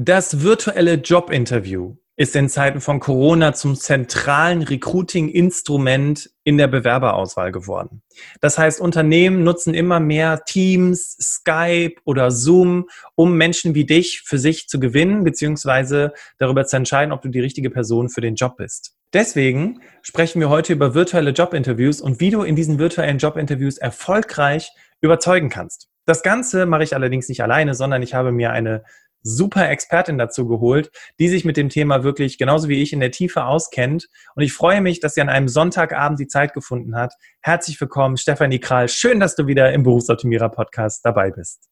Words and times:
Das 0.00 0.44
virtuelle 0.44 0.94
Jobinterview 0.94 1.96
ist 2.14 2.36
in 2.36 2.48
Zeiten 2.48 2.80
von 2.80 3.00
Corona 3.00 3.52
zum 3.52 3.74
zentralen 3.74 4.62
Recruiting-Instrument 4.62 6.30
in 6.44 6.56
der 6.56 6.68
Bewerberauswahl 6.68 7.50
geworden. 7.50 8.02
Das 8.40 8.58
heißt, 8.58 8.80
Unternehmen 8.80 9.42
nutzen 9.42 9.74
immer 9.74 9.98
mehr 9.98 10.44
Teams, 10.44 11.16
Skype 11.20 11.96
oder 12.04 12.30
Zoom, 12.30 12.88
um 13.16 13.36
Menschen 13.36 13.74
wie 13.74 13.86
dich 13.86 14.22
für 14.24 14.38
sich 14.38 14.68
zu 14.68 14.78
gewinnen, 14.78 15.24
beziehungsweise 15.24 16.12
darüber 16.38 16.64
zu 16.64 16.76
entscheiden, 16.76 17.10
ob 17.10 17.22
du 17.22 17.28
die 17.28 17.40
richtige 17.40 17.70
Person 17.70 18.08
für 18.08 18.20
den 18.20 18.36
Job 18.36 18.56
bist. 18.56 18.94
Deswegen 19.12 19.80
sprechen 20.02 20.38
wir 20.38 20.48
heute 20.48 20.74
über 20.74 20.94
virtuelle 20.94 21.30
Jobinterviews 21.30 22.00
und 22.00 22.20
wie 22.20 22.30
du 22.30 22.42
in 22.42 22.54
diesen 22.54 22.78
virtuellen 22.78 23.18
Jobinterviews 23.18 23.78
erfolgreich 23.78 24.70
überzeugen 25.00 25.48
kannst. 25.48 25.88
Das 26.04 26.22
Ganze 26.22 26.66
mache 26.66 26.84
ich 26.84 26.94
allerdings 26.94 27.28
nicht 27.28 27.42
alleine, 27.42 27.74
sondern 27.74 28.00
ich 28.00 28.14
habe 28.14 28.30
mir 28.30 28.52
eine 28.52 28.84
super 29.22 29.68
Expertin 29.68 30.18
dazu 30.18 30.46
geholt, 30.46 30.90
die 31.18 31.28
sich 31.28 31.44
mit 31.44 31.56
dem 31.56 31.68
Thema 31.68 32.04
wirklich 32.04 32.38
genauso 32.38 32.68
wie 32.68 32.82
ich 32.82 32.92
in 32.92 33.00
der 33.00 33.10
Tiefe 33.10 33.44
auskennt. 33.44 34.08
Und 34.34 34.42
ich 34.42 34.52
freue 34.52 34.80
mich, 34.80 35.00
dass 35.00 35.14
sie 35.14 35.20
an 35.20 35.28
einem 35.28 35.48
Sonntagabend 35.48 36.18
die 36.18 36.26
Zeit 36.26 36.54
gefunden 36.54 36.96
hat. 36.96 37.14
Herzlich 37.40 37.80
willkommen, 37.80 38.16
Stefanie 38.16 38.60
Kral. 38.60 38.88
Schön, 38.88 39.20
dass 39.20 39.34
du 39.36 39.46
wieder 39.46 39.72
im 39.72 39.82
Berufsoptimierer 39.82 40.48
Podcast 40.48 41.04
dabei 41.04 41.30
bist. 41.30 41.68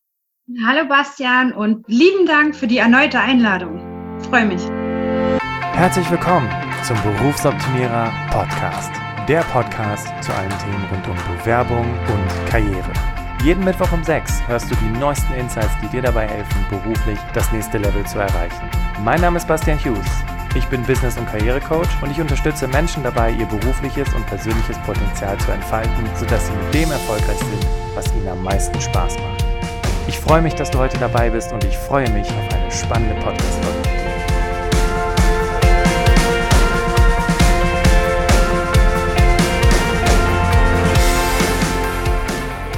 Hallo 0.64 0.88
Bastian 0.88 1.52
und 1.52 1.84
lieben 1.88 2.24
Dank 2.24 2.54
für 2.54 2.68
die 2.68 2.78
erneute 2.78 3.18
Einladung. 3.18 3.80
Ich 4.20 4.28
freue 4.28 4.46
mich. 4.46 4.62
Herzlich 5.73 6.09
willkommen 6.10 6.48
zum 6.84 6.96
Berufsoptimierer 7.02 8.12
Podcast. 8.30 8.92
Der 9.28 9.40
Podcast 9.40 10.06
zu 10.23 10.32
allen 10.32 10.56
Themen 10.59 10.84
rund 10.92 11.09
um 11.09 11.37
Bewerbung 11.37 11.84
und 11.84 12.48
Karriere. 12.48 13.05
Jeden 13.46 13.62
Mittwoch 13.62 13.92
um 13.92 14.02
6 14.02 14.42
hörst 14.48 14.68
du 14.68 14.74
die 14.74 14.98
neuesten 14.98 15.32
Insights, 15.34 15.70
die 15.80 15.87
dir 15.87 16.02
dabei 16.02 16.27
helfen, 16.27 16.66
beruflich 16.68 17.16
das 17.32 17.52
nächste 17.52 17.78
Level 17.78 18.04
zu 18.04 18.18
erreichen. 18.18 18.68
Mein 19.04 19.20
Name 19.20 19.37
ist 19.37 19.46
Bastian 19.46 19.78
Hughes. 19.78 20.04
Ich 20.56 20.66
bin 20.66 20.82
Business- 20.82 21.16
und 21.16 21.30
Karrierecoach 21.30 21.87
und 22.02 22.10
ich 22.10 22.21
unterstütze 22.21 22.66
Menschen 22.66 23.04
dabei, 23.04 23.30
ihr 23.30 23.46
berufliches 23.46 24.12
und 24.15 24.26
persönliches 24.26 24.76
Potenzial 24.79 25.38
zu 25.38 25.52
entfalten, 25.52 26.09
sodass 26.16 26.48
sie 26.48 26.54
mit 26.54 26.74
dem 26.74 26.90
erfolgreich 26.90 27.38
sind, 27.38 27.65
was 27.95 28.12
ihnen 28.15 28.26
am 28.26 28.43
meisten 28.43 28.80
Spaß 28.80 29.15
macht. 29.15 29.45
Ich 30.09 30.18
freue 30.18 30.43
mich, 30.43 30.56
dass 30.56 30.73
du 30.73 30.80
heute 30.80 30.99
dabei 30.99 31.30
bist 31.30 31.52
und 31.52 31.62
ich 31.62 31.78
freue 31.78 32.10
mich 32.10 32.26
auf 32.26 32.52
eine 32.52 32.73
spannende 32.73 33.15
Podcast-Folge. 33.23 33.85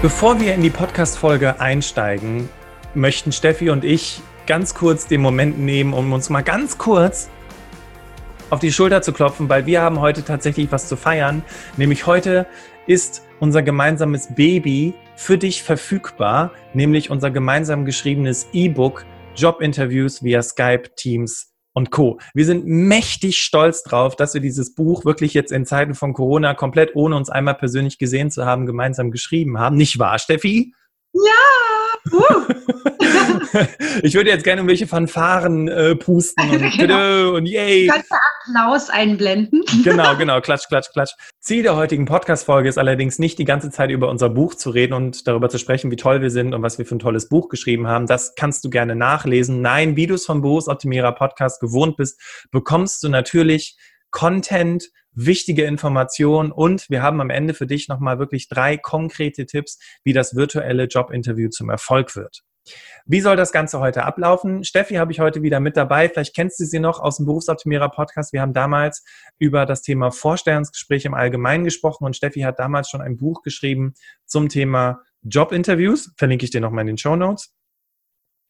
Bevor 0.01 0.39
wir 0.39 0.55
in 0.55 0.63
die 0.63 0.71
Podcast-Folge 0.71 1.61
einsteigen, 1.61 2.49
möchten 2.95 3.33
Steffi 3.33 3.69
und 3.71 3.85
ich 3.85 4.23
ganz 4.47 4.73
kurz 4.73 5.09
den 5.09 5.21
Moment 5.21 5.59
nehmen, 5.59 5.93
um 5.93 6.13
uns 6.13 6.31
mal 6.31 6.45
ganz 6.45 6.79
kurz 6.79 7.29
auf 8.49 8.61
die 8.61 8.71
Schulter 8.71 9.03
zu 9.03 9.13
klopfen, 9.13 9.49
weil 9.49 9.67
wir 9.67 9.83
haben 9.83 9.99
heute 9.99 10.25
tatsächlich 10.25 10.71
was 10.71 10.87
zu 10.87 10.95
feiern. 10.95 11.43
Nämlich 11.77 12.07
heute 12.07 12.47
ist 12.87 13.27
unser 13.41 13.61
gemeinsames 13.63 14.33
Baby 14.37 14.95
für 15.17 15.37
dich 15.37 15.65
verfügbar, 15.65 16.53
nämlich 16.75 17.11
unser 17.11 17.33
gemeinsam 17.33 17.85
geschriebenes 17.85 18.47
E-Book 18.53 19.05
Jobinterviews 19.35 20.23
via 20.23 20.43
Skype, 20.43 20.95
Teams 20.95 21.53
und 21.79 21.91
Co. 21.91 22.19
Wir 22.35 22.45
sind 22.45 22.67
mächtig 22.67 23.39
stolz 23.39 23.83
drauf, 23.83 24.17
dass 24.17 24.35
wir 24.35 24.41
dieses 24.43 24.75
Buch 24.75 25.05
wirklich 25.05 25.33
jetzt 25.33 25.53
in 25.53 25.65
Zeiten 25.65 25.95
von 25.95 26.13
Corona 26.13 26.53
komplett 26.53 26.95
ohne 26.95 27.17
uns 27.17 27.31
einmal 27.31 27.55
persönlich 27.55 27.99
gesehen 27.99 28.31
zu 28.31 28.45
haben, 28.45 28.67
gemeinsam 28.67 29.11
geschrieben 29.11 29.59
haben. 29.59 29.77
Nicht 29.77 29.99
wahr, 29.99 30.19
Steffi? 30.19 30.75
Ja! 31.13 32.13
Uh. 32.13 32.45
ich 34.03 34.15
würde 34.15 34.31
jetzt 34.31 34.45
gerne 34.45 34.61
irgendwelche 34.61 34.87
Fanfaren 34.87 35.69
äh, 35.69 35.97
pusten 35.97 36.49
und, 36.51 36.71
genau. 36.79 37.35
und 37.35 37.47
yay. 37.47 37.87
Kannst 37.87 38.11
du 38.11 38.17
Applaus 38.49 38.91
einblenden? 38.91 39.63
genau, 39.85 40.17
genau, 40.17 40.41
klatsch, 40.41 40.69
klatsch, 40.69 40.91
klatsch. 40.93 41.13
Ziel 41.41 41.63
der 41.63 41.77
heutigen 41.77 42.05
Podcast-Folge 42.05 42.69
ist 42.69 42.79
allerdings 42.79 43.19
nicht 43.19 43.39
die 43.39 43.45
ganze 43.45 43.71
Zeit 43.71 43.91
über 43.91 44.09
unser 44.09 44.29
Buch 44.29 44.55
zu 44.55 44.71
reden 44.71 44.95
und 44.95 45.27
darüber 45.27 45.49
zu 45.49 45.59
sprechen, 45.59 45.91
wie 45.91 45.97
toll 45.97 46.21
wir 46.21 46.31
sind 46.31 46.55
und 46.55 46.63
was 46.63 46.79
wir 46.79 46.87
für 46.87 46.97
ein 46.97 47.01
tolles 47.01 47.29
Buch 47.29 47.49
geschrieben 47.49 47.87
haben. 47.87 48.07
Das 48.07 48.35
kannst 48.35 48.65
du 48.65 48.71
gerne 48.71 48.95
nachlesen. 48.95 49.61
Nein, 49.61 49.97
wie 49.97 50.07
du 50.07 50.15
es 50.15 50.27
vom 50.27 50.43
Berufsoptimierer 50.43 51.13
Podcast 51.13 51.61
gewohnt 51.61 51.97
bist, 51.97 52.21
bekommst 52.51 53.03
du 53.03 53.09
natürlich 53.09 53.77
Content, 54.11 54.91
wichtige 55.13 55.65
Informationen 55.65 56.53
und 56.53 56.89
wir 56.91 57.03
haben 57.03 57.21
am 57.21 57.31
Ende 57.31 57.55
für 57.55 57.67
dich 57.67 57.89
nochmal 57.89 58.19
wirklich 58.19 58.49
drei 58.49 58.77
konkrete 58.77 59.47
Tipps, 59.47 59.79
wie 60.05 60.13
das 60.13 60.37
virtuelle 60.37 60.85
Jobinterview 60.85 61.49
zum 61.49 61.71
Erfolg 61.71 62.15
wird. 62.15 62.43
Wie 63.07 63.21
soll 63.21 63.37
das 63.37 63.53
Ganze 63.53 63.81
heute 63.81 64.05
ablaufen? 64.05 64.65
Steffi 64.65 64.95
habe 64.95 65.13
ich 65.13 65.21
heute 65.21 65.43
wieder 65.43 65.61
mit 65.61 65.77
dabei. 65.77 66.09
Vielleicht 66.09 66.35
kennst 66.35 66.61
du 66.61 66.65
sie 66.65 66.79
noch 66.79 67.01
aus 67.01 67.17
dem 67.17 67.27
Berufsoptimierer 67.27 67.89
Podcast. 67.89 68.33
Wir 68.33 68.43
haben 68.43 68.53
damals 68.53 69.05
über 69.39 69.67
das 69.67 69.83
Thema 69.83 70.11
Vorstellungsgespräch 70.11 71.05
im 71.07 71.15
Allgemeinen 71.15 71.65
gesprochen 71.65 72.05
und 72.05 72.17
Steffi 72.17 72.41
hat 72.41 72.59
damals 72.59 72.91
schon 72.91 73.01
ein 73.01 73.17
Buch 73.17 73.43
geschrieben 73.43 73.95
zum 74.27 74.49
Thema 74.49 75.01
Jobinterviews. 75.23 76.13
Verlinke 76.17 76.45
ich 76.45 76.51
dir 76.51 76.61
nochmal 76.61 76.83
in 76.83 76.89
den 76.89 76.99
Show 76.99 77.17
Notes. 77.17 77.55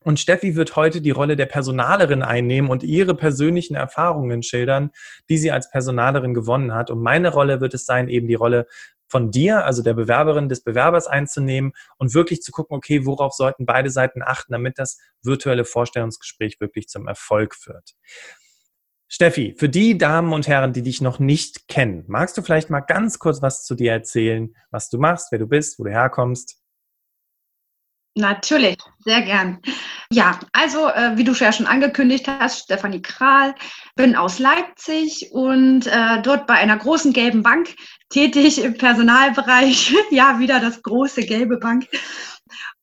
Und 0.04 0.20
Steffi 0.20 0.54
wird 0.54 0.76
heute 0.76 1.00
die 1.00 1.10
Rolle 1.10 1.36
der 1.36 1.46
Personalerin 1.46 2.22
einnehmen 2.22 2.70
und 2.70 2.82
ihre 2.82 3.14
persönlichen 3.14 3.74
Erfahrungen 3.74 4.42
schildern, 4.42 4.90
die 5.28 5.38
sie 5.38 5.50
als 5.50 5.70
Personalerin 5.70 6.34
gewonnen 6.34 6.72
hat. 6.72 6.90
Und 6.90 7.02
meine 7.02 7.30
Rolle 7.30 7.60
wird 7.60 7.74
es 7.74 7.84
sein, 7.84 8.08
eben 8.08 8.28
die 8.28 8.34
Rolle 8.34 8.66
von 9.08 9.30
dir, 9.30 9.64
also 9.64 9.82
der 9.82 9.94
Bewerberin, 9.94 10.48
des 10.48 10.62
Bewerbers 10.62 11.06
einzunehmen 11.06 11.72
und 11.96 12.14
wirklich 12.14 12.42
zu 12.42 12.52
gucken, 12.52 12.76
okay, 12.76 13.06
worauf 13.06 13.32
sollten 13.32 13.66
beide 13.66 13.90
Seiten 13.90 14.22
achten, 14.22 14.52
damit 14.52 14.78
das 14.78 14.98
virtuelle 15.22 15.64
Vorstellungsgespräch 15.64 16.60
wirklich 16.60 16.88
zum 16.88 17.08
Erfolg 17.08 17.54
führt. 17.54 17.94
Steffi, 19.10 19.54
für 19.56 19.70
die 19.70 19.96
Damen 19.96 20.34
und 20.34 20.46
Herren, 20.46 20.74
die 20.74 20.82
dich 20.82 21.00
noch 21.00 21.18
nicht 21.18 21.66
kennen, 21.66 22.04
magst 22.08 22.36
du 22.36 22.42
vielleicht 22.42 22.68
mal 22.68 22.80
ganz 22.80 23.18
kurz 23.18 23.40
was 23.40 23.64
zu 23.64 23.74
dir 23.74 23.92
erzählen, 23.92 24.54
was 24.70 24.90
du 24.90 24.98
machst, 24.98 25.32
wer 25.32 25.38
du 25.38 25.46
bist, 25.46 25.78
wo 25.78 25.84
du 25.84 25.90
herkommst? 25.90 26.62
Natürlich, 28.18 28.78
sehr 29.04 29.22
gern. 29.22 29.60
Ja, 30.10 30.40
also 30.52 30.88
äh, 30.88 31.16
wie 31.16 31.22
du 31.22 31.32
ja 31.34 31.52
schon 31.52 31.66
angekündigt 31.66 32.26
hast, 32.26 32.64
Stefanie 32.64 33.00
Kral, 33.00 33.54
bin 33.94 34.16
aus 34.16 34.40
Leipzig 34.40 35.28
und 35.30 35.86
äh, 35.86 36.20
dort 36.22 36.48
bei 36.48 36.54
einer 36.54 36.76
großen 36.76 37.12
gelben 37.12 37.44
Bank 37.44 37.76
tätig 38.08 38.60
im 38.60 38.76
Personalbereich. 38.76 39.94
ja, 40.10 40.40
wieder 40.40 40.58
das 40.58 40.82
große 40.82 41.26
gelbe 41.26 41.58
Bank. 41.58 41.86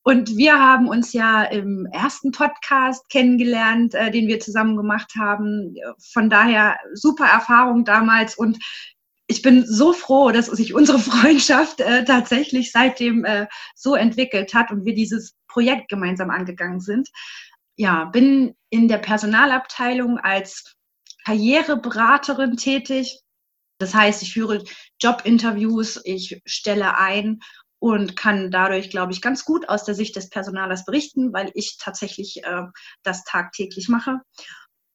Und 0.02 0.34
wir 0.38 0.58
haben 0.58 0.88
uns 0.88 1.12
ja 1.12 1.42
im 1.42 1.86
ersten 1.92 2.30
Podcast 2.30 3.06
kennengelernt, 3.10 3.92
äh, 3.94 4.10
den 4.10 4.26
wir 4.26 4.40
zusammen 4.40 4.78
gemacht 4.78 5.12
haben. 5.20 5.74
Von 6.14 6.30
daher 6.30 6.78
super 6.94 7.26
Erfahrung 7.26 7.84
damals 7.84 8.38
und 8.38 8.56
ich 9.28 9.42
bin 9.42 9.66
so 9.66 9.92
froh, 9.92 10.30
dass 10.30 10.46
sich 10.46 10.74
unsere 10.74 10.98
Freundschaft 11.00 11.80
äh, 11.80 12.04
tatsächlich 12.04 12.72
seitdem 12.72 13.24
äh, 13.24 13.46
so 13.74 13.94
entwickelt 13.94 14.54
hat 14.54 14.70
und 14.70 14.84
wir 14.84 14.94
dieses 14.94 15.34
Projekt 15.48 15.88
gemeinsam 15.88 16.30
angegangen 16.30 16.80
sind. 16.80 17.08
Ja, 17.76 18.04
bin 18.06 18.54
in 18.70 18.88
der 18.88 18.98
Personalabteilung 18.98 20.18
als 20.18 20.74
Karriereberaterin 21.24 22.56
tätig. 22.56 23.20
Das 23.78 23.94
heißt, 23.94 24.22
ich 24.22 24.32
führe 24.32 24.64
Jobinterviews, 25.02 26.00
ich 26.04 26.40
stelle 26.46 26.96
ein 26.96 27.40
und 27.78 28.16
kann 28.16 28.50
dadurch, 28.50 28.88
glaube 28.88 29.12
ich, 29.12 29.20
ganz 29.20 29.44
gut 29.44 29.68
aus 29.68 29.84
der 29.84 29.94
Sicht 29.94 30.16
des 30.16 30.30
Personalers 30.30 30.86
berichten, 30.86 31.32
weil 31.34 31.50
ich 31.54 31.76
tatsächlich 31.78 32.42
äh, 32.44 32.62
das 33.02 33.24
tagtäglich 33.24 33.88
mache. 33.88 34.20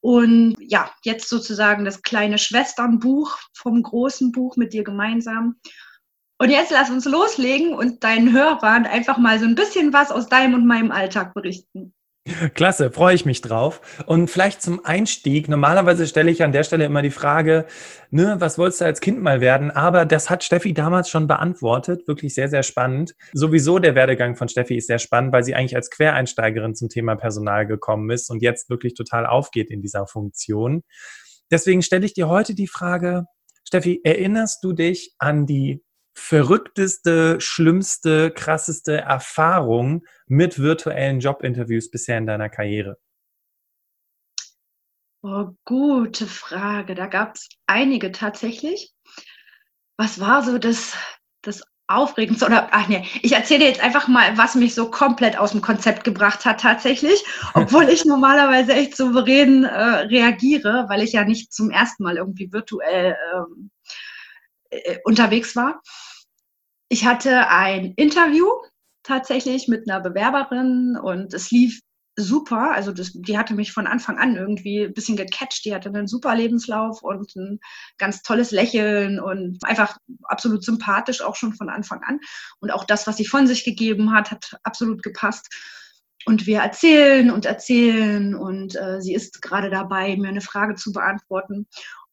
Und 0.02 0.56
ja, 0.58 0.90
jetzt 1.04 1.28
sozusagen 1.28 1.84
das 1.84 2.02
kleine 2.02 2.36
Schwesternbuch 2.36 3.38
vom 3.54 3.82
großen 3.82 4.32
Buch 4.32 4.56
mit 4.56 4.72
dir 4.72 4.82
gemeinsam. 4.82 5.60
Und 6.38 6.50
jetzt 6.50 6.72
lass 6.72 6.90
uns 6.90 7.04
loslegen 7.04 7.72
und 7.72 8.02
deinen 8.02 8.32
Hörern 8.32 8.84
einfach 8.84 9.16
mal 9.16 9.38
so 9.38 9.44
ein 9.44 9.54
bisschen 9.54 9.92
was 9.92 10.10
aus 10.10 10.26
deinem 10.26 10.54
und 10.54 10.66
meinem 10.66 10.90
Alltag 10.90 11.34
berichten. 11.34 11.94
Klasse, 12.54 12.92
freue 12.92 13.16
ich 13.16 13.26
mich 13.26 13.40
drauf. 13.40 13.80
Und 14.06 14.30
vielleicht 14.30 14.62
zum 14.62 14.84
Einstieg. 14.84 15.48
Normalerweise 15.48 16.06
stelle 16.06 16.30
ich 16.30 16.42
an 16.44 16.52
der 16.52 16.62
Stelle 16.62 16.84
immer 16.84 17.02
die 17.02 17.10
Frage, 17.10 17.66
ne, 18.10 18.36
was 18.38 18.58
wolltest 18.58 18.80
du 18.80 18.84
als 18.84 19.00
Kind 19.00 19.20
mal 19.20 19.40
werden? 19.40 19.72
Aber 19.72 20.04
das 20.04 20.30
hat 20.30 20.44
Steffi 20.44 20.72
damals 20.72 21.10
schon 21.10 21.26
beantwortet. 21.26 22.06
Wirklich 22.06 22.34
sehr, 22.34 22.48
sehr 22.48 22.62
spannend. 22.62 23.14
Sowieso 23.32 23.80
der 23.80 23.96
Werdegang 23.96 24.36
von 24.36 24.48
Steffi 24.48 24.76
ist 24.76 24.86
sehr 24.86 25.00
spannend, 25.00 25.32
weil 25.32 25.42
sie 25.42 25.56
eigentlich 25.56 25.74
als 25.74 25.90
Quereinsteigerin 25.90 26.76
zum 26.76 26.88
Thema 26.88 27.16
Personal 27.16 27.66
gekommen 27.66 28.08
ist 28.10 28.30
und 28.30 28.40
jetzt 28.40 28.70
wirklich 28.70 28.94
total 28.94 29.26
aufgeht 29.26 29.70
in 29.70 29.82
dieser 29.82 30.06
Funktion. 30.06 30.84
Deswegen 31.50 31.82
stelle 31.82 32.06
ich 32.06 32.14
dir 32.14 32.28
heute 32.28 32.54
die 32.54 32.68
Frage, 32.68 33.24
Steffi, 33.66 34.00
erinnerst 34.04 34.62
du 34.62 34.72
dich 34.72 35.14
an 35.18 35.46
die 35.46 35.82
verrückteste, 36.14 37.40
schlimmste, 37.40 38.30
krasseste 38.30 38.98
Erfahrung 38.98 40.04
mit 40.26 40.58
virtuellen 40.58 41.20
Jobinterviews 41.20 41.90
bisher 41.90 42.18
in 42.18 42.26
deiner 42.26 42.48
Karriere? 42.48 42.98
Oh, 45.22 45.50
gute 45.64 46.26
Frage. 46.26 46.94
Da 46.94 47.06
gab 47.06 47.36
es 47.36 47.48
einige 47.66 48.10
tatsächlich. 48.10 48.92
Was 49.96 50.18
war 50.18 50.42
so 50.42 50.58
das, 50.58 50.96
das 51.42 51.62
Aufregendste 51.86 52.46
oder 52.46 52.68
ach 52.72 52.88
nee, 52.88 53.06
ich 53.22 53.32
erzähle 53.32 53.66
jetzt 53.66 53.82
einfach 53.82 54.08
mal, 54.08 54.36
was 54.36 54.54
mich 54.54 54.74
so 54.74 54.90
komplett 54.90 55.36
aus 55.38 55.52
dem 55.52 55.60
Konzept 55.60 56.04
gebracht 56.04 56.44
hat 56.44 56.60
tatsächlich, 56.60 57.22
obwohl 57.54 57.88
ich 57.88 58.04
normalerweise 58.04 58.72
echt 58.72 58.96
souverän 58.96 59.64
äh, 59.64 59.82
reagiere, 60.06 60.86
weil 60.88 61.02
ich 61.02 61.12
ja 61.12 61.24
nicht 61.24 61.52
zum 61.52 61.70
ersten 61.70 62.02
Mal 62.02 62.16
irgendwie 62.16 62.52
virtuell 62.52 63.16
ähm, 63.34 63.70
äh, 64.72 64.98
unterwegs 65.04 65.54
war. 65.54 65.82
Ich 66.88 67.06
hatte 67.06 67.48
ein 67.48 67.92
Interview 67.96 68.46
tatsächlich 69.02 69.68
mit 69.68 69.88
einer 69.88 70.00
Bewerberin 70.00 70.98
und 71.00 71.34
es 71.34 71.50
lief 71.50 71.80
super. 72.16 72.72
Also 72.72 72.92
das, 72.92 73.12
die 73.12 73.38
hatte 73.38 73.54
mich 73.54 73.72
von 73.72 73.86
Anfang 73.86 74.18
an 74.18 74.36
irgendwie 74.36 74.84
ein 74.84 74.94
bisschen 74.94 75.16
gecatcht. 75.16 75.64
Die 75.64 75.74
hatte 75.74 75.88
einen 75.88 76.06
super 76.06 76.34
Lebenslauf 76.34 77.02
und 77.02 77.34
ein 77.36 77.60
ganz 77.98 78.22
tolles 78.22 78.50
Lächeln 78.50 79.20
und 79.20 79.58
einfach 79.64 79.96
absolut 80.24 80.64
sympathisch 80.64 81.22
auch 81.22 81.36
schon 81.36 81.54
von 81.54 81.68
Anfang 81.68 82.02
an. 82.02 82.20
Und 82.60 82.70
auch 82.70 82.84
das, 82.84 83.06
was 83.06 83.16
sie 83.16 83.26
von 83.26 83.46
sich 83.46 83.64
gegeben 83.64 84.12
hat, 84.12 84.30
hat 84.30 84.56
absolut 84.62 85.02
gepasst. 85.02 85.48
Und 86.24 86.46
wir 86.46 86.60
erzählen 86.60 87.30
und 87.32 87.46
erzählen 87.46 88.36
und 88.36 88.76
äh, 88.76 89.00
sie 89.00 89.12
ist 89.12 89.42
gerade 89.42 89.70
dabei, 89.70 90.16
mir 90.16 90.28
eine 90.28 90.40
Frage 90.40 90.76
zu 90.76 90.92
beantworten. 90.92 91.66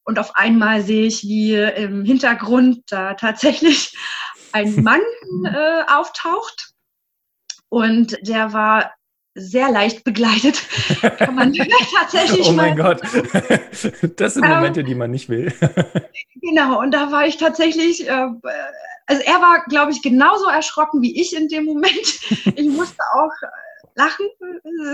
Und 0.10 0.18
auf 0.18 0.36
einmal 0.36 0.82
sehe 0.82 1.06
ich, 1.06 1.22
wie 1.22 1.54
im 1.54 2.04
Hintergrund 2.04 2.82
da 2.90 3.14
tatsächlich 3.14 3.96
ein 4.54 4.82
Mann 4.84 5.02
äh, 5.46 5.84
auftaucht. 5.88 6.72
Und 7.70 8.18
der 8.28 8.52
war 8.52 8.92
sehr 9.36 9.70
leicht 9.70 10.04
begleitet. 10.04 10.64
Kann 11.20 11.36
man 11.36 11.54
tatsächlich 11.96 12.48
Oh 12.48 12.54
mein 12.54 12.76
mal, 12.76 12.96
Gott, 12.96 13.02
das 14.18 14.34
sind 14.34 14.48
Momente, 14.48 14.80
ähm, 14.80 14.86
die 14.88 14.96
man 14.96 15.12
nicht 15.12 15.30
will. 15.30 15.54
genau, 16.42 16.80
und 16.80 16.90
da 16.90 17.12
war 17.12 17.28
ich 17.28 17.38
tatsächlich, 17.38 18.10
äh, 18.10 18.30
also 19.06 19.22
er 19.24 19.42
war, 19.42 19.64
glaube 19.66 19.92
ich, 19.92 20.02
genauso 20.02 20.48
erschrocken 20.50 21.04
wie 21.04 21.22
ich 21.22 21.36
in 21.36 21.50
dem 21.50 21.66
Moment. 21.66 22.20
Ich 22.56 22.68
musste 22.68 23.04
auch 23.14 23.32
äh, 23.44 23.88
lachen. 23.94 24.26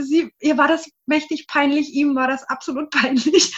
Sie, 0.02 0.30
ihr 0.42 0.58
war 0.58 0.68
das 0.68 0.90
mächtig 1.06 1.48
peinlich, 1.48 1.94
ihm 1.94 2.16
war 2.16 2.28
das 2.28 2.44
absolut 2.50 2.90
peinlich. 2.90 3.54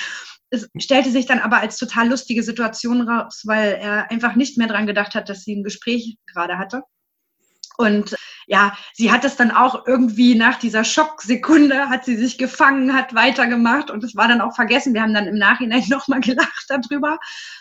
Es 0.50 0.70
stellte 0.78 1.12
sich 1.12 1.26
dann 1.26 1.40
aber 1.40 1.58
als 1.58 1.78
total 1.78 2.10
lustige 2.10 2.44
Situation 2.44 3.08
raus, 3.08 3.44
weil 3.46 3.74
er 3.74 4.10
einfach 4.12 4.36
nicht 4.36 4.58
mehr 4.58 4.68
dran 4.68 4.88
gedacht 4.88 5.14
hat, 5.16 5.30
dass 5.30 5.44
sie 5.44 5.56
ein 5.56 5.64
Gespräch 5.64 6.18
gerade 6.26 6.58
hatte. 6.58 6.84
Und 7.78 8.16
ja, 8.48 8.76
sie 8.94 9.12
hat 9.12 9.24
es 9.24 9.36
dann 9.36 9.52
auch 9.52 9.86
irgendwie 9.86 10.34
nach 10.34 10.58
dieser 10.58 10.84
Schocksekunde, 10.84 11.90
hat 11.90 12.06
sie 12.06 12.16
sich 12.16 12.38
gefangen, 12.38 12.94
hat 12.94 13.14
weitergemacht 13.14 13.92
und 13.92 14.04
es 14.04 14.16
war 14.16 14.28
dann 14.28 14.42
auch 14.42 14.56
vergessen. 14.56 14.94
Wir 14.96 15.04
haben 15.04 15.14
dann 15.14 15.28
im 15.28 15.38
Nachhinein 15.38 15.84
nochmal 15.90 16.22
gelacht 16.22 16.66
darüber. 16.68 17.20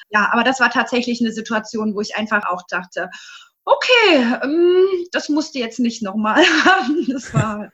Ja, 0.09 0.31
aber 0.33 0.43
das 0.43 0.59
war 0.59 0.71
tatsächlich 0.71 1.21
eine 1.21 1.33
Situation, 1.33 1.95
wo 1.95 2.01
ich 2.01 2.17
einfach 2.17 2.47
auch 2.49 2.63
dachte, 2.69 3.11
okay, 3.65 4.39
ähm, 4.43 4.87
das 5.13 5.29
musste 5.29 5.59
jetzt 5.59 5.81
nicht 5.81 6.03
nochmal 6.03 6.43
haben. 6.65 7.07
Das 7.09 7.35
war 7.35 7.71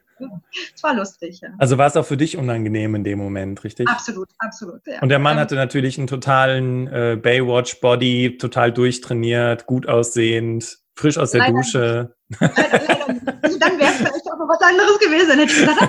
es 0.75 0.83
war 0.83 0.95
lustig, 0.95 1.41
ja. 1.41 1.51
Also 1.59 1.79
war 1.79 1.87
es 1.87 1.97
auch 1.97 2.07
für 2.07 2.17
dich 2.17 2.37
unangenehm 2.37 2.95
in 2.95 3.05
dem 3.05 3.19
Moment, 3.19 3.63
richtig? 3.65 3.89
Absolut, 3.89 4.29
absolut. 4.39 4.81
Ja. 4.87 5.01
Und 5.01 5.09
der 5.09 5.19
Mann 5.19 5.39
hatte 5.39 5.55
natürlich 5.55 5.99
einen 5.99 6.07
totalen 6.07 6.87
äh, 6.89 7.19
Baywatch-Body, 7.21 8.39
total 8.39 8.73
durchtrainiert, 8.73 9.67
gut 9.67 9.89
aussehend, 9.89 10.79
frisch 10.95 11.19
aus 11.19 11.31
der 11.31 11.41
leider 11.41 11.55
Dusche. 11.55 12.15
Leider, 12.41 12.55
leider 12.57 13.39
also 13.43 13.59
dann 13.59 13.79
wäre 13.79 13.91
es 13.91 13.97
vielleicht 13.97 14.27
auch 14.33 14.39
noch 14.39 14.49
was 14.49 14.61
anderes 14.61 14.99
gewesen. 14.99 15.39
Hätte 15.39 15.43
ich 15.43 15.55
gesagt, 15.55 15.83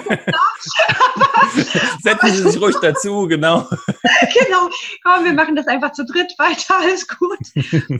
Setzen 2.02 2.30
Sie 2.32 2.50
sich 2.50 2.62
ruhig 2.62 2.76
dazu, 2.82 3.28
genau. 3.28 3.68
genau, 3.88 4.70
komm, 5.04 5.26
wir 5.26 5.34
machen 5.34 5.56
das 5.56 5.68
einfach 5.68 5.92
zu 5.94 6.06
dritt 6.06 6.34
weiter, 6.38 6.80
alles 6.80 7.08
gut. 7.08 7.40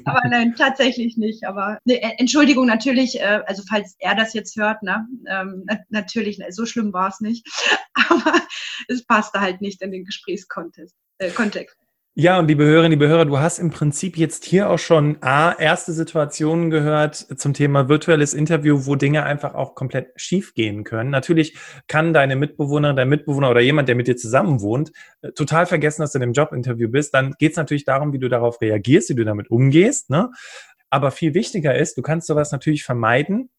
Aber 0.06 0.22
nein, 0.30 0.56
tatsächlich 0.58 1.18
nicht. 1.18 1.46
Aber 1.46 1.80
ne, 1.86 2.02
Entschuldigung, 2.20 2.66
natürlich, 2.66 3.20
äh, 3.20 3.42
also 3.46 3.64
falls 3.68 3.96
er 4.00 4.16
das 4.16 4.34
jetzt 4.34 4.56
hört, 4.56 4.84
ne, 4.84 5.08
ähm, 5.28 5.66
natürlich, 5.90 6.38
ne, 6.38 6.48
so 6.52 6.66
schlimm 6.66 6.94
war 6.94 7.10
es 7.10 7.20
nicht. 7.20 7.48
Aber 8.10 8.34
es 8.88 9.06
passte 9.06 9.40
halt 9.40 9.62
nicht 9.62 9.82
in 9.82 9.92
den 9.92 10.06
Gesprächskontext. 10.06 10.96
Äh, 11.20 11.30
Kontext. 11.30 11.78
Ja, 12.16 12.38
und 12.38 12.48
liebe 12.48 12.64
Hörerinnen, 12.64 12.92
liebe 12.92 13.08
Hörer, 13.08 13.26
du 13.26 13.40
hast 13.40 13.58
im 13.58 13.72
Prinzip 13.72 14.18
jetzt 14.18 14.46
hier 14.46 14.70
auch 14.70 14.78
schon 14.78 15.18
A, 15.22 15.52
erste 15.54 15.94
Situationen 15.94 16.70
gehört 16.70 17.16
zum 17.16 17.56
Thema 17.56 17.90
virtuelles 17.90 18.36
Interview, 18.36 18.86
wo 18.86 18.94
Dinge 18.94 19.24
einfach 19.24 19.56
auch 19.56 19.74
komplett 19.74 20.10
schief 20.16 20.54
gehen 20.54 20.84
können. 20.84 21.10
Natürlich 21.10 21.58
kann 21.88 22.14
deine 22.14 22.36
Mitbewohnerin, 22.36 22.96
dein 22.96 23.10
Mitbewohner 23.10 23.50
oder 23.50 23.62
jemand, 23.62 23.88
der 23.88 23.96
mit 23.96 24.08
dir 24.08 24.16
zusammen 24.16 24.62
wohnt, 24.62 24.92
äh, 25.24 25.32
total 25.32 25.66
vergessen, 25.66 26.04
dass 26.04 26.12
du 26.12 26.20
in 26.20 26.24
einem 26.24 26.34
Jobinterview 26.34 26.88
bist. 26.88 27.16
Dann 27.16 27.34
geht 27.40 27.54
es 27.54 27.58
natürlich 27.58 27.84
darum, 27.84 28.14
wie 28.14 28.20
du 28.20 28.30
darauf 28.30 28.62
reagierst, 28.62 29.10
wie 29.10 29.16
du 29.16 29.26
damit 29.26 29.50
umgehst. 29.50 30.12
Ne? 30.12 30.30
Aber 30.92 31.10
viel 31.10 31.34
wichtiger 31.34 31.74
ist, 31.74 31.98
du 31.98 32.04
kannst 32.04 32.28
sowas 32.28 32.52
natürlich 32.52 32.84
vermeiden, 32.84 33.50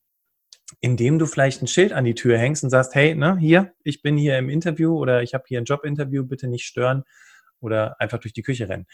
indem 0.81 1.19
du 1.19 1.27
vielleicht 1.27 1.61
ein 1.61 1.67
Schild 1.67 1.93
an 1.93 2.05
die 2.05 2.15
Tür 2.15 2.39
hängst 2.39 2.63
und 2.63 2.71
sagst, 2.71 2.95
hey, 2.95 3.17
ne, 3.17 3.37
hier, 3.37 3.73
ich 3.83 4.01
bin 4.01 4.17
hier 4.17 4.39
im 4.39 4.49
Interview 4.49 4.97
oder 4.97 5.25
ich 5.25 5.35
habe 5.35 5.43
hier 5.49 5.61
ein 5.61 5.65
Jobinterview, 5.65 6.25
bitte 6.25 6.47
nicht 6.47 6.67
stören 6.67 7.03
oder 7.65 8.01
einfach 8.01 8.19
durch 8.19 8.35
die 8.35 8.43
Küche 8.43 8.69
rennen. 8.69 8.87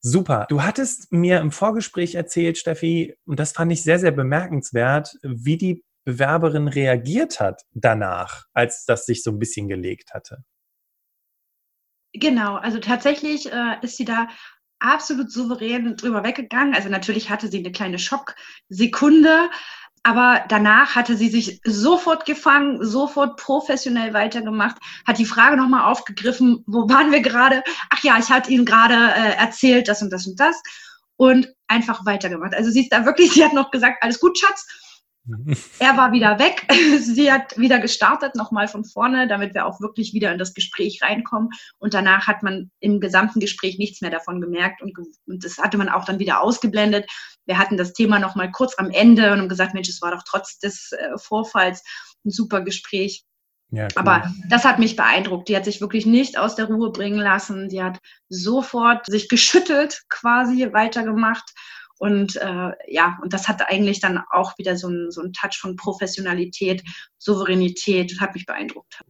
Super. 0.00 0.46
Du 0.48 0.62
hattest 0.62 1.12
mir 1.12 1.40
im 1.40 1.52
Vorgespräch 1.52 2.14
erzählt, 2.14 2.56
Steffi, 2.56 3.14
und 3.26 3.38
das 3.38 3.52
fand 3.52 3.70
ich 3.70 3.82
sehr, 3.82 3.98
sehr 3.98 4.12
bemerkenswert, 4.12 5.16
wie 5.22 5.58
die 5.58 5.84
Bewerberin 6.04 6.68
reagiert 6.68 7.38
hat 7.38 7.62
danach, 7.72 8.46
als 8.54 8.86
das 8.86 9.04
sich 9.04 9.22
so 9.22 9.30
ein 9.30 9.38
bisschen 9.38 9.68
gelegt 9.68 10.14
hatte. 10.14 10.42
Genau, 12.14 12.56
also 12.56 12.78
tatsächlich 12.80 13.52
äh, 13.52 13.76
ist 13.82 13.96
sie 13.98 14.06
da 14.06 14.28
absolut 14.80 15.30
souverän 15.30 15.96
drüber 15.96 16.24
weggegangen. 16.24 16.74
Also 16.74 16.88
natürlich 16.88 17.30
hatte 17.30 17.48
sie 17.48 17.58
eine 17.58 17.70
kleine 17.70 17.98
Schocksekunde, 17.98 19.50
aber 20.02 20.44
danach 20.48 20.94
hatte 20.94 21.16
sie 21.16 21.28
sich 21.28 21.60
sofort 21.64 22.24
gefangen, 22.24 22.84
sofort 22.84 23.36
professionell 23.36 24.14
weitergemacht, 24.14 24.76
hat 25.06 25.18
die 25.18 25.26
Frage 25.26 25.56
nochmal 25.56 25.90
aufgegriffen, 25.90 26.64
wo 26.66 26.88
waren 26.88 27.12
wir 27.12 27.20
gerade? 27.20 27.62
Ach 27.90 28.02
ja, 28.02 28.18
ich 28.18 28.30
hatte 28.30 28.50
Ihnen 28.50 28.64
gerade 28.64 28.94
äh, 28.94 29.36
erzählt, 29.36 29.88
das 29.88 30.00
und 30.02 30.10
das 30.10 30.26
und 30.26 30.40
das. 30.40 30.62
Und 31.16 31.48
einfach 31.68 32.06
weitergemacht. 32.06 32.54
Also 32.54 32.70
sie 32.70 32.82
ist 32.82 32.92
da 32.92 33.04
wirklich, 33.04 33.32
sie 33.34 33.44
hat 33.44 33.52
noch 33.52 33.70
gesagt, 33.70 34.02
alles 34.02 34.20
gut, 34.20 34.38
Schatz. 34.38 34.66
Er 35.78 35.96
war 35.96 36.12
wieder 36.12 36.38
weg. 36.38 36.66
Sie 37.00 37.30
hat 37.30 37.56
wieder 37.58 37.78
gestartet, 37.78 38.34
nochmal 38.36 38.68
von 38.68 38.84
vorne, 38.84 39.28
damit 39.28 39.54
wir 39.54 39.66
auch 39.66 39.80
wirklich 39.80 40.12
wieder 40.14 40.32
in 40.32 40.38
das 40.38 40.54
Gespräch 40.54 41.02
reinkommen. 41.02 41.50
Und 41.78 41.94
danach 41.94 42.26
hat 42.26 42.42
man 42.42 42.70
im 42.80 43.00
gesamten 43.00 43.40
Gespräch 43.40 43.78
nichts 43.78 44.00
mehr 44.00 44.10
davon 44.10 44.40
gemerkt 44.40 44.82
und, 44.82 44.96
und 45.26 45.44
das 45.44 45.58
hatte 45.58 45.78
man 45.78 45.88
auch 45.88 46.04
dann 46.04 46.18
wieder 46.18 46.40
ausgeblendet. 46.40 47.10
Wir 47.46 47.58
hatten 47.58 47.76
das 47.76 47.92
Thema 47.92 48.18
nochmal 48.18 48.50
kurz 48.50 48.74
am 48.78 48.90
Ende 48.90 49.32
und 49.32 49.40
haben 49.40 49.48
gesagt, 49.48 49.74
Mensch, 49.74 49.88
es 49.88 50.02
war 50.02 50.10
doch 50.10 50.22
trotz 50.26 50.58
des 50.58 50.92
äh, 50.92 51.18
Vorfalls 51.18 51.82
ein 52.24 52.30
super 52.30 52.62
Gespräch. 52.62 53.24
Ja, 53.72 53.84
cool. 53.84 53.90
Aber 53.96 54.32
das 54.48 54.64
hat 54.64 54.78
mich 54.78 54.96
beeindruckt. 54.96 55.48
Die 55.48 55.56
hat 55.56 55.64
sich 55.64 55.80
wirklich 55.80 56.04
nicht 56.04 56.36
aus 56.36 56.56
der 56.56 56.66
Ruhe 56.66 56.90
bringen 56.90 57.18
lassen. 57.18 57.68
Die 57.68 57.82
hat 57.82 58.00
sofort 58.28 59.06
sich 59.06 59.28
geschüttelt, 59.28 60.02
quasi 60.08 60.72
weitergemacht 60.72 61.52
und 62.00 62.36
äh, 62.36 62.72
ja, 62.88 63.18
und 63.22 63.34
das 63.34 63.46
hat 63.46 63.60
eigentlich 63.68 64.00
dann 64.00 64.22
auch 64.30 64.56
wieder 64.56 64.74
so 64.74 64.88
einen 64.88 65.10
so 65.10 65.22
Touch 65.38 65.58
von 65.60 65.76
Professionalität, 65.76 66.82
Souveränität, 67.18 68.18
hat 68.20 68.32
mich 68.32 68.46
beeindruckt. 68.46 69.02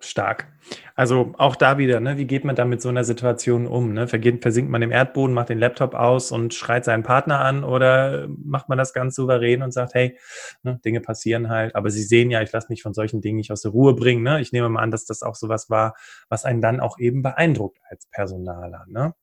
Stark. 0.00 0.52
Also 0.94 1.32
auch 1.38 1.56
da 1.56 1.78
wieder, 1.78 1.98
ne, 2.00 2.18
wie 2.18 2.26
geht 2.26 2.44
man 2.44 2.56
da 2.56 2.66
mit 2.66 2.82
so 2.82 2.90
einer 2.90 3.04
Situation 3.04 3.66
um? 3.66 3.94
Ne? 3.94 4.06
versinkt 4.06 4.70
man 4.70 4.82
im 4.82 4.90
Erdboden, 4.90 5.34
macht 5.34 5.48
den 5.48 5.58
Laptop 5.58 5.94
aus 5.94 6.30
und 6.30 6.52
schreit 6.52 6.84
seinen 6.84 7.04
Partner 7.04 7.40
an 7.40 7.64
oder 7.64 8.28
macht 8.28 8.68
man 8.68 8.76
das 8.76 8.92
ganz 8.92 9.14
souverän 9.14 9.62
und 9.62 9.72
sagt, 9.72 9.94
hey, 9.94 10.18
ne, 10.62 10.78
Dinge 10.84 11.00
passieren 11.00 11.48
halt, 11.48 11.74
aber 11.74 11.88
Sie 11.88 12.02
sehen 12.02 12.30
ja, 12.30 12.42
ich 12.42 12.52
lasse 12.52 12.68
mich 12.68 12.82
von 12.82 12.92
solchen 12.92 13.22
Dingen 13.22 13.36
nicht 13.38 13.50
aus 13.50 13.62
der 13.62 13.70
Ruhe 13.70 13.94
bringen. 13.94 14.22
Ne? 14.22 14.42
Ich 14.42 14.52
nehme 14.52 14.68
mal 14.68 14.82
an, 14.82 14.90
dass 14.90 15.06
das 15.06 15.22
auch 15.22 15.36
sowas 15.36 15.70
war, 15.70 15.94
was 16.28 16.44
einen 16.44 16.60
dann 16.60 16.80
auch 16.80 16.98
eben 16.98 17.22
beeindruckt 17.22 17.78
als 17.88 18.06
Personaler. 18.10 18.84
Ne? 18.88 19.14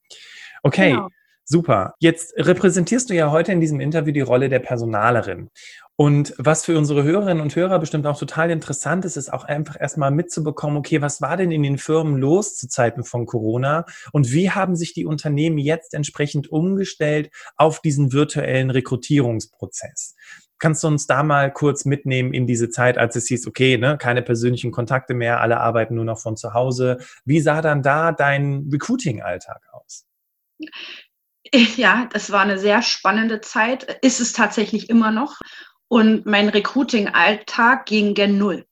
Okay. 0.63 0.91
Genau. 0.91 1.09
Super. 1.49 1.93
Jetzt 1.99 2.33
repräsentierst 2.35 3.09
du 3.09 3.13
ja 3.13 3.31
heute 3.31 3.53
in 3.53 3.61
diesem 3.61 3.79
Interview 3.79 4.11
die 4.11 4.19
Rolle 4.19 4.49
der 4.49 4.59
Personalerin. 4.59 5.49
Und 5.95 6.33
was 6.37 6.65
für 6.65 6.77
unsere 6.77 7.03
Hörerinnen 7.03 7.41
und 7.41 7.55
Hörer 7.55 7.79
bestimmt 7.79 8.05
auch 8.05 8.19
total 8.19 8.51
interessant 8.51 9.05
ist, 9.05 9.15
ist 9.15 9.31
auch 9.31 9.45
einfach 9.45 9.79
erstmal 9.79 10.11
mitzubekommen, 10.11 10.77
okay, 10.77 11.01
was 11.01 11.21
war 11.21 11.37
denn 11.37 11.51
in 11.51 11.63
den 11.63 11.77
Firmen 11.77 12.17
los 12.17 12.57
zu 12.57 12.67
Zeiten 12.67 13.05
von 13.05 13.25
Corona 13.25 13.85
und 14.11 14.33
wie 14.33 14.51
haben 14.51 14.75
sich 14.75 14.93
die 14.93 15.05
Unternehmen 15.05 15.57
jetzt 15.57 15.93
entsprechend 15.93 16.51
umgestellt 16.51 17.31
auf 17.55 17.79
diesen 17.79 18.11
virtuellen 18.11 18.69
Rekrutierungsprozess? 18.69 20.15
Kannst 20.59 20.83
du 20.83 20.87
uns 20.89 21.07
da 21.07 21.23
mal 21.23 21.53
kurz 21.53 21.85
mitnehmen 21.85 22.33
in 22.33 22.45
diese 22.45 22.69
Zeit, 22.69 22.97
als 22.97 23.15
es 23.15 23.27
hieß, 23.27 23.47
okay, 23.47 23.77
ne, 23.77 23.97
keine 23.97 24.21
persönlichen 24.21 24.71
Kontakte 24.71 25.13
mehr, 25.13 25.39
alle 25.39 25.61
arbeiten 25.61 25.95
nur 25.95 26.03
noch 26.05 26.19
von 26.19 26.35
zu 26.35 26.53
Hause. 26.53 26.97
Wie 27.23 27.39
sah 27.39 27.61
dann 27.61 27.83
da 27.83 28.11
dein 28.11 28.67
Recruiting-Alltag 28.69 29.61
aus? 29.71 30.05
Ja, 31.77 32.07
das 32.11 32.31
war 32.31 32.41
eine 32.41 32.59
sehr 32.59 32.81
spannende 32.81 33.41
Zeit. 33.41 33.99
Ist 34.01 34.19
es 34.19 34.33
tatsächlich 34.33 34.89
immer 34.89 35.11
noch. 35.11 35.39
Und 35.87 36.25
mein 36.25 36.49
Recruiting-Alltag 36.49 37.85
ging 37.85 38.13
gen 38.13 38.37
Null. 38.37 38.65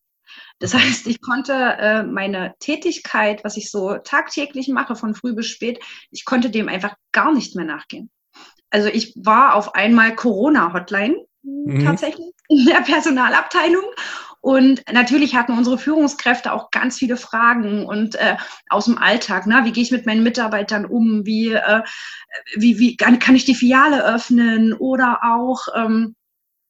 Das 0.60 0.74
heißt, 0.74 1.08
ich 1.08 1.22
konnte 1.22 1.54
äh, 1.54 2.04
meine 2.04 2.56
Tätigkeit, 2.60 3.44
was 3.44 3.58
ich 3.58 3.70
so 3.70 3.98
tagtäglich 3.98 4.70
mache, 4.70 4.96
von 4.96 5.14
früh 5.14 5.34
bis 5.34 5.48
spät, 5.48 5.80
ich 6.12 6.24
konnte 6.26 6.50
dem 6.50 6.70
einfach 6.70 6.96
gar 7.12 7.34
nicht 7.34 7.56
mehr 7.56 7.66
nachgehen. 7.66 8.10
Also 8.70 8.88
ich 8.88 9.14
war 9.16 9.56
auf 9.56 9.76
einmal 9.76 10.16
Corona-Hotline 10.16 11.16
mhm. 11.44 11.86
tatsächlich 11.86 12.32
in 12.48 12.66
der 12.66 12.82
Personalabteilung. 12.82 13.84
Und 14.46 14.84
natürlich 14.94 15.34
hatten 15.34 15.58
unsere 15.58 15.80
Führungskräfte 15.80 16.54
auch 16.54 16.70
ganz 16.70 17.00
viele 17.00 17.18
Fragen 17.18 17.84
und 17.84 18.14
äh, 18.14 18.38
aus 18.70 18.86
dem 18.86 19.00
Alltag. 19.00 19.48
Ne? 19.48 19.62
Wie 19.64 19.72
gehe 19.72 19.82
ich 19.82 19.90
mit 19.90 20.06
meinen 20.06 20.22
Mitarbeitern 20.22 20.86
um? 20.86 21.26
Wie, 21.26 21.54
äh, 21.54 21.82
wie, 22.56 22.78
wie 22.78 22.96
kann, 22.96 23.18
kann 23.18 23.36
ich 23.36 23.46
die 23.46 23.56
Filiale 23.56 24.06
öffnen? 24.06 24.74
Oder 24.74 25.22
auch, 25.24 25.66
ähm, 25.76 26.16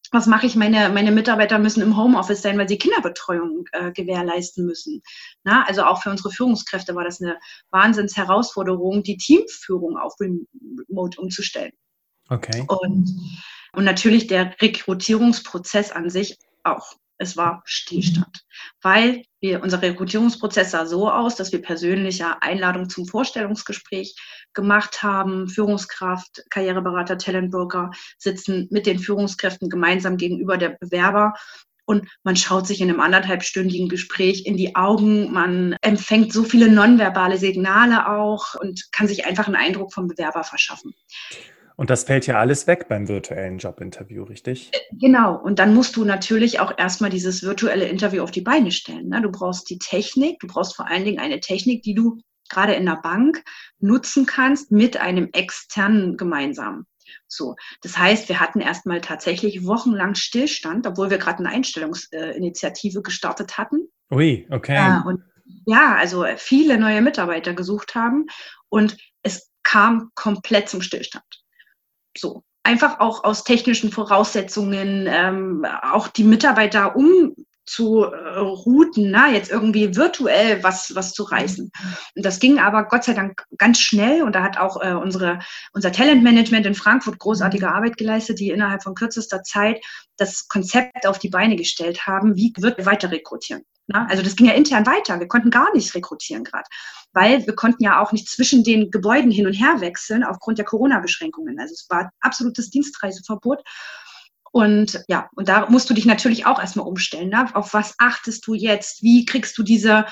was 0.10 0.26
mache 0.26 0.46
ich? 0.46 0.56
Meine, 0.56 0.88
meine 0.88 1.12
Mitarbeiter 1.12 1.60
müssen 1.60 1.82
im 1.82 1.98
Homeoffice 1.98 2.42
sein, 2.42 2.58
weil 2.58 2.70
sie 2.70 2.78
Kinderbetreuung 2.78 3.66
äh, 3.74 3.92
gewährleisten 3.92 4.66
müssen. 4.66 5.02
Na, 5.44 5.66
also 5.68 5.84
auch 5.84 6.02
für 6.02 6.12
unsere 6.12 6.32
Führungskräfte 6.32 6.96
war 6.96 7.04
das 7.04 7.20
eine 7.20 7.38
Wahnsinnsherausforderung, 7.72 9.04
die 9.04 9.18
Teamführung 9.18 9.98
auf 9.98 10.14
Remote 10.22 11.20
umzustellen. 11.20 11.74
Okay. 12.30 12.64
Und, 12.70 13.10
und 13.74 13.84
natürlich 13.84 14.28
der 14.28 14.56
Rekrutierungsprozess 14.62 15.92
an 15.92 16.10
sich 16.10 16.38
auch. 16.64 16.96
Es 17.18 17.38
war 17.38 17.62
Stillstand, 17.66 18.46
weil 18.82 19.24
wir, 19.40 19.64
unser 19.64 19.82
Rekrutierungsprozess 19.82 20.72
sah 20.72 20.86
so 20.86 21.10
aus, 21.10 21.36
dass 21.36 21.52
wir 21.52 21.62
persönliche 21.62 22.42
Einladungen 22.42 22.90
zum 22.90 23.06
Vorstellungsgespräch 23.06 24.16
gemacht 24.54 25.04
haben. 25.04 25.48
Führungskraft, 25.48 26.44
Karriereberater, 26.50 27.18
Talentbroker 27.18 27.92
sitzen 28.18 28.68
mit 28.72 28.86
den 28.86 29.00
Führungskräften 29.00 29.70
gemeinsam 29.70 30.18
gegenüber 30.18 30.58
der 30.58 30.70
Bewerber 30.70 31.34
und 31.86 32.08
man 32.24 32.36
schaut 32.36 32.66
sich 32.68 32.82
in 32.82 32.90
einem 32.90 33.00
anderthalbstündigen 33.00 33.90
Gespräch 33.90 34.46
in 34.46 34.58
die 34.58 34.76
Augen, 34.76 35.32
man 35.32 35.76
empfängt 35.82 36.34
so 36.34 36.44
viele 36.44 36.70
nonverbale 36.70 37.38
Signale 37.38 38.10
auch 38.10 38.56
und 38.56 38.92
kann 38.92 39.08
sich 39.08 39.26
einfach 39.26 39.46
einen 39.46 39.56
Eindruck 39.56 39.94
vom 39.94 40.08
Bewerber 40.08 40.44
verschaffen. 40.44 40.94
Und 41.76 41.90
das 41.90 42.06
fällt 42.06 42.26
ja 42.28 42.40
alles 42.40 42.68
weg 42.68 42.88
beim 42.88 43.08
virtuellen 43.08 43.58
Jobinterview, 43.58 44.24
richtig? 44.24 44.72
Äh, 44.74 44.80
genau. 45.00 45.36
Und 45.36 45.60
dann 45.60 45.74
musst 45.74 45.96
du 45.96 46.06
natürlich 46.06 46.60
auch 46.60 46.74
erstmal 46.78 47.10
dieses 47.10 47.44
virtuelle 47.44 47.88
Interview 47.88 48.24
auf 48.24 48.32
die 48.32 48.42
Beine 48.42 48.72
stellen. 48.72 49.10
Ne? 49.10 49.22
Du 49.22 49.32
brauchst 49.32 49.70
die 49.70 49.80
Technik, 49.80 50.40
du 50.40 50.48
brauchst 50.48 50.76
vor 50.76 50.88
allen 50.88 51.04
Dingen 51.04 51.20
eine 51.20 51.40
Technik, 51.40 51.84
die 51.84 51.94
du 51.94 52.20
gerade 52.50 52.74
in 52.74 52.86
der 52.86 53.00
Bank 53.02 53.44
nutzen 53.80 54.26
kannst 54.26 54.72
mit 54.72 54.98
einem 54.98 55.30
externen 55.34 56.16
gemeinsam. 56.16 56.86
So, 57.28 57.56
das 57.82 57.98
heißt, 57.98 58.30
wir 58.30 58.40
hatten 58.40 58.62
erstmal 58.62 59.02
tatsächlich 59.02 59.66
wochenlang 59.66 60.16
Stillstand, 60.16 60.88
obwohl 60.88 61.10
wir 61.10 61.18
gerade 61.18 61.40
eine 61.40 61.50
Einstellungsinitiative 61.50 63.02
gestartet 63.02 63.58
hatten. 63.58 63.88
Ui, 64.12 64.48
okay. 64.52 64.76
Ja, 64.76 65.04
und 65.06 65.22
ja, 65.66 65.96
also 65.96 66.26
viele 66.38 66.78
neue 66.78 67.02
Mitarbeiter 67.02 67.54
gesucht 67.54 67.96
haben 67.96 68.28
und 68.70 68.98
es 69.24 69.52
kam 69.64 70.12
komplett 70.16 70.70
zum 70.70 70.82
Stillstand. 70.82 71.26
So. 72.18 72.44
Einfach 72.64 73.00
auch 73.00 73.24
aus 73.24 73.44
technischen 73.44 73.92
Voraussetzungen, 73.92 75.06
ähm, 75.08 75.66
auch 75.84 76.08
die 76.08 76.24
Mitarbeiter 76.24 76.96
um 76.96 77.36
zu 77.66 78.04
äh, 78.04 78.40
routen, 78.40 79.12
na, 79.12 79.32
jetzt 79.32 79.52
irgendwie 79.52 79.96
virtuell 79.96 80.64
was, 80.64 80.94
was 80.96 81.14
zu 81.14 81.24
reißen. 81.24 81.72
Und 82.16 82.26
das 82.26 82.40
ging 82.40 82.60
aber 82.60 82.86
Gott 82.86 83.04
sei 83.04 83.14
Dank 83.14 83.44
ganz 83.58 83.80
schnell 83.80 84.24
und 84.24 84.36
da 84.36 84.44
hat 84.44 84.58
auch 84.58 84.82
äh, 84.82 84.94
unsere, 84.94 85.40
unser 85.74 85.92
Talentmanagement 85.92 86.66
in 86.66 86.76
Frankfurt 86.76 87.20
großartige 87.20 87.72
Arbeit 87.72 87.98
geleistet, 87.98 88.40
die 88.40 88.50
innerhalb 88.50 88.84
von 88.84 88.96
kürzester 88.96 89.44
Zeit 89.44 89.84
das 90.18 90.48
Konzept 90.48 91.08
auf 91.08 91.20
die 91.20 91.30
Beine 91.30 91.56
gestellt 91.56 92.08
haben, 92.08 92.36
wie 92.36 92.54
wird 92.58 92.86
weiter 92.86 93.12
rekrutieren. 93.12 93.64
Na? 93.88 94.08
Also 94.10 94.24
das 94.24 94.36
ging 94.36 94.48
ja 94.48 94.54
intern 94.54 94.86
weiter. 94.86 95.20
Wir 95.20 95.28
konnten 95.28 95.52
gar 95.52 95.74
nicht 95.74 95.94
rekrutieren 95.94 96.44
gerade, 96.44 96.68
weil 97.14 97.46
wir 97.46 97.56
konnten 97.56 97.84
ja 97.84 98.02
auch 98.02 98.12
nicht 98.12 98.28
zwischen 98.28 98.64
den 98.64 98.90
Gebäuden 98.90 99.32
hin 99.32 99.46
und 99.46 99.54
her 99.54 99.80
wechseln 99.80 100.24
aufgrund 100.24 100.58
der 100.58 100.66
Corona-Beschränkungen. 100.66 101.60
Also 101.60 101.74
es 101.74 101.86
war 101.90 102.12
absolutes 102.20 102.70
Dienstreiseverbot. 102.70 103.64
Und 104.56 105.04
ja, 105.10 105.30
und 105.36 105.50
da 105.50 105.70
musst 105.70 105.90
du 105.90 105.94
dich 105.94 106.06
natürlich 106.06 106.46
auch 106.46 106.62
erstmal 106.62 106.88
umstellen. 106.88 107.28
Ne? 107.28 107.54
Auf 107.56 107.74
was 107.74 107.94
achtest 107.98 108.48
du 108.48 108.54
jetzt? 108.54 109.04
Wie 109.04 109.26
kriegst 109.26 109.58
du 109.58 109.64
diese, 109.64 110.06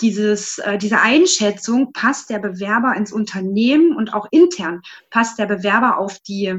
dieses, 0.00 0.56
äh, 0.60 0.78
diese 0.78 1.02
Einschätzung? 1.02 1.92
Passt 1.92 2.30
der 2.30 2.38
Bewerber 2.38 2.96
ins 2.96 3.12
Unternehmen 3.12 3.94
und 3.94 4.14
auch 4.14 4.28
intern? 4.30 4.80
Passt 5.10 5.38
der 5.38 5.44
Bewerber 5.44 5.98
auf 5.98 6.18
die 6.20 6.54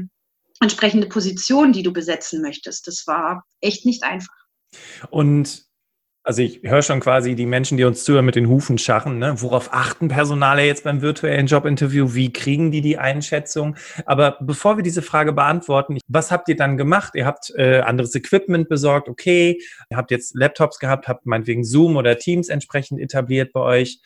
entsprechende 0.60 1.08
Position, 1.08 1.72
die 1.72 1.82
du 1.82 1.92
besetzen 1.92 2.40
möchtest? 2.40 2.86
Das 2.86 3.04
war 3.08 3.44
echt 3.60 3.84
nicht 3.84 4.04
einfach. 4.04 4.46
Und 5.10 5.64
also 6.24 6.40
ich 6.40 6.62
höre 6.62 6.80
schon 6.80 7.00
quasi 7.00 7.34
die 7.34 7.44
Menschen, 7.44 7.76
die 7.76 7.84
uns 7.84 8.02
zuhören, 8.02 8.24
mit 8.24 8.34
den 8.34 8.48
Hufen 8.48 8.78
scharren. 8.78 9.18
Ne? 9.18 9.34
Worauf 9.42 9.72
achten 9.74 10.08
Personale 10.08 10.64
jetzt 10.64 10.82
beim 10.82 11.02
virtuellen 11.02 11.46
Jobinterview? 11.46 12.14
Wie 12.14 12.32
kriegen 12.32 12.70
die 12.70 12.80
die 12.80 12.96
Einschätzung? 12.96 13.76
Aber 14.06 14.38
bevor 14.40 14.78
wir 14.78 14.82
diese 14.82 15.02
Frage 15.02 15.34
beantworten, 15.34 15.98
was 16.08 16.30
habt 16.30 16.48
ihr 16.48 16.56
dann 16.56 16.78
gemacht? 16.78 17.12
Ihr 17.14 17.26
habt 17.26 17.52
äh, 17.56 17.80
anderes 17.80 18.14
Equipment 18.14 18.70
besorgt, 18.70 19.10
okay. 19.10 19.60
Ihr 19.90 19.98
habt 19.98 20.10
jetzt 20.10 20.34
Laptops 20.34 20.78
gehabt, 20.78 21.08
habt 21.08 21.26
meinetwegen 21.26 21.62
Zoom 21.62 21.96
oder 21.96 22.16
Teams 22.16 22.48
entsprechend 22.48 23.00
etabliert 23.00 23.52
bei 23.52 23.60
euch. 23.60 24.00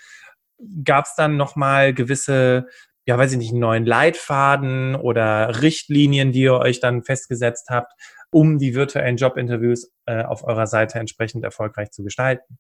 Gab 0.84 1.04
es 1.04 1.14
dann 1.14 1.36
nochmal 1.36 1.94
gewisse 1.94 2.66
ja, 3.08 3.16
weiß 3.16 3.32
ich 3.32 3.38
nicht, 3.38 3.52
einen 3.52 3.60
neuen 3.60 3.86
Leitfaden 3.86 4.94
oder 4.94 5.62
Richtlinien, 5.62 6.30
die 6.30 6.42
ihr 6.42 6.58
euch 6.58 6.78
dann 6.78 7.02
festgesetzt 7.02 7.68
habt, 7.70 7.90
um 8.30 8.58
die 8.58 8.74
virtuellen 8.74 9.16
Jobinterviews 9.16 9.90
äh, 10.04 10.24
auf 10.24 10.44
eurer 10.44 10.66
Seite 10.66 10.98
entsprechend 10.98 11.42
erfolgreich 11.42 11.90
zu 11.90 12.04
gestalten? 12.04 12.58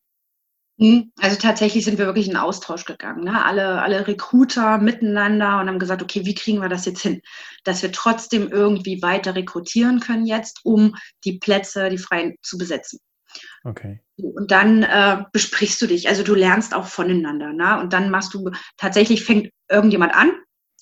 Hm, 0.80 1.12
also 1.20 1.36
tatsächlich 1.36 1.84
sind 1.84 1.98
wir 1.98 2.06
wirklich 2.06 2.30
in 2.30 2.36
Austausch 2.38 2.86
gegangen. 2.86 3.24
Ne? 3.24 3.44
Alle, 3.44 3.82
alle 3.82 4.06
Recruiter 4.06 4.78
miteinander 4.78 5.60
und 5.60 5.68
haben 5.68 5.78
gesagt, 5.78 6.02
okay, 6.02 6.24
wie 6.24 6.34
kriegen 6.34 6.62
wir 6.62 6.70
das 6.70 6.86
jetzt 6.86 7.02
hin? 7.02 7.20
Dass 7.64 7.82
wir 7.82 7.92
trotzdem 7.92 8.48
irgendwie 8.48 9.02
weiter 9.02 9.34
rekrutieren 9.34 10.00
können 10.00 10.24
jetzt, 10.24 10.60
um 10.64 10.94
die 11.24 11.38
Plätze, 11.38 11.90
die 11.90 11.98
freien 11.98 12.36
zu 12.40 12.56
besetzen. 12.56 13.00
Okay. 13.64 14.00
Und 14.16 14.50
dann 14.50 14.82
äh, 14.82 15.24
besprichst 15.32 15.80
du 15.80 15.86
dich, 15.86 16.08
also 16.08 16.22
du 16.22 16.34
lernst 16.34 16.74
auch 16.74 16.86
voneinander. 16.86 17.52
Ne? 17.52 17.80
Und 17.80 17.92
dann 17.92 18.10
machst 18.10 18.34
du, 18.34 18.50
tatsächlich 18.76 19.24
fängt 19.24 19.50
irgendjemand 19.68 20.14
an 20.14 20.32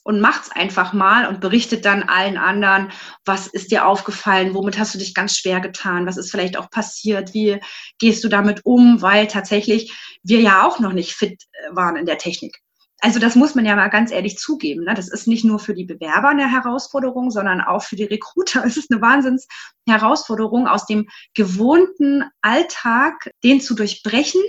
und 0.06 0.20
macht's 0.20 0.52
einfach 0.52 0.92
mal 0.92 1.26
und 1.26 1.40
berichtet 1.40 1.84
dann 1.84 2.04
allen 2.04 2.38
anderen, 2.38 2.92
was 3.24 3.48
ist 3.48 3.72
dir 3.72 3.86
aufgefallen, 3.86 4.54
womit 4.54 4.78
hast 4.78 4.94
du 4.94 4.98
dich 4.98 5.14
ganz 5.14 5.36
schwer 5.36 5.60
getan, 5.60 6.06
was 6.06 6.16
ist 6.16 6.30
vielleicht 6.30 6.56
auch 6.56 6.70
passiert, 6.70 7.34
wie 7.34 7.60
gehst 7.98 8.22
du 8.22 8.28
damit 8.28 8.60
um, 8.64 9.02
weil 9.02 9.26
tatsächlich 9.26 9.92
wir 10.22 10.40
ja 10.40 10.64
auch 10.64 10.78
noch 10.78 10.92
nicht 10.92 11.12
fit 11.12 11.42
äh, 11.52 11.74
waren 11.74 11.96
in 11.96 12.06
der 12.06 12.18
Technik. 12.18 12.62
Also 13.00 13.18
das 13.18 13.34
muss 13.36 13.54
man 13.54 13.66
ja 13.66 13.76
mal 13.76 13.88
ganz 13.88 14.10
ehrlich 14.10 14.38
zugeben. 14.38 14.84
Ne? 14.84 14.94
Das 14.94 15.08
ist 15.08 15.26
nicht 15.28 15.44
nur 15.44 15.58
für 15.58 15.74
die 15.74 15.84
Bewerber 15.84 16.28
eine 16.28 16.50
Herausforderung, 16.50 17.30
sondern 17.30 17.60
auch 17.60 17.82
für 17.82 17.96
die 17.96 18.04
Recruiter. 18.04 18.64
Es 18.66 18.76
ist 18.76 18.90
eine 18.90 19.02
Wahnsinns-Herausforderung, 19.02 20.66
aus 20.66 20.86
dem 20.86 21.08
gewohnten 21.34 22.24
Alltag 22.40 23.30
den 23.44 23.60
zu 23.60 23.74
durchbrechen 23.74 24.40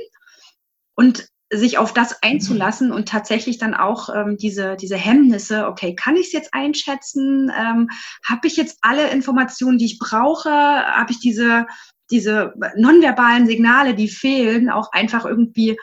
und 0.96 1.28
sich 1.50 1.78
auf 1.78 1.94
das 1.94 2.22
einzulassen 2.24 2.92
und 2.92 3.08
tatsächlich 3.08 3.58
dann 3.58 3.74
auch 3.74 4.10
ähm, 4.14 4.38
diese, 4.38 4.76
diese 4.76 4.98
Hemmnisse, 4.98 5.68
okay, 5.68 5.96
kann 5.96 6.16
ich 6.16 6.28
es 6.28 6.34
jetzt 6.34 6.54
einschätzen? 6.54 7.52
Ähm, 7.58 7.90
Habe 8.26 8.48
ich 8.48 8.58
jetzt 8.58 8.80
alle 8.82 9.10
Informationen, 9.12 9.78
die 9.78 9.86
ich 9.86 10.00
brauche? 10.00 10.50
Habe 10.50 11.12
ich 11.12 11.20
diese, 11.20 11.66
diese 12.12 12.54
nonverbalen 12.76 13.48
Signale, 13.48 13.96
die 13.96 14.10
fehlen, 14.10 14.70
auch 14.70 14.92
einfach 14.92 15.26
irgendwie 15.26 15.78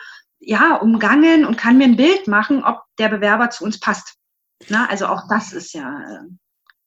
ja, 0.46 0.76
umgangen 0.76 1.44
und 1.44 1.56
kann 1.56 1.78
mir 1.78 1.84
ein 1.84 1.96
Bild 1.96 2.26
machen, 2.26 2.64
ob 2.64 2.82
der 2.98 3.08
Bewerber 3.08 3.50
zu 3.50 3.64
uns 3.64 3.80
passt. 3.80 4.16
Na, 4.68 4.88
also 4.88 5.06
auch 5.06 5.22
das 5.28 5.52
ist 5.52 5.74
ja 5.74 6.00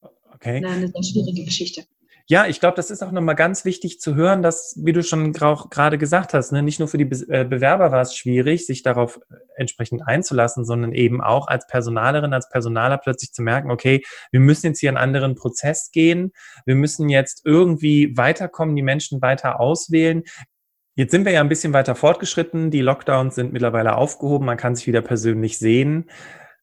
äh, 0.02 0.08
okay. 0.34 0.58
eine, 0.58 0.70
eine 0.70 0.88
sehr 0.88 1.04
schwierige 1.04 1.46
Geschichte. 1.46 1.86
Ja, 2.30 2.46
ich 2.46 2.60
glaube, 2.60 2.76
das 2.76 2.92
ist 2.92 3.02
auch 3.04 3.14
nochmal 3.14 3.36
ganz 3.36 3.64
wichtig 3.64 4.02
zu 4.02 4.16
hören, 4.16 4.42
dass, 4.42 4.78
wie 4.84 4.92
du 4.92 5.02
schon 5.02 5.32
gerade 5.32 5.98
gesagt 5.98 6.34
hast, 6.34 6.52
ne, 6.52 6.62
nicht 6.62 6.78
nur 6.78 6.90
für 6.90 6.98
die 6.98 7.06
Be 7.06 7.26
äh, 7.30 7.46
Bewerber 7.46 7.94
war 7.94 8.02
es 8.02 8.18
schwierig, 8.18 8.66
sich 8.66 8.84
darauf 8.84 9.22
äh, 9.30 9.36
entsprechend 9.56 10.06
einzulassen, 10.06 10.66
sondern 10.66 10.92
eben 10.92 11.22
auch 11.22 11.48
als 11.48 11.66
Personalerin, 11.68 12.34
als 12.34 12.50
Personaler 12.50 12.98
plötzlich 12.98 13.32
zu 13.32 13.44
merken, 13.44 13.72
okay, 13.72 14.04
wir 14.32 14.42
müssen 14.42 14.68
jetzt 14.68 14.80
hier 14.80 14.90
einen 14.90 14.98
anderen 14.98 15.36
Prozess 15.36 15.90
gehen, 15.92 16.34
wir 16.66 16.76
müssen 16.76 17.08
jetzt 17.08 17.44
irgendwie 17.46 18.18
weiterkommen, 18.18 18.76
die 18.76 18.82
Menschen 18.82 19.22
weiter 19.22 19.62
auswählen. 19.62 20.24
Jetzt 20.98 21.12
sind 21.12 21.25
wir 21.25 21.32
ja 21.32 21.42
ein 21.42 21.48
bisschen 21.48 21.74
weiter 21.74 21.94
fortgeschritten, 21.94 22.72
die 22.72 22.82
Lockdowns 22.82 23.36
sind 23.36 23.54
mittlerweile 23.54 23.96
aufgehoben, 23.96 24.48
man 24.48 24.58
kann 24.58 24.75
sich 24.75 24.88
wieder 24.88 25.04
persönlich 25.04 25.60
sehen. 25.60 26.10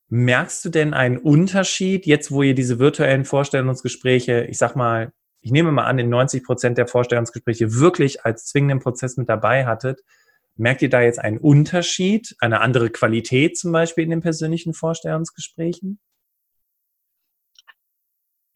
Merkst 0.08 0.64
du 0.64 0.70
denn 0.70 0.92
einen 0.92 1.18
Unterschied, 1.18 2.04
jetzt 2.04 2.32
wo 2.32 2.42
ihr 2.42 2.56
diese 2.56 2.80
virtuellen 2.80 3.24
Vorstellungsgespräche, 3.24 4.46
ich 4.50 4.58
sag 4.58 4.74
mal, 4.74 5.12
ich 5.40 5.52
nehme 5.52 5.70
mal 5.70 5.84
an, 5.84 6.00
in 6.00 6.08
90 6.08 6.42
Prozent 6.42 6.78
der 6.78 6.88
Vorstellungsgespräche 6.88 7.74
wirklich 7.74 8.24
als 8.24 8.46
zwingenden 8.46 8.80
Prozess 8.80 9.16
mit 9.16 9.28
dabei 9.28 9.66
hattet, 9.66 10.00
merkt 10.56 10.82
ihr 10.82 10.90
da 10.90 11.00
jetzt 11.00 11.20
einen 11.20 11.38
Unterschied, 11.38 12.34
eine 12.40 12.60
andere 12.60 12.90
Qualität 12.90 13.56
zum 13.56 13.70
Beispiel 13.70 14.02
in 14.02 14.10
den 14.10 14.20
persönlichen 14.20 14.74
Vorstellungsgesprächen? 14.74 16.00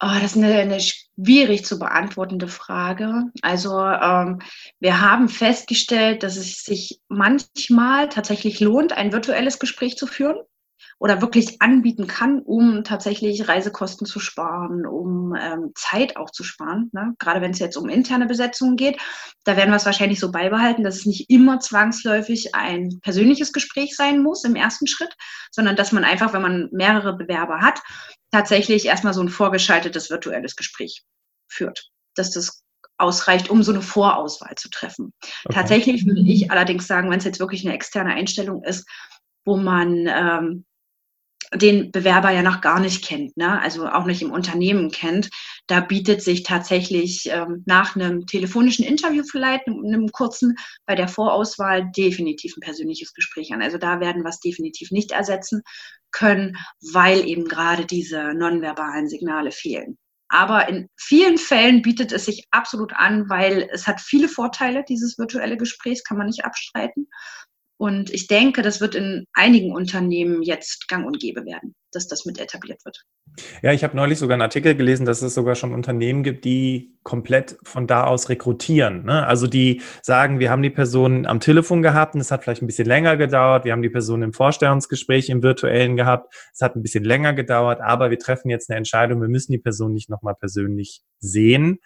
Oh, 0.01 0.07
das 0.21 0.35
ist 0.35 0.37
eine, 0.37 0.53
eine, 0.55 0.79
schwierig 0.79 1.65
zu 1.65 1.77
beantwortende 1.77 2.47
Frage. 2.47 3.25
Also 3.41 3.77
ähm, 3.81 4.39
wir 4.79 5.01
haben 5.01 5.27
festgestellt, 5.27 6.23
dass 6.23 6.37
es 6.37 6.63
sich 6.63 7.01
manchmal 7.09 8.07
tatsächlich 8.07 8.61
lohnt, 8.61 8.93
ein 8.93 9.11
virtuelles 9.11 9.59
Gespräch 9.59 9.97
zu 9.97 10.07
führen. 10.07 10.37
Oder 10.99 11.21
wirklich 11.21 11.61
anbieten 11.61 12.07
kann, 12.07 12.39
um 12.39 12.83
tatsächlich 12.83 13.47
Reisekosten 13.47 14.05
zu 14.05 14.19
sparen, 14.19 14.85
um 14.85 15.33
ähm, 15.33 15.71
Zeit 15.73 16.17
auch 16.17 16.29
zu 16.29 16.43
sparen. 16.43 16.89
Ne? 16.91 17.15
Gerade 17.19 17.41
wenn 17.41 17.51
es 17.51 17.59
jetzt 17.59 17.77
um 17.77 17.87
interne 17.87 18.25
Besetzungen 18.25 18.75
geht, 18.75 18.99
da 19.45 19.55
werden 19.55 19.69
wir 19.69 19.77
es 19.77 19.85
wahrscheinlich 19.85 20.19
so 20.19 20.29
beibehalten, 20.29 20.83
dass 20.83 20.97
es 20.97 21.05
nicht 21.05 21.29
immer 21.29 21.59
zwangsläufig 21.61 22.53
ein 22.53 22.99
persönliches 23.01 23.53
Gespräch 23.53 23.95
sein 23.95 24.21
muss 24.21 24.43
im 24.43 24.55
ersten 24.55 24.87
Schritt, 24.87 25.15
sondern 25.51 25.77
dass 25.77 25.93
man 25.93 26.03
einfach, 26.03 26.33
wenn 26.33 26.41
man 26.41 26.69
mehrere 26.73 27.15
Bewerber 27.15 27.61
hat, 27.61 27.79
tatsächlich 28.31 28.85
erstmal 28.85 29.13
so 29.13 29.21
ein 29.21 29.29
vorgeschaltetes 29.29 30.09
virtuelles 30.09 30.55
Gespräch 30.57 31.03
führt. 31.47 31.89
Dass 32.15 32.31
das 32.31 32.61
ausreicht, 32.97 33.49
um 33.49 33.63
so 33.63 33.71
eine 33.71 33.81
Vorauswahl 33.81 34.55
zu 34.55 34.69
treffen. 34.69 35.13
Okay. 35.45 35.55
Tatsächlich 35.55 36.05
würde 36.05 36.19
ich 36.19 36.51
allerdings 36.51 36.85
sagen, 36.85 37.09
wenn 37.09 37.19
es 37.19 37.23
jetzt 37.23 37.39
wirklich 37.39 37.65
eine 37.65 37.73
externe 37.73 38.13
Einstellung 38.13 38.61
ist, 38.63 38.85
wo 39.45 39.55
man 39.55 40.05
ähm, 40.07 40.65
den 41.53 41.91
Bewerber 41.91 42.31
ja 42.31 42.43
noch 42.43 42.61
gar 42.61 42.79
nicht 42.79 43.03
kennt, 43.03 43.35
ne? 43.35 43.59
also 43.61 43.87
auch 43.87 44.05
nicht 44.05 44.21
im 44.21 44.31
Unternehmen 44.31 44.91
kennt, 44.91 45.29
da 45.67 45.79
bietet 45.79 46.21
sich 46.21 46.43
tatsächlich 46.43 47.29
ähm, 47.31 47.63
nach 47.65 47.95
einem 47.95 48.27
telefonischen 48.27 48.85
Interview 48.85 49.23
vielleicht, 49.23 49.67
einem, 49.67 49.83
einem 49.83 50.11
kurzen, 50.11 50.55
bei 50.85 50.95
der 50.95 51.07
Vorauswahl 51.07 51.89
definitiv 51.95 52.55
ein 52.55 52.61
persönliches 52.61 53.13
Gespräch 53.13 53.51
an. 53.51 53.61
Also 53.61 53.77
da 53.77 53.99
werden 53.99 54.23
wir 54.23 54.29
es 54.29 54.39
definitiv 54.39 54.91
nicht 54.91 55.11
ersetzen 55.11 55.61
können, 56.11 56.57
weil 56.93 57.27
eben 57.27 57.45
gerade 57.45 57.85
diese 57.85 58.33
nonverbalen 58.33 59.07
Signale 59.09 59.51
fehlen. 59.51 59.97
Aber 60.31 60.69
in 60.69 60.87
vielen 60.95 61.39
Fällen 61.39 61.81
bietet 61.81 62.11
es 62.11 62.25
sich 62.25 62.45
absolut 62.51 62.93
an, 62.93 63.29
weil 63.29 63.67
es 63.71 63.87
hat 63.87 63.99
viele 63.99 64.29
Vorteile, 64.29 64.83
dieses 64.87 65.17
virtuelle 65.17 65.57
Gespräch, 65.57 66.03
kann 66.07 66.17
man 66.17 66.27
nicht 66.27 66.45
abstreiten. 66.45 67.07
Und 67.79 68.13
ich 68.13 68.27
denke, 68.27 68.61
das 68.61 68.81
wird 68.81 68.93
in 68.93 69.23
einigen 69.31 69.71
Unternehmen 69.71 70.41
jetzt 70.43 70.89
gang 70.89 71.07
und 71.07 71.17
gäbe 71.17 71.45
werden, 71.45 71.75
dass 71.93 72.09
das 72.09 72.25
mit 72.25 72.37
etabliert 72.37 72.83
wird. 72.83 73.05
Ja, 73.61 73.71
ich 73.71 73.85
habe 73.85 73.95
neulich 73.95 74.19
sogar 74.19 74.33
einen 74.33 74.41
Artikel 74.41 74.75
gelesen, 74.75 75.05
dass 75.05 75.21
es 75.21 75.33
sogar 75.33 75.55
schon 75.55 75.73
Unternehmen 75.73 76.21
gibt, 76.21 76.43
die 76.43 76.97
komplett 77.03 77.57
von 77.63 77.87
da 77.87 78.03
aus 78.03 78.27
rekrutieren. 78.27 79.05
Ne? 79.05 79.25
Also 79.25 79.47
die 79.47 79.81
sagen, 80.01 80.39
wir 80.39 80.51
haben 80.51 80.61
die 80.61 80.69
Person 80.69 81.25
am 81.25 81.39
Telefon 81.39 81.81
gehabt 81.81 82.15
und 82.15 82.19
es 82.19 82.31
hat 82.31 82.43
vielleicht 82.43 82.61
ein 82.61 82.67
bisschen 82.67 82.85
länger 82.85 83.15
gedauert. 83.15 83.63
Wir 83.63 83.71
haben 83.71 83.81
die 83.81 83.89
Person 83.89 84.23
im 84.23 84.33
Vorstellungsgespräch 84.33 85.29
im 85.29 85.41
virtuellen 85.41 85.95
gehabt. 85.95 86.33
Es 86.53 86.59
hat 86.59 86.75
ein 86.75 86.81
bisschen 86.81 87.05
länger 87.05 87.31
gedauert, 87.31 87.79
aber 87.79 88.09
wir 88.09 88.19
treffen 88.19 88.49
jetzt 88.49 88.69
eine 88.69 88.77
Entscheidung. 88.77 89.21
Wir 89.21 89.29
müssen 89.29 89.53
die 89.53 89.57
Person 89.57 89.93
nicht 89.93 90.09
nochmal 90.09 90.35
persönlich 90.35 91.01
sehen. 91.19 91.79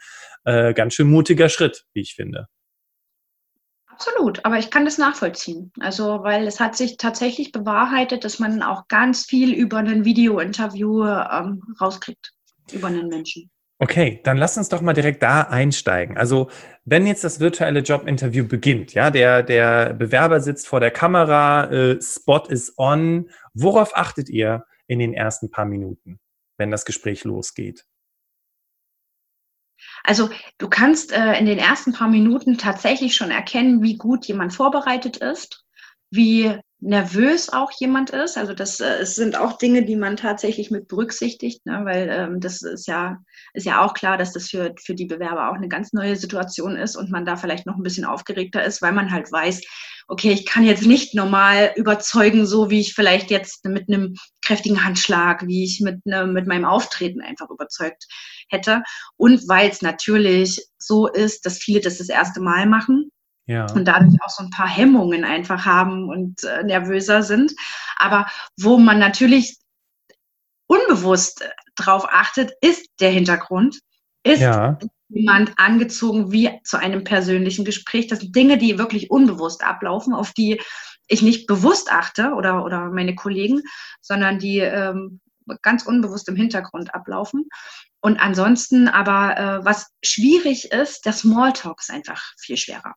Äh, 0.44 0.74
ganz 0.74 0.96
schön 0.96 1.08
mutiger 1.08 1.50
Schritt, 1.50 1.86
wie 1.94 2.02
ich 2.02 2.16
finde. 2.16 2.48
Absolut, 4.06 4.44
aber 4.44 4.58
ich 4.58 4.70
kann 4.70 4.84
das 4.84 4.98
nachvollziehen. 4.98 5.72
Also, 5.80 6.24
weil 6.24 6.46
es 6.46 6.60
hat 6.60 6.76
sich 6.76 6.98
tatsächlich 6.98 7.54
bewahrheitet, 7.54 8.26
dass 8.26 8.38
man 8.38 8.62
auch 8.62 8.90
ganz 8.90 9.26
viel 9.26 9.54
über 9.54 9.78
ein 9.78 10.04
Video-Interview 10.04 11.06
ähm, 11.06 11.64
rauskriegt, 11.80 12.34
über 12.74 12.88
einen 12.88 13.08
Menschen. 13.08 13.50
Okay, 13.80 14.20
dann 14.26 14.36
lass 14.36 14.58
uns 14.58 14.68
doch 14.68 14.82
mal 14.82 14.94
direkt 14.94 15.24
da 15.24 15.44
einsteigen. 15.44 16.18
Also, 16.18 16.50
wenn 16.84 17.08
jetzt 17.08 17.24
das 17.24 17.40
virtuelle 17.40 17.80
Jobinterview 17.80 18.46
beginnt, 18.46 18.94
ja, 18.94 19.10
der, 19.10 19.42
der 19.42 19.94
Bewerber 19.94 20.42
sitzt 20.42 20.68
vor 20.68 20.82
der 20.82 20.92
Kamera, 20.92 21.72
äh, 21.72 22.02
Spot 22.02 22.44
ist 22.50 22.78
on. 22.78 23.30
Worauf 23.54 23.96
achtet 23.96 24.30
ihr 24.30 24.66
in 24.88 25.00
den 25.00 25.14
ersten 25.14 25.50
paar 25.50 25.66
Minuten, 25.66 26.20
wenn 26.58 26.72
das 26.72 26.84
Gespräch 26.84 27.24
losgeht? 27.24 27.86
Also 30.04 30.30
du 30.58 30.68
kannst 30.68 31.14
äh, 31.14 31.38
in 31.40 31.46
den 31.46 31.58
ersten 31.58 31.94
paar 31.94 32.10
Minuten 32.10 32.58
tatsächlich 32.58 33.16
schon 33.16 33.32
erkennen, 33.32 33.82
wie 33.82 33.98
gut 33.98 34.26
jemand 34.26 34.54
vorbereitet 34.54 35.18
ist, 35.18 35.63
wie 36.14 36.60
nervös 36.80 37.52
auch 37.52 37.72
jemand 37.80 38.10
ist. 38.10 38.38
Also 38.38 38.54
das 38.54 38.80
äh, 38.80 38.98
es 39.02 39.16
sind 39.16 39.38
auch 39.38 39.58
Dinge, 39.58 39.86
die 39.86 39.96
man 39.96 40.18
tatsächlich 40.18 40.70
mit 40.70 40.88
berücksichtigt, 40.88 41.66
ne? 41.66 41.82
weil 41.86 42.10
ähm, 42.10 42.40
das 42.40 42.62
ist 42.62 42.88
ja, 42.88 43.18
ist 43.54 43.66
ja 43.66 43.84
auch 43.84 43.94
klar, 43.94 44.18
dass 44.18 44.34
das 44.34 44.50
für, 44.50 44.76
für 44.84 44.94
die 44.94 45.06
Bewerber 45.06 45.50
auch 45.50 45.56
eine 45.56 45.70
ganz 45.70 45.94
neue 45.94 46.16
Situation 46.18 46.76
ist 46.76 46.96
und 46.96 47.10
man 47.10 47.26
da 47.26 47.38
vielleicht 47.38 47.66
noch 47.66 47.78
ein 47.78 47.84
bisschen 47.84 48.06
aufgeregter 48.06 48.64
ist, 48.64 48.82
weil 48.82 48.92
man 48.92 49.12
halt 49.12 49.32
weiß, 49.32 49.62
okay, 50.10 50.32
ich 50.34 50.46
kann 50.46 50.66
jetzt 50.66 50.86
nicht 50.86 51.16
normal 51.16 51.72
überzeugen, 51.78 52.46
so 52.46 52.70
wie 52.70 52.82
ich 52.82 52.94
vielleicht 52.94 53.32
jetzt 53.32 53.66
mit 53.66 53.88
einem 53.88 54.16
kräftigen 54.46 54.84
Handschlag, 54.84 55.48
wie 55.48 55.64
ich 55.64 55.80
mit, 55.80 56.06
ne, 56.06 56.28
mit 56.28 56.48
meinem 56.48 56.66
Auftreten 56.66 57.22
einfach 57.22 57.50
überzeugt 57.50 58.06
hätte. 58.50 58.84
Und 59.16 59.48
weil 59.48 59.70
es 59.70 59.82
natürlich 59.82 60.68
so 60.78 61.08
ist, 61.08 61.46
dass 61.46 61.60
viele 61.60 61.80
das 61.80 62.00
das 62.00 62.10
erste 62.10 62.42
Mal 62.42 62.66
machen 62.66 63.10
ja. 63.46 63.66
und 63.74 63.86
dadurch 63.86 64.16
auch 64.24 64.30
so 64.30 64.44
ein 64.44 64.50
paar 64.50 64.68
Hemmungen 64.68 65.24
einfach 65.24 65.66
haben 65.66 66.10
und 66.10 66.44
äh, 66.44 66.64
nervöser 66.64 67.24
sind. 67.24 67.54
Aber 67.96 68.28
wo 68.58 68.78
man 68.78 69.00
natürlich 69.00 69.58
unbewusst 70.68 71.44
drauf 71.76 72.06
achtet, 72.10 72.54
ist 72.62 72.88
der 73.00 73.12
Hintergrund, 73.12 73.80
ist 74.24 74.42
ja. 74.42 74.78
jemand 75.10 75.54
angezogen 75.58 76.32
wie 76.32 76.50
zu 76.64 76.78
einem 76.78 77.04
persönlichen 77.04 77.66
Gespräch. 77.66 78.08
Das 78.08 78.20
sind 78.20 78.36
Dinge, 78.36 78.58
die 78.58 78.78
wirklich 78.78 79.12
unbewusst 79.12 79.64
ablaufen, 79.64 80.14
auf 80.14 80.32
die 80.34 80.62
ich 81.08 81.22
nicht 81.22 81.48
bewusst 81.48 81.92
achte 81.92 82.34
oder, 82.34 82.64
oder 82.64 82.90
meine 82.90 83.16
Kollegen, 83.16 83.62
sondern 84.02 84.40
die 84.40 84.60
ähm, 84.60 85.20
ganz 85.62 85.86
unbewusst 85.86 86.30
im 86.30 86.38
Hintergrund 86.38 86.94
ablaufen. 86.96 87.50
Und 88.00 88.20
ansonsten 88.20 88.88
aber, 88.88 89.38
äh, 89.38 89.66
was 89.66 89.88
schwierig 90.04 90.72
ist, 90.72 91.06
der 91.06 91.14
Smalltalk 91.14 91.80
ist 91.82 91.92
einfach 91.92 92.34
viel 92.38 92.58
schwerer. 92.58 92.96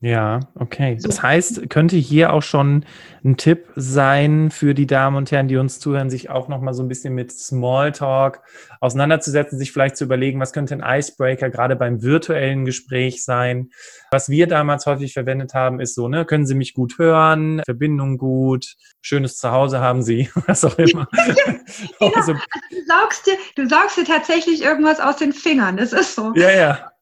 Ja, 0.00 0.38
okay. 0.54 0.96
Das 1.02 1.24
heißt, 1.24 1.68
könnte 1.70 1.96
hier 1.96 2.32
auch 2.32 2.42
schon 2.42 2.84
ein 3.24 3.36
Tipp 3.36 3.66
sein 3.74 4.52
für 4.52 4.72
die 4.72 4.86
Damen 4.86 5.16
und 5.16 5.32
Herren, 5.32 5.48
die 5.48 5.56
uns 5.56 5.80
zuhören, 5.80 6.08
sich 6.08 6.30
auch 6.30 6.46
nochmal 6.46 6.72
so 6.72 6.84
ein 6.84 6.88
bisschen 6.88 7.14
mit 7.14 7.32
Smalltalk 7.32 8.40
auseinanderzusetzen, 8.80 9.58
sich 9.58 9.72
vielleicht 9.72 9.96
zu 9.96 10.04
überlegen, 10.04 10.38
was 10.38 10.52
könnte 10.52 10.80
ein 10.80 10.98
Icebreaker 11.00 11.50
gerade 11.50 11.74
beim 11.74 12.00
virtuellen 12.00 12.64
Gespräch 12.64 13.24
sein. 13.24 13.70
Was 14.12 14.28
wir 14.28 14.46
damals 14.46 14.86
häufig 14.86 15.14
verwendet 15.14 15.54
haben, 15.54 15.80
ist 15.80 15.96
so, 15.96 16.06
ne, 16.06 16.24
können 16.24 16.46
Sie 16.46 16.54
mich 16.54 16.74
gut 16.74 16.98
hören, 16.98 17.60
Verbindung 17.64 18.18
gut, 18.18 18.76
schönes 19.00 19.36
Zuhause 19.36 19.80
haben 19.80 20.02
Sie, 20.02 20.30
was 20.46 20.64
auch 20.64 20.78
immer. 20.78 21.08
genau. 21.98 22.12
also, 22.14 22.34
du, 22.34 22.84
saugst 22.86 23.26
dir, 23.26 23.36
du 23.56 23.68
saugst 23.68 23.96
dir 23.96 24.04
tatsächlich 24.04 24.62
irgendwas 24.62 25.00
aus 25.00 25.16
den 25.16 25.32
Fingern, 25.32 25.76
das 25.76 25.92
ist 25.92 26.14
so. 26.14 26.32
Ja, 26.36 26.50
ja. 26.52 26.92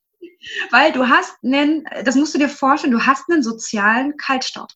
Weil 0.71 0.93
du 0.93 1.09
hast 1.09 1.33
einen, 1.45 1.85
das 2.05 2.15
musst 2.15 2.35
du 2.35 2.39
dir 2.39 2.49
vorstellen, 2.49 2.93
du 2.93 3.05
hast 3.05 3.25
einen 3.31 3.43
sozialen 3.43 4.17
Kaltstart. 4.17 4.75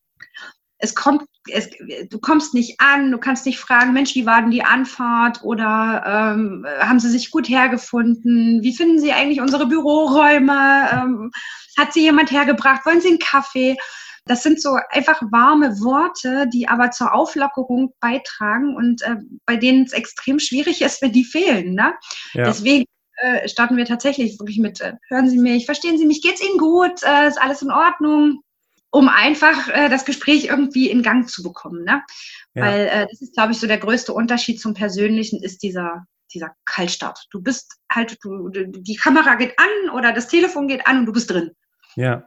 Es 0.78 0.94
kommt, 0.94 1.24
es, 1.50 1.68
du 2.08 2.18
kommst 2.20 2.54
nicht 2.54 2.80
an, 2.80 3.10
du 3.10 3.18
kannst 3.18 3.44
nicht 3.44 3.58
fragen, 3.58 3.92
Mensch, 3.92 4.14
wie 4.14 4.24
war 4.24 4.40
denn 4.40 4.50
die 4.50 4.64
Anfahrt 4.64 5.42
oder 5.42 6.34
ähm, 6.34 6.64
haben 6.80 7.00
sie 7.00 7.10
sich 7.10 7.30
gut 7.30 7.48
hergefunden? 7.48 8.62
Wie 8.62 8.74
finden 8.74 8.98
sie 8.98 9.12
eigentlich 9.12 9.42
unsere 9.42 9.66
Büroräume? 9.66 10.88
Ähm, 10.92 11.30
hat 11.76 11.92
sie 11.92 12.02
jemand 12.02 12.30
hergebracht? 12.30 12.86
Wollen 12.86 13.02
sie 13.02 13.08
einen 13.08 13.18
Kaffee? 13.18 13.76
Das 14.26 14.42
sind 14.42 14.60
so 14.60 14.78
einfach 14.90 15.20
warme 15.30 15.80
Worte, 15.80 16.46
die 16.52 16.68
aber 16.68 16.90
zur 16.90 17.14
Auflockerung 17.14 17.94
beitragen 18.00 18.76
und 18.76 19.02
äh, 19.02 19.16
bei 19.46 19.56
denen 19.56 19.84
es 19.84 19.92
extrem 19.92 20.38
schwierig 20.38 20.82
ist, 20.82 21.02
wenn 21.02 21.12
die 21.12 21.24
fehlen. 21.24 21.74
Ne? 21.74 21.94
Ja. 22.34 22.44
Deswegen 22.44 22.84
äh, 23.20 23.48
starten 23.48 23.76
wir 23.76 23.84
tatsächlich 23.84 24.38
wirklich 24.38 24.58
mit, 24.58 24.80
äh, 24.80 24.94
hören 25.08 25.28
Sie 25.28 25.38
mich, 25.38 25.66
verstehen 25.66 25.98
Sie 25.98 26.06
mich, 26.06 26.22
geht's 26.22 26.42
Ihnen 26.42 26.58
gut, 26.58 27.02
äh, 27.02 27.28
ist 27.28 27.40
alles 27.40 27.62
in 27.62 27.70
Ordnung, 27.70 28.42
um 28.90 29.08
einfach 29.08 29.68
äh, 29.68 29.88
das 29.88 30.04
Gespräch 30.04 30.46
irgendwie 30.46 30.90
in 30.90 31.02
Gang 31.02 31.28
zu 31.28 31.42
bekommen. 31.42 31.84
Ne? 31.84 32.02
Ja. 32.54 32.64
Weil 32.64 32.80
äh, 32.86 33.06
das 33.10 33.20
ist, 33.20 33.34
glaube 33.34 33.52
ich, 33.52 33.60
so 33.60 33.66
der 33.66 33.78
größte 33.78 34.12
Unterschied 34.12 34.60
zum 34.60 34.74
Persönlichen, 34.74 35.42
ist 35.42 35.62
dieser, 35.62 36.06
dieser 36.32 36.54
Kaltstart. 36.64 37.26
Du 37.30 37.42
bist 37.42 37.76
halt, 37.92 38.18
du, 38.22 38.48
die 38.48 38.96
Kamera 38.96 39.36
geht 39.36 39.54
an 39.58 39.90
oder 39.94 40.12
das 40.12 40.28
Telefon 40.28 40.68
geht 40.68 40.86
an 40.86 40.98
und 41.00 41.06
du 41.06 41.12
bist 41.12 41.30
drin. 41.30 41.50
Ja, 41.96 42.24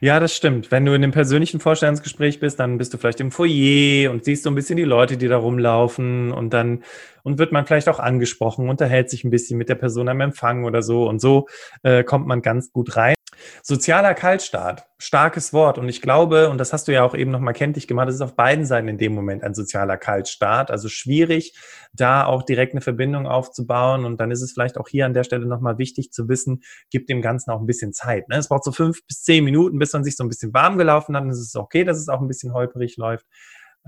ja, 0.00 0.18
das 0.18 0.34
stimmt. 0.34 0.70
Wenn 0.70 0.84
du 0.84 0.92
in 0.92 1.04
einem 1.04 1.12
persönlichen 1.12 1.60
Vorstellungsgespräch 1.60 2.40
bist, 2.40 2.58
dann 2.58 2.78
bist 2.78 2.92
du 2.92 2.98
vielleicht 2.98 3.20
im 3.20 3.30
Foyer 3.30 4.10
und 4.10 4.24
siehst 4.24 4.42
so 4.42 4.50
ein 4.50 4.56
bisschen 4.56 4.76
die 4.76 4.84
Leute, 4.84 5.16
die 5.16 5.28
da 5.28 5.36
rumlaufen 5.36 6.32
und 6.32 6.52
dann 6.52 6.82
und 7.22 7.38
wird 7.38 7.52
man 7.52 7.66
vielleicht 7.66 7.88
auch 7.88 8.00
angesprochen, 8.00 8.68
unterhält 8.68 9.10
sich 9.10 9.22
ein 9.22 9.30
bisschen 9.30 9.58
mit 9.58 9.68
der 9.68 9.76
Person 9.76 10.08
am 10.08 10.20
Empfang 10.20 10.64
oder 10.64 10.82
so 10.82 11.08
und 11.08 11.20
so 11.20 11.46
äh, 11.84 12.02
kommt 12.02 12.26
man 12.26 12.42
ganz 12.42 12.72
gut 12.72 12.96
rein. 12.96 13.14
Sozialer 13.62 14.14
Kaltstart, 14.14 14.84
starkes 14.98 15.52
Wort. 15.52 15.78
Und 15.78 15.88
ich 15.88 16.02
glaube, 16.02 16.50
und 16.50 16.58
das 16.58 16.72
hast 16.72 16.88
du 16.88 16.92
ja 16.92 17.02
auch 17.04 17.14
eben 17.14 17.30
nochmal 17.30 17.54
kenntlich 17.54 17.86
gemacht, 17.86 18.08
das 18.08 18.16
ist 18.16 18.20
auf 18.20 18.36
beiden 18.36 18.64
Seiten 18.64 18.88
in 18.88 18.98
dem 18.98 19.14
Moment 19.14 19.42
ein 19.42 19.54
sozialer 19.54 19.96
Kaltstart. 19.96 20.70
Also 20.70 20.88
schwierig, 20.88 21.56
da 21.92 22.24
auch 22.24 22.42
direkt 22.42 22.72
eine 22.72 22.80
Verbindung 22.80 23.26
aufzubauen. 23.26 24.04
Und 24.04 24.20
dann 24.20 24.30
ist 24.30 24.42
es 24.42 24.52
vielleicht 24.52 24.78
auch 24.78 24.88
hier 24.88 25.06
an 25.06 25.14
der 25.14 25.24
Stelle 25.24 25.46
nochmal 25.46 25.78
wichtig 25.78 26.12
zu 26.12 26.28
wissen, 26.28 26.62
gibt 26.90 27.08
dem 27.08 27.22
Ganzen 27.22 27.50
auch 27.50 27.60
ein 27.60 27.66
bisschen 27.66 27.92
Zeit. 27.92 28.28
Ne? 28.28 28.36
Es 28.36 28.48
braucht 28.48 28.64
so 28.64 28.72
fünf 28.72 29.06
bis 29.06 29.22
zehn 29.22 29.44
Minuten, 29.44 29.78
bis 29.78 29.92
man 29.92 30.04
sich 30.04 30.16
so 30.16 30.24
ein 30.24 30.28
bisschen 30.28 30.52
warm 30.54 30.78
gelaufen 30.78 31.16
hat. 31.16 31.22
Und 31.22 31.30
es 31.30 31.40
ist 31.40 31.56
okay, 31.56 31.84
dass 31.84 31.98
es 31.98 32.08
auch 32.08 32.20
ein 32.20 32.28
bisschen 32.28 32.52
holperig 32.52 32.96
läuft. 32.96 33.26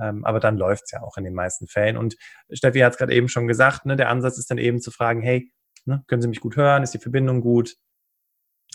Ähm, 0.01 0.25
aber 0.25 0.41
dann 0.41 0.57
läuft 0.57 0.85
es 0.87 0.91
ja 0.91 1.03
auch 1.03 1.17
in 1.17 1.25
den 1.25 1.35
meisten 1.35 1.69
Fällen. 1.69 1.97
Und 1.97 2.17
Steffi 2.51 2.81
hat 2.81 2.93
es 2.93 2.99
gerade 2.99 3.15
eben 3.15 3.29
schon 3.29 3.47
gesagt, 3.47 3.87
ne, 3.87 3.97
der 3.97 4.09
Ansatz 4.09 4.39
ist 4.39 4.51
dann 4.51 4.59
eben 4.59 4.81
zu 4.81 4.91
fragen, 4.91 5.23
hey, 5.23 5.53
ne, 5.85 6.03
können 6.09 6.21
Sie 6.21 6.29
mich 6.29 6.41
gut 6.41 6.57
hören? 6.57 6.83
Ist 6.83 6.95
die 6.95 6.99
Verbindung 6.99 7.41
gut? 7.41 7.77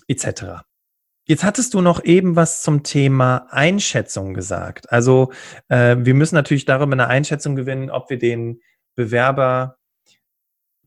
etc. 0.09 0.65
Jetzt 1.29 1.43
hattest 1.43 1.75
du 1.75 1.81
noch 1.81 2.03
eben 2.03 2.35
was 2.35 2.63
zum 2.63 2.81
Thema 2.81 3.45
Einschätzung 3.51 4.33
gesagt. 4.33 4.91
Also 4.91 5.31
äh, 5.67 5.95
wir 5.99 6.15
müssen 6.15 6.33
natürlich 6.33 6.65
darüber 6.65 6.93
eine 6.93 7.05
Einschätzung 7.05 7.55
gewinnen, 7.55 7.91
ob 7.91 8.09
wir 8.09 8.17
den 8.17 8.61
Bewerber 8.95 9.77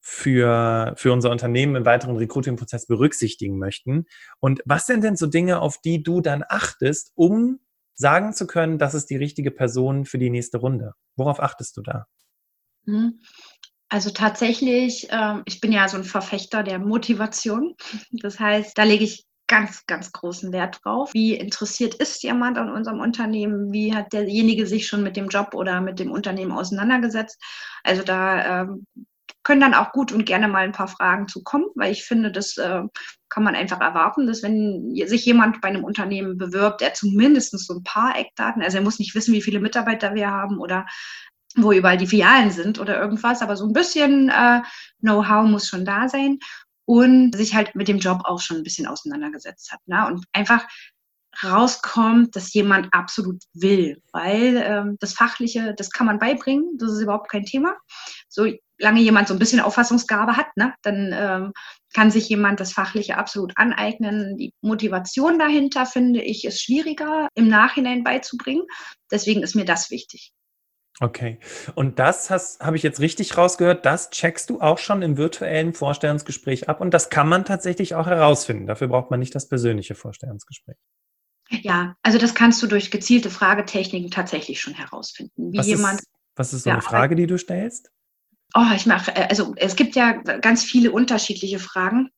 für, 0.01 0.95
für 0.97 1.13
unser 1.13 1.31
Unternehmen 1.31 1.77
im 1.77 1.87
weiteren 1.87 2.17
Recruiting-Prozess 2.17 2.89
berücksichtigen 2.89 3.57
möchten. 3.57 4.07
Und 4.41 4.63
was 4.65 4.87
sind 4.87 5.05
denn 5.05 5.15
so 5.15 5.29
Dinge, 5.29 5.61
auf 5.61 5.81
die 5.81 6.03
du 6.03 6.21
dann 6.21 6.43
achtest, 6.49 7.13
um 7.15 7.61
sagen 7.95 8.33
zu 8.33 8.49
können, 8.49 8.79
das 8.79 8.95
ist 8.95 9.11
die 9.11 9.17
richtige 9.17 9.53
Person 9.53 10.07
für 10.07 10.19
die 10.19 10.31
nächste 10.31 10.59
Runde? 10.59 10.95
Worauf 11.15 11.39
achtest 11.39 11.77
du 11.77 11.83
da? 11.83 12.09
Mhm. 12.85 13.21
Also 13.89 14.11
tatsächlich, 14.11 15.09
äh, 15.13 15.37
ich 15.45 15.61
bin 15.61 15.71
ja 15.71 15.87
so 15.89 15.99
ein 15.99 16.05
Verfechter 16.05 16.65
der 16.65 16.81
Motivation. 16.81 17.77
Das 18.11 18.41
heißt, 18.41 18.77
da 18.77 18.83
lege 18.83 19.05
ich 19.05 19.25
ganz, 19.53 19.85
ganz 19.85 20.12
großen 20.12 20.51
Wert 20.51 20.81
drauf. 20.83 21.12
Wie 21.12 21.35
interessiert 21.35 21.95
ist 21.97 22.23
jemand 22.23 22.57
an 22.57 22.71
unserem 22.71 23.01
Unternehmen? 23.01 23.71
Wie 23.71 23.95
hat 23.95 24.15
derjenige 24.15 24.67
sich 24.67 24.87
schon 24.87 25.03
mit 25.03 25.15
dem 25.15 25.29
Job 25.29 25.53
oder 25.53 25.83
mit 25.83 25.99
dem 25.99 26.11
Unternehmen 26.11 26.53
auseinandergesetzt? 26.53 27.38
Also 27.85 28.03
da 28.03 28.62
ähm, 28.62 28.87
können 29.43 29.61
dann 29.61 29.75
auch 29.75 29.93
gut 29.93 30.11
und 30.11 30.25
gerne 30.25 30.49
mal 30.49 30.65
ein 30.65 30.73
paar 30.73 30.88
Fragen 30.88 31.29
zu 31.29 31.43
kommen, 31.43 31.67
weil 31.75 31.93
ich 31.93 32.05
finde, 32.05 32.33
das 32.33 32.57
äh, 32.57 32.81
kann 33.29 33.45
man 33.45 33.55
einfach 33.55 33.83
erwarten, 33.83 34.27
dass 34.27 34.43
wenn 34.43 34.91
sich 35.05 35.27
jemand 35.27 35.61
bei 35.61 35.69
einem 35.69 35.85
Unternehmen 35.85 36.38
bewirbt, 36.38 36.81
der 36.81 36.95
zumindest 36.95 37.59
so 37.59 37.75
ein 37.75 37.83
paar 37.83 38.19
Eckdaten, 38.19 38.62
also 38.62 38.79
er 38.79 38.85
muss 38.85 39.01
nicht 39.01 39.15
wissen, 39.15 39.35
wie 39.35 39.43
viele 39.43 39.61
Mitarbeiter 39.61 40.15
wir 40.15 40.31
haben 40.31 40.61
oder 40.61 40.87
wo 41.57 41.73
überall 41.73 41.99
die 41.99 42.07
Filialen 42.07 42.51
sind 42.53 42.81
oder 42.81 42.99
irgendwas, 42.99 43.43
aber 43.43 43.59
so 43.59 43.67
ein 43.67 43.75
bisschen 43.75 44.31
äh, 44.31 44.62
Know-how 45.01 45.47
muss 45.47 45.69
schon 45.69 45.85
da 45.85 46.09
sein 46.09 46.38
und 46.93 47.35
sich 47.35 47.55
halt 47.55 47.75
mit 47.75 47.89
dem 47.89 48.01
Job 48.01 48.21
auch 48.25 48.39
schon 48.39 48.59
ein 48.59 48.63
bisschen 48.63 48.87
auseinandergesetzt 48.87 49.73
hat. 49.73 49.81
Ne? 49.87 50.07
Und 50.07 50.27
einfach 50.35 50.67
rauskommt, 51.43 52.37
dass 52.37 52.53
jemand 52.53 52.93
absolut 52.93 53.43
will, 53.55 54.03
weil 54.13 54.63
ähm, 54.63 54.97
das 55.01 55.15
Fachliche, 55.15 55.73
das 55.75 55.91
kann 55.91 56.07
man 56.07 56.19
beibringen, 56.19 56.77
das 56.77 56.93
ist 56.93 57.01
überhaupt 57.01 57.31
kein 57.31 57.47
Thema. 57.47 57.77
Solange 58.29 59.01
jemand 59.01 59.29
so 59.29 59.35
ein 59.35 59.39
bisschen 59.39 59.61
Auffassungsgabe 59.61 60.37
hat, 60.37 60.55
ne, 60.57 60.75
dann 60.83 61.15
ähm, 61.15 61.53
kann 61.95 62.11
sich 62.11 62.29
jemand 62.29 62.61
das 62.61 62.75
Fachliche 62.75 63.17
absolut 63.17 63.57
aneignen. 63.57 64.37
Die 64.37 64.53
Motivation 64.61 65.39
dahinter, 65.39 65.87
finde 65.87 66.21
ich, 66.21 66.45
ist 66.45 66.61
schwieriger 66.61 67.29
im 67.35 67.49
Nachhinein 67.49 68.05
beizubringen. 68.05 68.67
Deswegen 69.11 69.43
ist 69.43 69.55
mir 69.55 69.65
das 69.65 69.91
wichtig. 69.91 70.35
Okay. 71.03 71.41
Und 71.75 71.99
das 71.99 72.31
habe 72.31 72.77
ich 72.77 72.85
jetzt 72.85 73.01
richtig 73.01 73.37
rausgehört, 73.37 73.85
das 73.85 74.11
checkst 74.11 74.49
du 74.49 74.61
auch 74.61 74.79
schon 74.79 75.03
im 75.03 75.17
virtuellen 75.17 75.75
Vorstellungsgespräch 75.75 76.69
ab 76.69 76.81
und 76.81 76.95
das 76.95 77.11
kann 77.11 77.29
man 77.29 77.45
tatsächlich 77.45 77.97
auch 77.97 78.07
herausfinden. 78.07 78.69
Dafür 78.69 78.87
braucht 78.87 79.11
man 79.11 79.19
nicht 79.19 79.35
das 79.35 79.49
persönliche 79.49 79.97
Vorstellungsgespräch. 79.97 80.77
Ja, 81.51 81.97
also 82.03 82.19
das 82.19 82.37
kannst 82.37 82.62
du 82.62 82.69
durch 82.69 82.93
gezielte 82.93 83.31
Fragetechniken 83.31 84.12
tatsächlich 84.12 84.61
schon 84.61 84.75
herausfinden. 84.75 85.53
Wie 85.53 85.59
was 85.59 85.67
jemand. 85.67 86.01
Ist, 86.01 86.09
was 86.37 86.53
ist 86.53 86.62
so 86.62 86.71
ja, 86.71 86.75
eine 86.77 86.83
Frage, 86.83 87.17
die 87.17 87.27
du 87.27 87.37
stellst? 87.37 87.91
Oh, 88.55 88.73
ich 88.73 88.87
mache, 88.87 89.11
äh, 89.17 89.27
also 89.29 89.55
es 89.57 89.75
gibt 89.75 89.97
ja 89.97 90.12
ganz 90.12 90.62
viele 90.62 90.93
unterschiedliche 90.93 91.59
Fragen. 91.59 92.11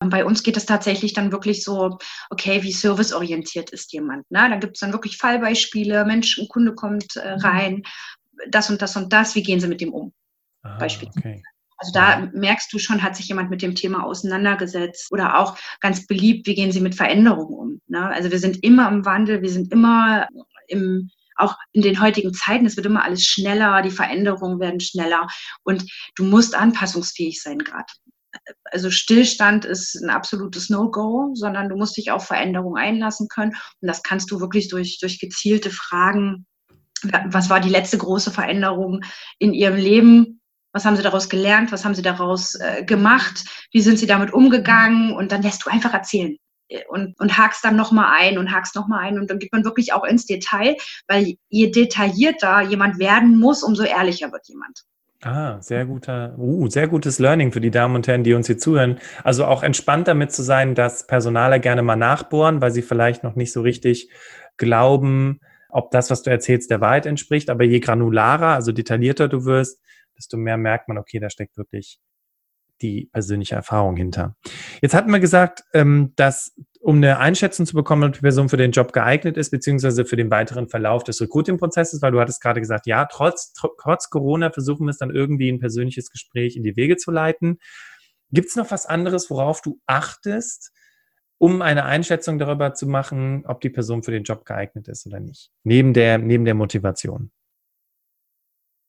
Bei 0.00 0.24
uns 0.24 0.44
geht 0.44 0.56
es 0.56 0.66
tatsächlich 0.66 1.12
dann 1.12 1.32
wirklich 1.32 1.64
so, 1.64 1.98
okay, 2.30 2.62
wie 2.62 2.70
serviceorientiert 2.70 3.70
ist 3.70 3.92
jemand? 3.92 4.30
Ne? 4.30 4.48
Da 4.48 4.56
gibt 4.56 4.76
es 4.76 4.80
dann 4.80 4.92
wirklich 4.92 5.16
Fallbeispiele, 5.16 6.04
Mensch, 6.04 6.38
ein 6.38 6.46
Kunde 6.46 6.74
kommt 6.74 7.16
äh, 7.16 7.34
mhm. 7.34 7.40
rein, 7.40 7.82
das 8.48 8.70
und 8.70 8.82
das 8.82 8.96
und 8.96 9.12
das, 9.12 9.34
wie 9.34 9.42
gehen 9.42 9.60
sie 9.60 9.68
mit 9.68 9.80
dem 9.80 9.92
um? 9.92 10.12
Ah, 10.62 10.78
Beispielsweise. 10.78 11.28
Okay. 11.28 11.42
Also 11.80 11.92
da 11.92 12.28
merkst 12.32 12.72
du 12.72 12.78
schon, 12.78 13.02
hat 13.02 13.14
sich 13.14 13.28
jemand 13.28 13.50
mit 13.50 13.62
dem 13.62 13.76
Thema 13.76 14.04
auseinandergesetzt 14.04 15.12
oder 15.12 15.38
auch 15.38 15.56
ganz 15.80 16.06
beliebt, 16.06 16.46
wie 16.48 16.56
gehen 16.56 16.72
sie 16.72 16.80
mit 16.80 16.96
Veränderungen 16.96 17.54
um? 17.54 17.80
Ne? 17.86 18.04
Also 18.04 18.32
wir 18.32 18.40
sind 18.40 18.64
immer 18.64 18.88
im 18.88 19.04
Wandel, 19.04 19.42
wir 19.42 19.50
sind 19.50 19.72
immer 19.72 20.26
im, 20.66 21.08
auch 21.36 21.56
in 21.70 21.82
den 21.82 22.00
heutigen 22.00 22.34
Zeiten, 22.34 22.66
es 22.66 22.76
wird 22.76 22.86
immer 22.86 23.04
alles 23.04 23.24
schneller, 23.24 23.80
die 23.82 23.92
Veränderungen 23.92 24.58
werden 24.58 24.80
schneller 24.80 25.28
und 25.62 25.84
du 26.16 26.24
musst 26.24 26.56
anpassungsfähig 26.56 27.40
sein 27.40 27.58
gerade 27.58 27.86
also 28.64 28.90
Stillstand 28.90 29.64
ist 29.64 29.94
ein 30.02 30.10
absolutes 30.10 30.70
No-Go, 30.70 31.32
sondern 31.34 31.68
du 31.68 31.76
musst 31.76 31.96
dich 31.96 32.10
auf 32.10 32.26
Veränderungen 32.26 32.76
einlassen 32.76 33.28
können. 33.28 33.52
Und 33.80 33.88
das 33.88 34.02
kannst 34.02 34.30
du 34.30 34.40
wirklich 34.40 34.68
durch, 34.68 34.98
durch 35.00 35.18
gezielte 35.18 35.70
Fragen. 35.70 36.46
Was 37.26 37.50
war 37.50 37.60
die 37.60 37.68
letzte 37.68 37.98
große 37.98 38.30
Veränderung 38.30 39.02
in 39.38 39.54
ihrem 39.54 39.76
Leben? 39.76 40.40
Was 40.72 40.84
haben 40.84 40.96
sie 40.96 41.02
daraus 41.02 41.28
gelernt? 41.28 41.72
Was 41.72 41.84
haben 41.84 41.94
sie 41.94 42.02
daraus 42.02 42.54
äh, 42.56 42.84
gemacht? 42.84 43.44
Wie 43.72 43.80
sind 43.80 43.98
sie 43.98 44.06
damit 44.06 44.32
umgegangen? 44.32 45.12
Und 45.12 45.32
dann 45.32 45.42
lässt 45.42 45.64
du 45.64 45.70
einfach 45.70 45.94
erzählen 45.94 46.36
und, 46.88 47.18
und 47.18 47.38
hakst 47.38 47.64
dann 47.64 47.76
nochmal 47.76 48.14
ein 48.18 48.38
und 48.38 48.52
hakst 48.52 48.74
nochmal 48.76 49.00
ein 49.00 49.18
und 49.18 49.30
dann 49.30 49.38
geht 49.38 49.52
man 49.52 49.64
wirklich 49.64 49.92
auch 49.92 50.04
ins 50.04 50.26
Detail, 50.26 50.76
weil 51.06 51.36
je 51.48 51.70
detaillierter 51.70 52.62
jemand 52.62 52.98
werden 52.98 53.38
muss, 53.38 53.62
umso 53.62 53.84
ehrlicher 53.84 54.30
wird 54.32 54.46
jemand. 54.48 54.84
Ah, 55.22 55.60
sehr 55.60 55.84
guter, 55.84 56.38
uh, 56.38 56.68
sehr 56.68 56.86
gutes 56.86 57.18
Learning 57.18 57.50
für 57.50 57.60
die 57.60 57.72
Damen 57.72 57.96
und 57.96 58.06
Herren, 58.06 58.22
die 58.22 58.34
uns 58.34 58.46
hier 58.46 58.58
zuhören. 58.58 59.00
Also 59.24 59.46
auch 59.46 59.64
entspannt 59.64 60.06
damit 60.06 60.30
zu 60.30 60.42
sein, 60.42 60.76
dass 60.76 61.08
Personaler 61.08 61.58
gerne 61.58 61.82
mal 61.82 61.96
nachbohren, 61.96 62.60
weil 62.60 62.70
sie 62.70 62.82
vielleicht 62.82 63.24
noch 63.24 63.34
nicht 63.34 63.52
so 63.52 63.62
richtig 63.62 64.10
glauben, 64.58 65.40
ob 65.70 65.90
das, 65.90 66.10
was 66.10 66.22
du 66.22 66.30
erzählst, 66.30 66.70
der 66.70 66.80
Wahrheit 66.80 67.06
entspricht. 67.06 67.50
Aber 67.50 67.64
je 67.64 67.80
granularer, 67.80 68.54
also 68.54 68.72
detaillierter 68.72 69.28
du 69.28 69.44
wirst, 69.44 69.80
desto 70.16 70.36
mehr 70.36 70.56
merkt 70.56 70.88
man, 70.88 70.98
okay, 70.98 71.20
da 71.20 71.30
steckt 71.30 71.56
wirklich 71.56 72.00
die 72.80 73.08
persönliche 73.12 73.54
Erfahrung 73.54 73.96
hinter. 73.96 74.36
Jetzt 74.80 74.94
hatten 74.94 75.10
wir 75.10 75.20
gesagt, 75.20 75.64
ähm, 75.74 76.12
dass 76.16 76.54
um 76.80 76.96
eine 76.96 77.18
Einschätzung 77.18 77.66
zu 77.66 77.74
bekommen, 77.74 78.04
ob 78.04 78.12
die 78.12 78.20
Person 78.20 78.48
für 78.48 78.56
den 78.56 78.70
Job 78.70 78.92
geeignet 78.92 79.36
ist, 79.36 79.50
beziehungsweise 79.50 80.04
für 80.04 80.16
den 80.16 80.30
weiteren 80.30 80.68
Verlauf 80.68 81.02
des 81.02 81.20
Recruiting-Prozesses, 81.20 82.00
weil 82.02 82.12
du 82.12 82.20
hattest 82.20 82.40
gerade 82.40 82.60
gesagt, 82.60 82.86
ja, 82.86 83.06
trotz, 83.06 83.52
trotz 83.52 84.10
Corona 84.10 84.50
versuchen 84.50 84.86
wir 84.86 84.90
es 84.90 84.98
dann 84.98 85.10
irgendwie 85.10 85.50
ein 85.50 85.58
persönliches 85.58 86.10
Gespräch 86.10 86.56
in 86.56 86.62
die 86.62 86.76
Wege 86.76 86.96
zu 86.96 87.10
leiten. 87.10 87.58
Gibt 88.30 88.48
es 88.48 88.56
noch 88.56 88.70
was 88.70 88.86
anderes, 88.86 89.28
worauf 89.28 89.60
du 89.60 89.80
achtest, 89.86 90.70
um 91.38 91.62
eine 91.62 91.84
Einschätzung 91.84 92.38
darüber 92.38 92.74
zu 92.74 92.86
machen, 92.86 93.44
ob 93.46 93.60
die 93.60 93.70
Person 93.70 94.02
für 94.02 94.10
den 94.10 94.24
Job 94.24 94.44
geeignet 94.44 94.88
ist 94.88 95.06
oder 95.06 95.20
nicht? 95.20 95.50
Neben 95.64 95.94
der, 95.94 96.18
neben 96.18 96.44
der 96.44 96.54
Motivation. 96.54 97.30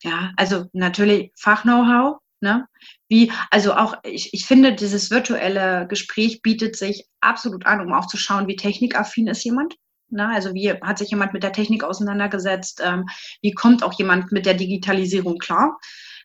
Ja, 0.02 0.32
also 0.38 0.66
natürlich 0.74 1.32
Fach-Know-how, 1.36 2.20
Ne? 2.42 2.68
Wie, 3.10 3.32
also 3.52 3.74
auch, 3.74 3.96
ich, 4.04 4.34
ich 4.34 4.46
finde, 4.46 4.74
dieses 4.74 5.12
virtuelle 5.12 5.88
Gespräch 5.88 6.42
bietet 6.42 6.78
sich 6.78 7.06
absolut 7.20 7.66
an, 7.66 7.82
um 7.82 7.92
auch 7.92 8.08
zu 8.08 8.16
schauen, 8.16 8.48
wie 8.48 8.56
technikaffin 8.56 9.28
ist 9.28 9.44
jemand. 9.44 9.76
Ne? 10.10 10.28
Also 10.28 10.54
wie 10.54 10.72
hat 10.72 10.98
sich 10.98 11.10
jemand 11.10 11.34
mit 11.34 11.44
der 11.44 11.52
Technik 11.52 11.84
auseinandergesetzt? 11.84 12.82
Ähm, 12.84 13.08
wie 13.42 13.52
kommt 13.52 13.84
auch 13.84 13.94
jemand 13.94 14.32
mit 14.32 14.46
der 14.46 14.54
Digitalisierung 14.54 15.38
klar? 15.38 15.80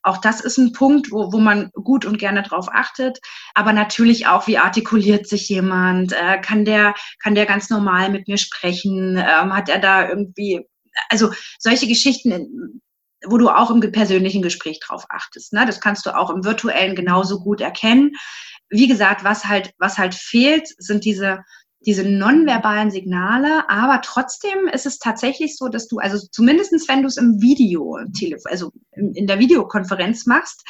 Auch 0.04 0.18
das 0.18 0.40
ist 0.40 0.58
ein 0.58 0.72
Punkt, 0.72 1.10
wo, 1.10 1.32
wo 1.32 1.38
man 1.38 1.70
gut 1.72 2.04
und 2.04 2.18
gerne 2.18 2.42
drauf 2.42 2.68
achtet. 2.70 3.18
Aber 3.54 3.72
natürlich 3.72 4.26
auch, 4.26 4.46
wie 4.46 4.58
artikuliert 4.58 5.26
sich 5.26 5.48
jemand? 5.48 6.12
Äh, 6.12 6.40
kann, 6.40 6.64
der, 6.64 6.94
kann 7.22 7.34
der 7.34 7.46
ganz 7.46 7.70
normal 7.70 8.10
mit 8.10 8.28
mir 8.28 8.38
sprechen? 8.38 9.16
Ähm, 9.16 9.54
hat 9.54 9.68
er 9.68 9.78
da 9.78 10.08
irgendwie, 10.08 10.66
also 11.08 11.32
solche 11.58 11.88
Geschichten 11.88 12.80
wo 13.26 13.38
du 13.38 13.48
auch 13.48 13.70
im 13.70 13.80
persönlichen 13.90 14.42
Gespräch 14.42 14.80
drauf 14.80 15.06
achtest. 15.08 15.54
Ne? 15.54 15.64
Das 15.64 15.80
kannst 15.80 16.04
du 16.04 16.14
auch 16.14 16.28
im 16.28 16.44
virtuellen 16.44 16.94
genauso 16.94 17.40
gut 17.40 17.62
erkennen. 17.62 18.12
Wie 18.68 18.86
gesagt, 18.86 19.24
was 19.24 19.46
halt, 19.46 19.72
was 19.78 19.96
halt 19.96 20.14
fehlt, 20.14 20.68
sind 20.76 21.06
diese, 21.06 21.42
diese 21.86 22.04
nonverbalen 22.04 22.90
Signale, 22.90 23.68
aber 23.68 24.00
trotzdem 24.02 24.68
ist 24.72 24.86
es 24.86 24.98
tatsächlich 24.98 25.56
so, 25.56 25.68
dass 25.68 25.88
du, 25.88 25.98
also 25.98 26.18
zumindestens 26.30 26.88
wenn 26.88 27.02
du 27.02 27.08
es 27.08 27.16
im 27.16 27.40
Video, 27.40 27.98
also 28.44 28.72
in 28.92 29.26
der 29.26 29.38
Videokonferenz 29.38 30.26
machst, 30.26 30.64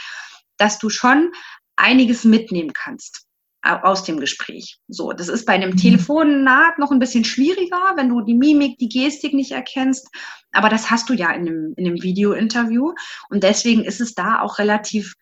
dass 0.56 0.78
du 0.78 0.90
schon 0.90 1.32
einiges 1.76 2.24
mitnehmen 2.24 2.72
kannst 2.72 3.26
aus 3.64 4.04
dem 4.04 4.20
Gespräch. 4.20 4.78
So, 4.88 5.12
das 5.12 5.28
ist 5.28 5.46
bei 5.46 5.54
einem 5.54 5.70
mhm. 5.70 5.76
Telefonat 5.78 6.78
noch 6.78 6.90
ein 6.90 6.98
bisschen 6.98 7.24
schwieriger, 7.24 7.94
wenn 7.96 8.10
du 8.10 8.20
die 8.20 8.34
Mimik, 8.34 8.78
die 8.78 8.88
Gestik 8.88 9.32
nicht 9.32 9.52
erkennst. 9.52 10.08
Aber 10.52 10.68
das 10.68 10.90
hast 10.90 11.08
du 11.08 11.14
ja 11.14 11.30
in 11.30 11.48
einem, 11.48 11.74
in 11.76 11.86
einem 11.86 12.02
Video-Interview. 12.02 12.92
Und 13.30 13.42
deswegen 13.42 13.84
ist 13.84 14.00
es 14.00 14.14
da 14.14 14.40
auch 14.40 14.58
relativ 14.58 15.14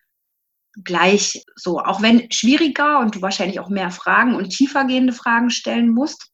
gleich 0.83 1.43
so. 1.55 1.79
Auch 1.79 2.01
wenn 2.01 2.31
schwieriger 2.31 2.99
und 2.99 3.15
du 3.15 3.21
wahrscheinlich 3.21 3.59
auch 3.59 3.69
mehr 3.69 3.91
Fragen 3.91 4.35
und 4.35 4.49
tiefergehende 4.49 5.13
Fragen 5.13 5.49
stellen 5.49 5.89
musst 5.89 6.33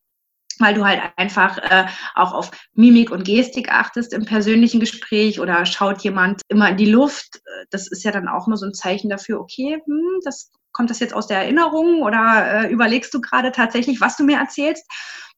weil 0.59 0.73
du 0.73 0.85
halt 0.85 1.01
einfach 1.15 1.57
äh, 1.57 1.85
auch 2.15 2.33
auf 2.33 2.51
Mimik 2.73 3.11
und 3.11 3.23
Gestik 3.23 3.71
achtest 3.71 4.13
im 4.13 4.25
persönlichen 4.25 4.79
Gespräch 4.79 5.39
oder 5.39 5.65
schaut 5.65 6.01
jemand 6.01 6.41
immer 6.49 6.69
in 6.69 6.77
die 6.77 6.89
Luft. 6.89 7.41
Das 7.71 7.87
ist 7.87 8.03
ja 8.03 8.11
dann 8.11 8.27
auch 8.27 8.47
nur 8.47 8.57
so 8.57 8.65
ein 8.65 8.73
Zeichen 8.73 9.09
dafür, 9.09 9.39
okay, 9.39 9.81
hm, 9.85 10.19
das 10.23 10.51
kommt 10.71 10.89
das 10.89 10.99
jetzt 10.99 11.13
aus 11.13 11.27
der 11.27 11.39
Erinnerung 11.39 12.01
oder 12.03 12.65
äh, 12.65 12.71
überlegst 12.71 13.13
du 13.13 13.21
gerade 13.21 13.51
tatsächlich, 13.51 14.01
was 14.01 14.17
du 14.17 14.23
mir 14.23 14.37
erzählst? 14.37 14.85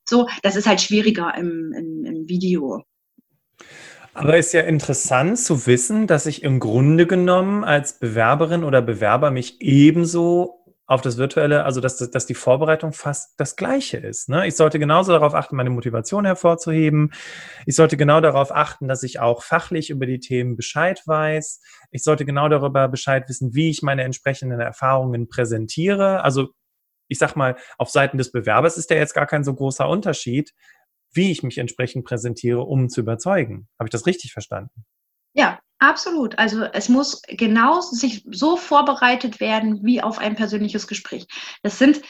So, 0.10 0.28
das 0.42 0.56
ist 0.56 0.68
halt 0.68 0.82
schwieriger 0.82 1.34
im, 1.36 1.72
im, 1.78 2.06
im 2.06 2.28
Video. 2.28 2.84
Aber 4.14 4.38
ist 4.38 4.54
ja 4.54 4.62
interessant 4.62 5.40
zu 5.40 5.66
wissen, 5.68 6.06
dass 6.06 6.26
ich 6.26 6.44
im 6.44 6.60
Grunde 6.60 7.08
genommen 7.08 7.64
als 7.64 7.98
Bewerberin 7.98 8.64
oder 8.64 8.82
Bewerber 8.82 9.32
mich 9.32 9.62
ebenso 9.62 10.62
auf 10.86 11.00
das 11.00 11.18
Virtuelle, 11.18 11.64
also 11.64 11.80
dass, 11.80 11.98
dass 11.98 12.26
die 12.26 12.34
Vorbereitung 12.34 12.92
fast 12.92 13.40
das 13.40 13.56
gleiche 13.56 13.96
ist. 13.96 14.28
Ne? 14.28 14.46
Ich 14.46 14.58
sollte 14.58 14.78
genauso 14.78 15.14
darauf 15.14 15.34
achten, 15.34 15.56
meine 15.56 15.70
Motivation 15.70 16.26
hervorzuheben. 16.26 17.14
Ich 17.66 17.78
sollte 17.78 17.96
genau 17.96 18.20
darauf 18.20 18.54
achten, 18.54 18.90
dass 18.90 19.02
ich 19.04 19.22
auch 19.22 19.42
fachlich 19.42 19.90
über 19.90 20.06
die 20.06 20.20
Themen 20.20 20.58
Bescheid 20.58 21.02
weiß. 21.06 21.62
Ich 21.92 22.04
sollte 22.04 22.26
genau 22.26 22.50
darüber 22.50 22.90
Bescheid 22.90 23.30
wissen, 23.30 23.56
wie 23.56 23.70
ich 23.70 23.82
meine 23.82 24.04
entsprechenden 24.04 24.60
Erfahrungen 24.60 25.30
präsentiere. 25.30 26.26
Also 26.26 26.50
ich 27.08 27.20
sag 27.20 27.38
mal, 27.38 27.56
auf 27.78 27.90
Seiten 27.90 28.18
des 28.18 28.34
Bewerbers 28.34 28.78
ist 28.78 28.90
ja 28.90 28.98
jetzt 28.98 29.14
gar 29.14 29.28
kein 29.28 29.46
so 29.46 29.54
großer 29.54 29.88
Unterschied, 29.88 30.54
wie 31.14 31.32
ich 31.32 31.44
mich 31.44 31.58
entsprechend 31.58 32.06
präsentiere, 32.06 32.62
um 32.62 32.90
zu 32.90 33.02
überzeugen. 33.02 33.68
Habe 33.80 33.88
ich 33.88 33.92
das 33.92 34.06
richtig 34.06 34.34
verstanden? 34.34 34.86
Ja, 35.34 35.60
absolut. 35.80 36.38
Also 36.40 36.64
es 36.64 36.90
muss 36.90 37.22
genau 37.28 37.82
sich 37.82 38.26
so 38.30 38.58
vorbereitet 38.58 39.40
werden 39.40 39.84
wie 39.84 40.02
auf 40.02 40.20
ein 40.20 40.36
persönliches 40.36 40.88
Gespräch. 40.88 41.26
Das 41.64 41.80
sind 41.80 42.02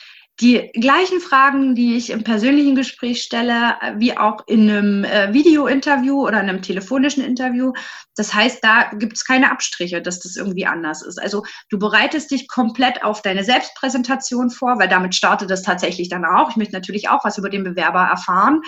die 0.41 0.71
gleichen 0.73 1.19
Fragen, 1.19 1.75
die 1.75 1.95
ich 1.95 2.09
im 2.09 2.23
persönlichen 2.23 2.75
Gespräch 2.75 3.21
stelle, 3.21 3.75
wie 3.97 4.17
auch 4.17 4.39
in 4.47 4.69
einem 4.69 5.03
äh, 5.03 5.31
Video-Interview 5.33 6.19
oder 6.27 6.41
in 6.41 6.49
einem 6.49 6.63
telefonischen 6.63 7.23
Interview. 7.23 7.73
Das 8.15 8.33
heißt, 8.33 8.63
da 8.63 8.89
gibt 8.95 9.17
es 9.17 9.25
keine 9.25 9.51
Abstriche, 9.51 10.01
dass 10.01 10.19
das 10.19 10.35
irgendwie 10.35 10.65
anders 10.65 11.03
ist. 11.03 11.21
Also 11.21 11.43
du 11.69 11.77
bereitest 11.77 12.31
dich 12.31 12.47
komplett 12.47 13.03
auf 13.03 13.21
deine 13.21 13.43
Selbstpräsentation 13.43 14.49
vor, 14.49 14.79
weil 14.79 14.89
damit 14.89 15.13
startet 15.13 15.51
es 15.51 15.61
tatsächlich 15.61 16.09
dann 16.09 16.25
auch. 16.25 16.49
Ich 16.49 16.55
möchte 16.55 16.73
natürlich 16.73 17.09
auch 17.09 17.23
was 17.23 17.37
über 17.37 17.49
den 17.49 17.63
Bewerber 17.63 18.01
erfahren 18.01 18.61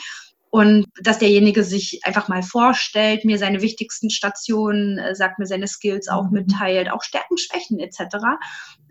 und 0.53 0.85
dass 1.01 1.17
derjenige 1.17 1.63
sich 1.63 2.01
einfach 2.03 2.27
mal 2.27 2.43
vorstellt, 2.43 3.25
mir 3.25 3.39
seine 3.39 3.63
wichtigsten 3.63 4.11
Stationen, 4.11 4.99
äh, 4.99 5.15
sagt 5.15 5.39
mir 5.39 5.47
seine 5.47 5.65
Skills 5.65 6.07
auch 6.07 6.25
mhm. 6.25 6.33
mitteilt, 6.33 6.91
auch 6.91 7.01
Stärken, 7.01 7.39
Schwächen 7.39 7.79
etc. 7.79 8.17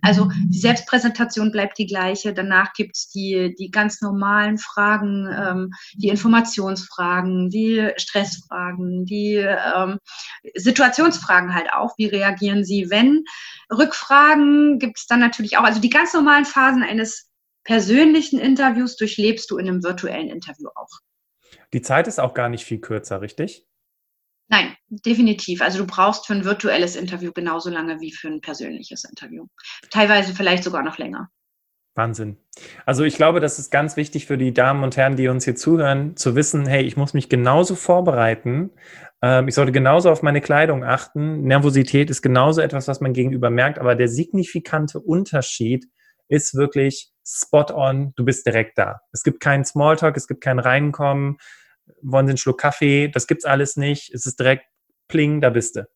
Also 0.00 0.28
die 0.48 0.58
Selbstpräsentation 0.58 1.52
bleibt 1.52 1.78
die 1.78 1.86
gleiche. 1.86 2.34
Danach 2.34 2.72
gibt's 2.72 3.10
die, 3.10 3.54
die 3.56 3.70
ganz 3.70 4.00
normalen 4.00 4.58
Fragen, 4.58 5.28
ähm, 5.32 5.70
die 5.94 6.08
Informationsfragen, 6.08 7.48
die 7.48 7.90
Stressfragen, 7.96 9.04
die 9.04 9.36
ähm, 9.36 10.00
Situationsfragen 10.56 11.54
halt 11.54 11.72
auch. 11.72 11.96
Wie 11.96 12.06
reagieren 12.06 12.64
Sie, 12.64 12.90
wenn? 12.90 13.22
Rückfragen 13.70 14.80
gibt's 14.80 15.06
dann 15.06 15.20
natürlich 15.20 15.58
auch. 15.58 15.64
Also 15.64 15.80
die 15.80 15.90
ganz 15.90 16.12
normalen 16.12 16.44
Phasen 16.44 16.82
eines 16.82 17.30
persönlichen 17.62 18.40
Interviews 18.40 18.96
durchlebst 18.96 19.48
du 19.48 19.58
in 19.58 19.68
einem 19.68 19.84
virtuellen 19.84 20.28
Interview 20.28 20.66
auch. 20.74 20.90
Die 21.72 21.82
Zeit 21.82 22.06
ist 22.06 22.20
auch 22.20 22.34
gar 22.34 22.48
nicht 22.48 22.64
viel 22.64 22.80
kürzer, 22.80 23.20
richtig? 23.20 23.66
Nein, 24.48 24.74
definitiv. 24.88 25.62
Also 25.62 25.78
du 25.78 25.86
brauchst 25.86 26.26
für 26.26 26.34
ein 26.34 26.44
virtuelles 26.44 26.96
Interview 26.96 27.32
genauso 27.32 27.70
lange 27.70 28.00
wie 28.00 28.12
für 28.12 28.28
ein 28.28 28.40
persönliches 28.40 29.04
Interview. 29.04 29.46
Teilweise 29.90 30.34
vielleicht 30.34 30.64
sogar 30.64 30.82
noch 30.82 30.98
länger. 30.98 31.30
Wahnsinn. 31.94 32.38
Also 32.86 33.04
ich 33.04 33.16
glaube, 33.16 33.40
das 33.40 33.58
ist 33.58 33.70
ganz 33.70 33.96
wichtig 33.96 34.26
für 34.26 34.38
die 34.38 34.52
Damen 34.52 34.82
und 34.82 34.96
Herren, 34.96 35.16
die 35.16 35.28
uns 35.28 35.44
hier 35.44 35.56
zuhören, 35.56 36.16
zu 36.16 36.34
wissen, 36.34 36.66
hey, 36.66 36.82
ich 36.82 36.96
muss 36.96 37.14
mich 37.14 37.28
genauso 37.28 37.74
vorbereiten. 37.74 38.70
Ähm, 39.22 39.48
ich 39.48 39.54
sollte 39.54 39.72
genauso 39.72 40.10
auf 40.10 40.22
meine 40.22 40.40
Kleidung 40.40 40.84
achten. 40.84 41.42
Nervosität 41.42 42.10
ist 42.10 42.22
genauso 42.22 42.60
etwas, 42.60 42.88
was 42.88 43.00
man 43.00 43.12
gegenüber 43.12 43.50
merkt, 43.50 43.78
aber 43.78 43.94
der 43.94 44.08
signifikante 44.08 45.00
Unterschied 45.00 45.86
ist 46.28 46.54
wirklich 46.54 47.12
spot 47.26 47.66
on, 47.74 48.12
du 48.16 48.24
bist 48.24 48.46
direkt 48.46 48.78
da. 48.78 49.00
Es 49.12 49.22
gibt 49.22 49.40
keinen 49.40 49.64
Smalltalk, 49.64 50.16
es 50.16 50.26
gibt 50.26 50.42
kein 50.42 50.58
Reinkommen, 50.58 51.36
wollen 52.02 52.26
Sie 52.26 52.32
einen 52.32 52.38
Schluck 52.38 52.60
Kaffee, 52.60 53.08
das 53.08 53.26
gibt's 53.26 53.44
alles 53.44 53.76
nicht. 53.76 54.12
Es 54.12 54.26
ist 54.26 54.38
direkt 54.38 54.66
pling, 55.08 55.40
da 55.40 55.50
bist 55.50 55.76
du. 55.76 55.88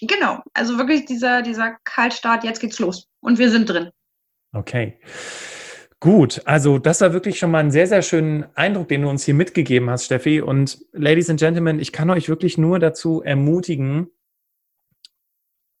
Genau, 0.00 0.42
also 0.52 0.76
wirklich 0.76 1.06
dieser, 1.06 1.42
dieser 1.42 1.76
Kaltstart, 1.84 2.44
jetzt 2.44 2.60
geht's 2.60 2.78
los 2.78 3.08
und 3.20 3.38
wir 3.38 3.50
sind 3.50 3.68
drin. 3.68 3.90
Okay. 4.52 5.00
Gut, 6.00 6.42
also 6.44 6.78
das 6.78 7.00
war 7.00 7.14
wirklich 7.14 7.38
schon 7.38 7.50
mal 7.50 7.60
ein 7.60 7.70
sehr, 7.70 7.86
sehr 7.86 8.02
schönen 8.02 8.44
Eindruck, 8.54 8.88
den 8.88 9.02
du 9.02 9.08
uns 9.08 9.24
hier 9.24 9.34
mitgegeben 9.34 9.88
hast, 9.88 10.04
Steffi. 10.04 10.42
Und 10.42 10.78
Ladies 10.92 11.30
and 11.30 11.40
Gentlemen, 11.40 11.80
ich 11.80 11.92
kann 11.92 12.10
euch 12.10 12.28
wirklich 12.28 12.58
nur 12.58 12.78
dazu 12.78 13.22
ermutigen, 13.22 14.10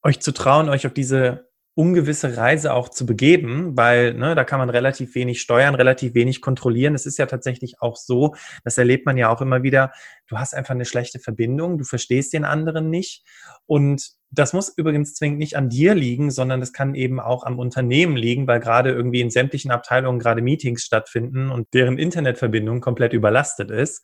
euch 0.02 0.20
zu 0.20 0.32
trauen, 0.32 0.70
euch 0.70 0.86
auf 0.86 0.94
diese 0.94 1.50
ungewisse 1.76 2.38
Reise 2.38 2.72
auch 2.72 2.88
zu 2.88 3.04
begeben, 3.04 3.76
weil 3.76 4.14
ne, 4.14 4.34
da 4.34 4.44
kann 4.44 4.58
man 4.58 4.70
relativ 4.70 5.14
wenig 5.14 5.42
steuern, 5.42 5.74
relativ 5.74 6.14
wenig 6.14 6.40
kontrollieren. 6.40 6.94
Es 6.94 7.04
ist 7.04 7.18
ja 7.18 7.26
tatsächlich 7.26 7.82
auch 7.82 7.96
so, 7.96 8.34
das 8.64 8.78
erlebt 8.78 9.04
man 9.04 9.18
ja 9.18 9.28
auch 9.28 9.42
immer 9.42 9.62
wieder, 9.62 9.92
du 10.26 10.38
hast 10.38 10.54
einfach 10.54 10.74
eine 10.74 10.86
schlechte 10.86 11.18
Verbindung, 11.18 11.76
du 11.76 11.84
verstehst 11.84 12.32
den 12.32 12.46
anderen 12.46 12.88
nicht. 12.88 13.24
Und 13.66 14.12
das 14.30 14.54
muss 14.54 14.72
übrigens 14.74 15.14
zwingend 15.14 15.38
nicht 15.38 15.54
an 15.54 15.68
dir 15.68 15.94
liegen, 15.94 16.30
sondern 16.30 16.60
das 16.60 16.72
kann 16.72 16.94
eben 16.94 17.20
auch 17.20 17.44
am 17.44 17.58
Unternehmen 17.58 18.16
liegen, 18.16 18.46
weil 18.46 18.60
gerade 18.60 18.90
irgendwie 18.90 19.20
in 19.20 19.28
sämtlichen 19.28 19.70
Abteilungen 19.70 20.18
gerade 20.18 20.40
Meetings 20.40 20.82
stattfinden 20.82 21.50
und 21.50 21.74
deren 21.74 21.98
Internetverbindung 21.98 22.80
komplett 22.80 23.12
überlastet 23.12 23.70
ist. 23.70 24.02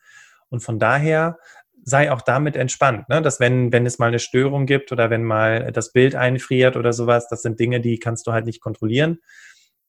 Und 0.51 0.61
von 0.61 0.79
daher 0.79 1.39
sei 1.85 2.13
auch 2.13 2.23
damit 2.23 2.57
entspannt, 2.57 3.09
ne? 3.09 3.21
dass 3.23 3.41
wenn, 3.41 3.73
wenn 3.73 3.87
es 3.87 3.99
mal 3.99 4.07
eine 4.07 4.19
Störung 4.19 4.67
gibt 4.67 4.93
oder 4.93 5.11
wenn 5.11 5.25
mal 5.25 5.73
das 5.73 5.93
Bild 5.93 6.15
einfriert 6.15 6.77
oder 6.77 6.93
sowas, 6.93 7.29
das 7.29 7.43
sind 7.43 7.59
Dinge, 7.59 7.81
die 7.81 7.99
kannst 7.99 8.27
du 8.27 8.33
halt 8.33 8.47
nicht 8.47 8.61
kontrollieren. 8.61 9.19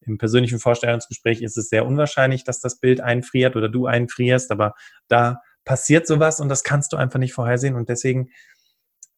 Im 0.02 0.18
persönlichen 0.18 0.60
Vorstellungsgespräch 0.60 1.42
ist 1.42 1.58
es 1.58 1.70
sehr 1.70 1.86
unwahrscheinlich, 1.86 2.44
dass 2.44 2.60
das 2.60 2.80
Bild 2.80 3.00
einfriert 3.00 3.56
oder 3.56 3.70
du 3.70 3.86
einfrierst, 3.86 4.52
aber 4.52 4.74
da 5.08 5.40
passiert 5.66 6.08
sowas 6.08 6.40
und 6.40 6.50
das 6.50 6.64
kannst 6.64 6.94
du 6.94 6.98
einfach 6.98 7.20
nicht 7.20 7.34
vorhersehen 7.34 7.76
und 7.76 7.90
deswegen 7.90 8.30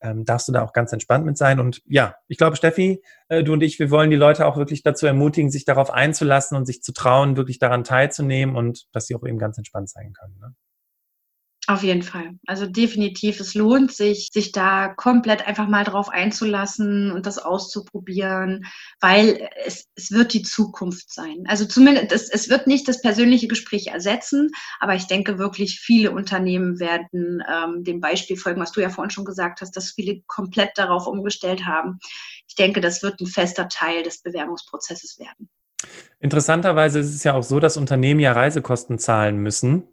ähm, 0.01 0.25
darfst 0.25 0.47
du 0.47 0.51
da 0.51 0.61
auch 0.61 0.73
ganz 0.73 0.91
entspannt 0.93 1.25
mit 1.25 1.37
sein. 1.37 1.59
Und 1.59 1.81
ja, 1.85 2.15
ich 2.27 2.37
glaube, 2.37 2.55
Steffi, 2.55 3.01
äh, 3.29 3.43
du 3.43 3.53
und 3.53 3.63
ich, 3.63 3.79
wir 3.79 3.89
wollen 3.89 4.11
die 4.11 4.15
Leute 4.15 4.45
auch 4.45 4.57
wirklich 4.57 4.83
dazu 4.83 5.07
ermutigen, 5.07 5.49
sich 5.49 5.65
darauf 5.65 5.91
einzulassen 5.91 6.57
und 6.57 6.65
sich 6.65 6.83
zu 6.83 6.93
trauen, 6.93 7.37
wirklich 7.37 7.57
daran 7.57 7.83
teilzunehmen 7.83 8.55
und 8.55 8.87
dass 8.93 9.07
sie 9.07 9.15
auch 9.15 9.25
eben 9.25 9.39
ganz 9.39 9.57
entspannt 9.57 9.89
sein 9.89 10.13
können. 10.13 10.37
Ne? 10.39 10.55
Auf 11.67 11.81
jeden 11.81 12.03
Fall. 12.03 12.37
Also 12.45 12.67
definitiv, 12.67 13.39
es 13.39 13.55
lohnt 13.55 13.91
sich, 13.91 14.29
sich 14.31 14.51
da 14.51 14.87
komplett 14.89 15.47
einfach 15.47 15.67
mal 15.67 15.83
drauf 15.83 16.09
einzulassen 16.09 17.11
und 17.11 17.25
das 17.25 17.39
auszuprobieren, 17.39 18.65
weil 18.99 19.49
es, 19.65 19.87
es 19.95 20.11
wird 20.11 20.33
die 20.33 20.43
Zukunft 20.43 21.11
sein. 21.11 21.45
Also 21.47 21.65
zumindest, 21.65 22.11
es, 22.11 22.29
es 22.29 22.49
wird 22.49 22.67
nicht 22.67 22.87
das 22.87 23.01
persönliche 23.01 23.47
Gespräch 23.47 23.87
ersetzen, 23.87 24.51
aber 24.79 24.93
ich 24.93 25.07
denke 25.07 25.39
wirklich, 25.39 25.79
viele 25.79 26.11
Unternehmen 26.11 26.79
werden 26.79 27.43
ähm, 27.51 27.83
dem 27.83 27.99
Beispiel 27.99 28.37
folgen, 28.37 28.61
was 28.61 28.71
du 28.71 28.81
ja 28.81 28.89
vorhin 28.89 29.09
schon 29.09 29.25
gesagt 29.25 29.61
hast, 29.61 29.75
dass 29.75 29.93
viele 29.93 30.21
komplett 30.27 30.71
darauf 30.75 31.07
umgestellt 31.07 31.65
haben. 31.65 31.97
Ich 32.47 32.53
denke, 32.53 32.79
das 32.79 33.01
wird 33.01 33.19
ein 33.21 33.27
fester 33.27 33.67
Teil 33.69 34.03
des 34.03 34.21
Bewerbungsprozesses 34.21 35.17
werden. 35.17 35.49
Interessanterweise 36.19 36.99
ist 36.99 37.13
es 37.13 37.23
ja 37.23 37.33
auch 37.33 37.43
so, 37.43 37.59
dass 37.59 37.75
Unternehmen 37.75 38.19
ja 38.19 38.33
Reisekosten 38.33 38.99
zahlen 38.99 39.37
müssen 39.37 39.87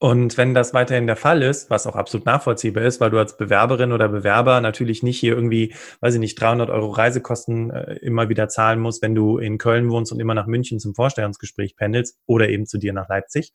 und 0.00 0.36
wenn 0.36 0.54
das 0.54 0.74
weiterhin 0.74 1.08
der 1.08 1.16
Fall 1.16 1.42
ist, 1.42 1.70
was 1.70 1.86
auch 1.88 1.96
absolut 1.96 2.24
nachvollziehbar 2.24 2.84
ist, 2.84 3.00
weil 3.00 3.10
du 3.10 3.18
als 3.18 3.36
Bewerberin 3.36 3.90
oder 3.90 4.08
Bewerber 4.08 4.60
natürlich 4.60 5.02
nicht 5.02 5.18
hier 5.18 5.34
irgendwie, 5.34 5.74
weiß 6.00 6.14
ich 6.14 6.20
nicht, 6.20 6.40
300 6.40 6.70
Euro 6.70 6.90
Reisekosten 6.90 7.70
äh, 7.70 7.94
immer 7.94 8.28
wieder 8.28 8.48
zahlen 8.48 8.78
musst, 8.78 9.02
wenn 9.02 9.16
du 9.16 9.38
in 9.38 9.58
Köln 9.58 9.90
wohnst 9.90 10.12
und 10.12 10.20
immer 10.20 10.34
nach 10.34 10.46
München 10.46 10.78
zum 10.78 10.94
Vorstellungsgespräch 10.94 11.74
pendelst 11.74 12.16
oder 12.26 12.48
eben 12.48 12.66
zu 12.66 12.78
dir 12.78 12.92
nach 12.92 13.08
Leipzig, 13.08 13.52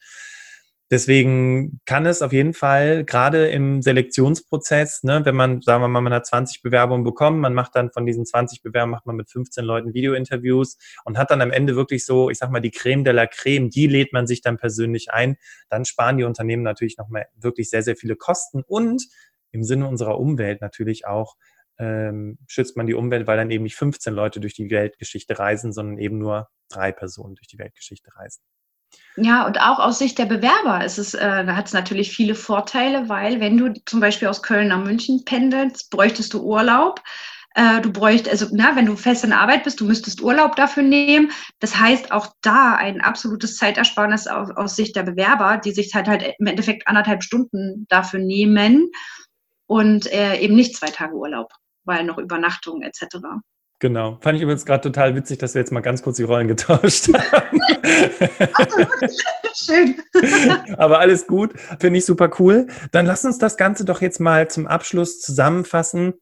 Deswegen 0.93 1.79
kann 1.87 2.05
es 2.05 2.21
auf 2.21 2.33
jeden 2.33 2.53
Fall 2.53 3.03
gerade 3.03 3.47
im 3.47 3.81
Selektionsprozess, 3.81 5.01
ne, 5.01 5.25
wenn 5.25 5.35
man, 5.35 5.59
sagen 5.63 5.81
wir 5.81 5.87
mal, 5.87 6.01
man 6.01 6.13
hat 6.13 6.27
20 6.27 6.61
Bewerbungen 6.61 7.03
bekommen, 7.03 7.39
man 7.39 7.55
macht 7.55 7.75
dann 7.75 7.89
von 7.89 8.05
diesen 8.05 8.27
20 8.27 8.61
Bewerbungen, 8.61 8.91
macht 8.91 9.07
man 9.07 9.15
mit 9.15 9.27
15 9.27 9.65
Leuten 9.65 9.95
Videointerviews 9.95 10.77
und 11.03 11.17
hat 11.17 11.31
dann 11.31 11.41
am 11.41 11.49
Ende 11.49 11.75
wirklich 11.75 12.05
so, 12.05 12.29
ich 12.29 12.37
sag 12.37 12.51
mal, 12.51 12.59
die 12.59 12.69
Creme 12.69 13.03
de 13.03 13.11
la 13.11 13.25
Creme, 13.25 13.71
die 13.71 13.87
lädt 13.87 14.13
man 14.13 14.27
sich 14.27 14.41
dann 14.41 14.57
persönlich 14.57 15.11
ein, 15.11 15.37
dann 15.67 15.83
sparen 15.83 16.19
die 16.19 16.25
Unternehmen 16.25 16.61
natürlich 16.61 16.99
nochmal 16.99 17.25
wirklich 17.33 17.71
sehr, 17.71 17.81
sehr 17.81 17.95
viele 17.95 18.15
Kosten 18.15 18.61
und 18.61 19.07
im 19.49 19.63
Sinne 19.63 19.87
unserer 19.87 20.19
Umwelt 20.19 20.61
natürlich 20.61 21.07
auch 21.07 21.37
ähm, 21.79 22.37
schützt 22.45 22.77
man 22.77 22.85
die 22.85 22.93
Umwelt, 22.93 23.25
weil 23.25 23.37
dann 23.37 23.49
eben 23.49 23.63
nicht 23.63 23.77
15 23.77 24.13
Leute 24.13 24.39
durch 24.39 24.53
die 24.53 24.69
Weltgeschichte 24.69 25.39
reisen, 25.39 25.73
sondern 25.73 25.97
eben 25.97 26.19
nur 26.19 26.49
drei 26.69 26.91
Personen 26.91 27.33
durch 27.33 27.47
die 27.47 27.57
Weltgeschichte 27.57 28.15
reisen. 28.15 28.43
Ja, 29.15 29.45
und 29.45 29.59
auch 29.61 29.77
aus 29.79 29.99
Sicht 29.99 30.17
der 30.17 30.25
Bewerber 30.25 30.83
ist 30.83 30.97
es, 30.97 31.13
äh, 31.13 31.45
hat 31.47 31.67
es 31.67 31.73
natürlich 31.73 32.11
viele 32.15 32.33
Vorteile, 32.33 33.09
weil 33.09 33.39
wenn 33.39 33.57
du 33.57 33.71
zum 33.85 33.99
Beispiel 33.99 34.27
aus 34.27 34.41
Köln 34.41 34.69
nach 34.69 34.83
München 34.83 35.23
pendelst, 35.23 35.91
bräuchtest 35.91 36.33
du 36.33 36.41
Urlaub. 36.41 36.99
Äh, 37.53 37.81
du 37.81 37.91
bräuchtest, 37.91 38.31
also 38.31 38.47
na, 38.55 38.75
wenn 38.75 38.87
du 38.87 38.95
fest 38.95 39.23
in 39.23 39.31
Arbeit 39.31 39.63
bist, 39.63 39.79
du 39.79 39.85
müsstest 39.85 40.21
Urlaub 40.21 40.55
dafür 40.55 40.81
nehmen. 40.81 41.31
Das 41.59 41.77
heißt, 41.79 42.11
auch 42.11 42.27
da 42.41 42.75
ein 42.75 43.01
absolutes 43.01 43.57
Zeitersparnis 43.57 44.25
aus, 44.25 44.49
aus 44.55 44.75
Sicht 44.75 44.95
der 44.95 45.03
Bewerber, 45.03 45.57
die 45.57 45.73
sich 45.73 45.93
halt 45.93 46.07
halt 46.07 46.33
im 46.39 46.47
Endeffekt 46.47 46.87
anderthalb 46.87 47.23
Stunden 47.23 47.85
dafür 47.89 48.19
nehmen 48.19 48.89
und 49.67 50.11
äh, 50.11 50.39
eben 50.39 50.55
nicht 50.55 50.75
zwei 50.75 50.87
Tage 50.87 51.13
Urlaub, 51.13 51.51
weil 51.85 52.03
noch 52.03 52.17
Übernachtung 52.17 52.81
etc. 52.81 53.17
Genau. 53.79 54.17
Fand 54.21 54.37
ich 54.37 54.41
übrigens 54.41 54.65
gerade 54.65 54.81
total 54.81 55.15
witzig, 55.15 55.39
dass 55.39 55.55
wir 55.55 55.59
jetzt 55.61 55.71
mal 55.71 55.81
ganz 55.81 56.01
kurz 56.01 56.17
die 56.17 56.23
Rollen 56.23 56.47
getauscht 56.47 57.09
haben. 57.13 57.59
Schön. 59.53 59.95
Aber 60.77 60.99
alles 60.99 61.27
gut. 61.27 61.53
Finde 61.79 61.99
ich 61.99 62.05
super 62.05 62.31
cool. 62.39 62.67
Dann 62.91 63.05
lass 63.05 63.25
uns 63.25 63.39
das 63.39 63.57
Ganze 63.57 63.83
doch 63.83 64.01
jetzt 64.01 64.19
mal 64.19 64.49
zum 64.49 64.67
Abschluss 64.67 65.19
zusammenfassen. 65.19 66.13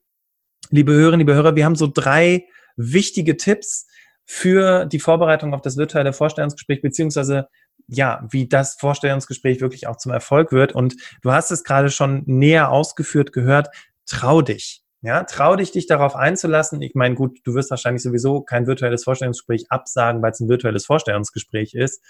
Liebe 0.70 0.94
Hörerinnen, 0.94 1.20
liebe 1.20 1.36
Hörer, 1.36 1.56
wir 1.56 1.66
haben 1.66 1.76
so 1.76 1.88
drei 1.88 2.46
wichtige 2.78 3.38
Tipps 3.38 3.88
für 4.26 4.86
die 4.86 5.00
Vorbereitung 5.00 5.54
auf 5.54 5.62
das 5.62 5.78
virtuelle 5.78 6.14
Vorstellungsgespräch, 6.14 6.82
beziehungsweise 6.82 7.48
ja, 7.88 8.26
wie 8.32 8.48
das 8.48 8.76
Vorstellungsgespräch 8.76 9.60
wirklich 9.60 9.88
auch 9.88 9.98
zum 9.98 10.12
Erfolg 10.12 10.52
wird. 10.52 10.74
Und 10.74 10.96
du 11.22 11.32
hast 11.32 11.52
es 11.52 11.64
gerade 11.64 11.90
schon 11.90 12.24
näher 12.26 12.72
ausgeführt 12.72 13.34
gehört. 13.34 13.70
Trau 14.06 14.42
dich. 14.42 14.81
Ja, 15.04 15.24
trau 15.24 15.56
dich, 15.56 15.72
dich 15.72 15.88
darauf 15.88 16.16
einzulassen. 16.16 16.82
Ich 16.82 16.94
meine, 16.94 17.16
gut, 17.16 17.40
du 17.44 17.56
wirst 17.56 17.72
wahrscheinlich 17.72 18.04
sowieso 18.04 18.42
kein 18.42 18.68
virtuelles 18.68 19.04
Vorstellungsgespräch 19.04 19.66
absagen, 19.70 20.22
weil 20.22 20.32
es 20.32 20.40
ein 20.40 20.50
virtuelles 20.50 20.86
Vorstellungsgespräch 20.86 21.74
ist. 21.74 22.04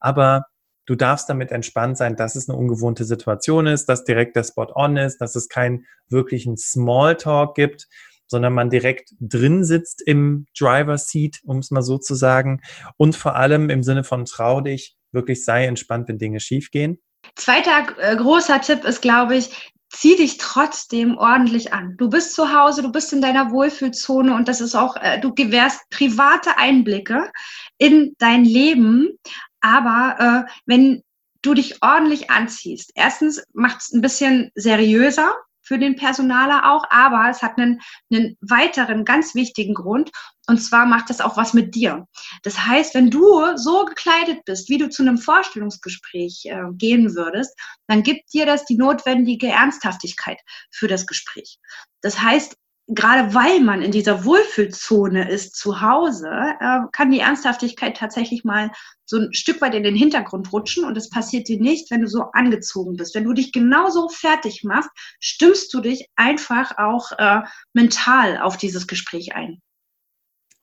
Aber 0.00 0.44
du 0.86 0.94
darfst 0.94 1.28
damit 1.28 1.52
entspannt 1.52 1.98
sein, 1.98 2.16
dass 2.16 2.36
es 2.36 2.48
eine 2.48 2.56
ungewohnte 2.56 3.04
Situation 3.04 3.66
ist, 3.66 3.86
dass 3.90 4.04
direkt 4.04 4.34
der 4.34 4.44
Spot 4.44 4.72
on 4.74 4.96
ist, 4.96 5.18
dass 5.18 5.36
es 5.36 5.50
keinen 5.50 5.84
wirklichen 6.08 6.56
Smalltalk 6.56 7.54
gibt, 7.54 7.86
sondern 8.26 8.54
man 8.54 8.70
direkt 8.70 9.10
drin 9.20 9.62
sitzt 9.62 10.02
im 10.06 10.46
Driver 10.58 10.96
Seat, 10.96 11.40
um 11.44 11.58
es 11.58 11.70
mal 11.70 11.82
so 11.82 11.98
zu 11.98 12.14
sagen. 12.14 12.62
Und 12.96 13.14
vor 13.14 13.36
allem 13.36 13.68
im 13.68 13.82
Sinne 13.82 14.04
von 14.04 14.24
trau 14.24 14.62
dich, 14.62 14.96
wirklich 15.12 15.44
sei 15.44 15.66
entspannt, 15.66 16.08
wenn 16.08 16.18
Dinge 16.18 16.40
schiefgehen. 16.40 16.98
Zweiter 17.34 17.88
äh, 17.98 18.16
großer 18.16 18.60
Tipp 18.62 18.84
ist, 18.84 19.02
glaube 19.02 19.36
ich, 19.36 19.72
zieh 19.90 20.16
dich 20.16 20.36
trotzdem 20.38 21.16
ordentlich 21.16 21.72
an. 21.72 21.96
Du 21.96 22.10
bist 22.10 22.34
zu 22.34 22.52
Hause, 22.52 22.82
du 22.82 22.92
bist 22.92 23.12
in 23.12 23.22
deiner 23.22 23.50
Wohlfühlzone 23.50 24.34
und 24.34 24.48
das 24.48 24.60
ist 24.60 24.74
auch, 24.74 24.96
äh, 24.96 25.20
du 25.20 25.34
gewährst 25.34 25.80
private 25.90 26.58
Einblicke 26.58 27.30
in 27.78 28.14
dein 28.18 28.44
Leben. 28.44 29.18
Aber 29.60 30.46
äh, 30.46 30.50
wenn 30.66 31.02
du 31.42 31.54
dich 31.54 31.82
ordentlich 31.82 32.30
anziehst, 32.30 32.92
erstens 32.94 33.42
macht 33.52 33.80
es 33.80 33.92
ein 33.92 34.00
bisschen 34.00 34.50
seriöser, 34.54 35.34
für 35.68 35.78
den 35.78 35.96
Personaler 35.96 36.72
auch, 36.72 36.84
aber 36.88 37.28
es 37.28 37.42
hat 37.42 37.58
einen, 37.58 37.80
einen 38.10 38.36
weiteren 38.40 39.04
ganz 39.04 39.34
wichtigen 39.34 39.74
Grund 39.74 40.10
und 40.48 40.58
zwar 40.58 40.86
macht 40.86 41.10
das 41.10 41.20
auch 41.20 41.36
was 41.36 41.52
mit 41.52 41.74
dir. 41.74 42.06
Das 42.42 42.64
heißt, 42.64 42.94
wenn 42.94 43.10
du 43.10 43.54
so 43.56 43.84
gekleidet 43.84 44.46
bist, 44.46 44.70
wie 44.70 44.78
du 44.78 44.88
zu 44.88 45.02
einem 45.02 45.18
Vorstellungsgespräch 45.18 46.46
äh, 46.46 46.62
gehen 46.72 47.14
würdest, 47.14 47.54
dann 47.86 48.02
gibt 48.02 48.32
dir 48.32 48.46
das 48.46 48.64
die 48.64 48.78
notwendige 48.78 49.48
Ernsthaftigkeit 49.48 50.40
für 50.70 50.88
das 50.88 51.06
Gespräch. 51.06 51.58
Das 52.00 52.18
heißt, 52.20 52.56
gerade 52.88 53.34
weil 53.34 53.60
man 53.60 53.82
in 53.82 53.92
dieser 53.92 54.24
Wohlfühlzone 54.24 55.30
ist 55.30 55.56
zu 55.56 55.82
Hause, 55.82 56.28
äh, 56.28 56.80
kann 56.92 57.10
die 57.10 57.20
Ernsthaftigkeit 57.20 57.96
tatsächlich 57.96 58.44
mal 58.44 58.70
so 59.04 59.18
ein 59.18 59.34
Stück 59.34 59.60
weit 59.60 59.74
in 59.74 59.82
den 59.82 59.94
Hintergrund 59.94 60.52
rutschen 60.52 60.84
und 60.84 60.96
das 60.96 61.10
passiert 61.10 61.48
dir 61.48 61.60
nicht, 61.60 61.90
wenn 61.90 62.00
du 62.00 62.08
so 62.08 62.24
angezogen 62.32 62.96
bist. 62.96 63.14
Wenn 63.14 63.24
du 63.24 63.34
dich 63.34 63.52
genauso 63.52 64.08
fertig 64.08 64.64
machst, 64.64 64.90
stimmst 65.20 65.72
du 65.74 65.80
dich 65.80 66.08
einfach 66.16 66.78
auch 66.78 67.12
äh, 67.18 67.42
mental 67.74 68.38
auf 68.38 68.56
dieses 68.56 68.86
Gespräch 68.86 69.34
ein. 69.34 69.60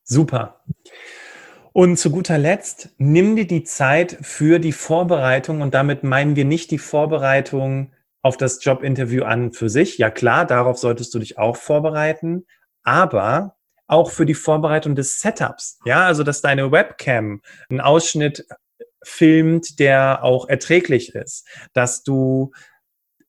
Super. 0.03 0.63
Und 1.73 1.97
zu 1.97 2.09
guter 2.09 2.37
Letzt, 2.37 2.89
nimm 2.97 3.35
dir 3.35 3.45
die 3.45 3.63
Zeit 3.63 4.17
für 4.21 4.59
die 4.59 4.71
Vorbereitung 4.71 5.61
und 5.61 5.73
damit 5.73 6.03
meinen 6.03 6.35
wir 6.35 6.45
nicht 6.45 6.71
die 6.71 6.77
Vorbereitung 6.77 7.91
auf 8.25 8.37
das 8.37 8.63
Jobinterview 8.65 9.23
an 9.23 9.53
für 9.53 9.69
sich. 9.69 9.99
Ja 9.99 10.09
klar, 10.09 10.45
darauf 10.45 10.79
solltest 10.79 11.13
du 11.13 11.19
dich 11.19 11.37
auch 11.37 11.55
vorbereiten, 11.55 12.47
aber 12.81 13.55
auch 13.85 14.09
für 14.09 14.25
die 14.25 14.33
Vorbereitung 14.33 14.95
des 14.95 15.21
Setups. 15.21 15.77
Ja, 15.85 16.07
also 16.07 16.23
dass 16.23 16.41
deine 16.41 16.71
Webcam 16.71 17.43
einen 17.69 17.81
Ausschnitt 17.81 18.47
filmt, 19.03 19.77
der 19.77 20.23
auch 20.23 20.49
erträglich 20.49 21.13
ist, 21.13 21.47
dass 21.73 22.01
du 22.01 22.51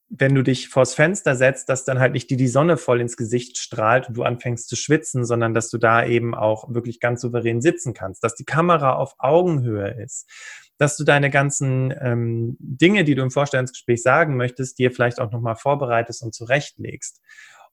wenn 0.08 0.34
du 0.36 0.42
dich 0.42 0.68
vors 0.68 0.94
Fenster 0.94 1.34
setzt, 1.34 1.68
dass 1.68 1.84
dann 1.84 1.98
halt 1.98 2.12
nicht 2.12 2.30
die, 2.30 2.36
die 2.36 2.46
Sonne 2.46 2.76
voll 2.76 3.00
ins 3.00 3.16
Gesicht 3.16 3.58
strahlt 3.58 4.08
und 4.08 4.16
du 4.16 4.22
anfängst 4.22 4.68
zu 4.68 4.76
schwitzen, 4.76 5.24
sondern 5.24 5.52
dass 5.52 5.68
du 5.68 5.78
da 5.78 6.06
eben 6.06 6.34
auch 6.34 6.72
wirklich 6.72 7.00
ganz 7.00 7.20
souverän 7.20 7.60
sitzen 7.60 7.92
kannst, 7.92 8.22
dass 8.22 8.36
die 8.36 8.44
Kamera 8.44 8.94
auf 8.94 9.16
Augenhöhe 9.18 10.00
ist, 10.00 10.30
dass 10.78 10.96
du 10.96 11.04
deine 11.04 11.30
ganzen 11.30 11.94
ähm, 12.00 12.56
Dinge, 12.58 13.04
die 13.04 13.14
du 13.14 13.22
im 13.22 13.30
Vorstellungsgespräch 13.30 14.02
sagen 14.02 14.36
möchtest, 14.36 14.78
dir 14.78 14.90
vielleicht 14.92 15.20
auch 15.20 15.30
nochmal 15.30 15.56
vorbereitest 15.56 16.22
und 16.22 16.34
zurechtlegst. 16.34 17.20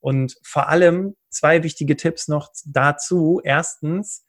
Und 0.00 0.36
vor 0.42 0.68
allem 0.68 1.16
zwei 1.30 1.62
wichtige 1.62 1.96
Tipps 1.96 2.28
noch 2.28 2.50
dazu. 2.66 3.40
Erstens, 3.42 4.24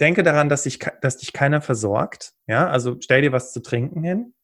denke 0.00 0.22
daran, 0.22 0.48
dass 0.48 0.64
dich, 0.64 0.78
dass 1.00 1.18
dich 1.18 1.32
keiner 1.32 1.60
versorgt. 1.60 2.32
Ja, 2.46 2.68
also 2.68 2.96
stell 3.00 3.22
dir 3.22 3.32
was 3.32 3.52
zu 3.52 3.60
trinken 3.60 4.02
hin. 4.02 4.34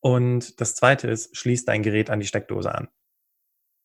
Und 0.00 0.60
das 0.60 0.74
zweite 0.74 1.08
ist, 1.08 1.36
schließ 1.36 1.64
dein 1.64 1.82
Gerät 1.82 2.10
an 2.10 2.20
die 2.20 2.26
Steckdose 2.26 2.74
an. 2.74 2.88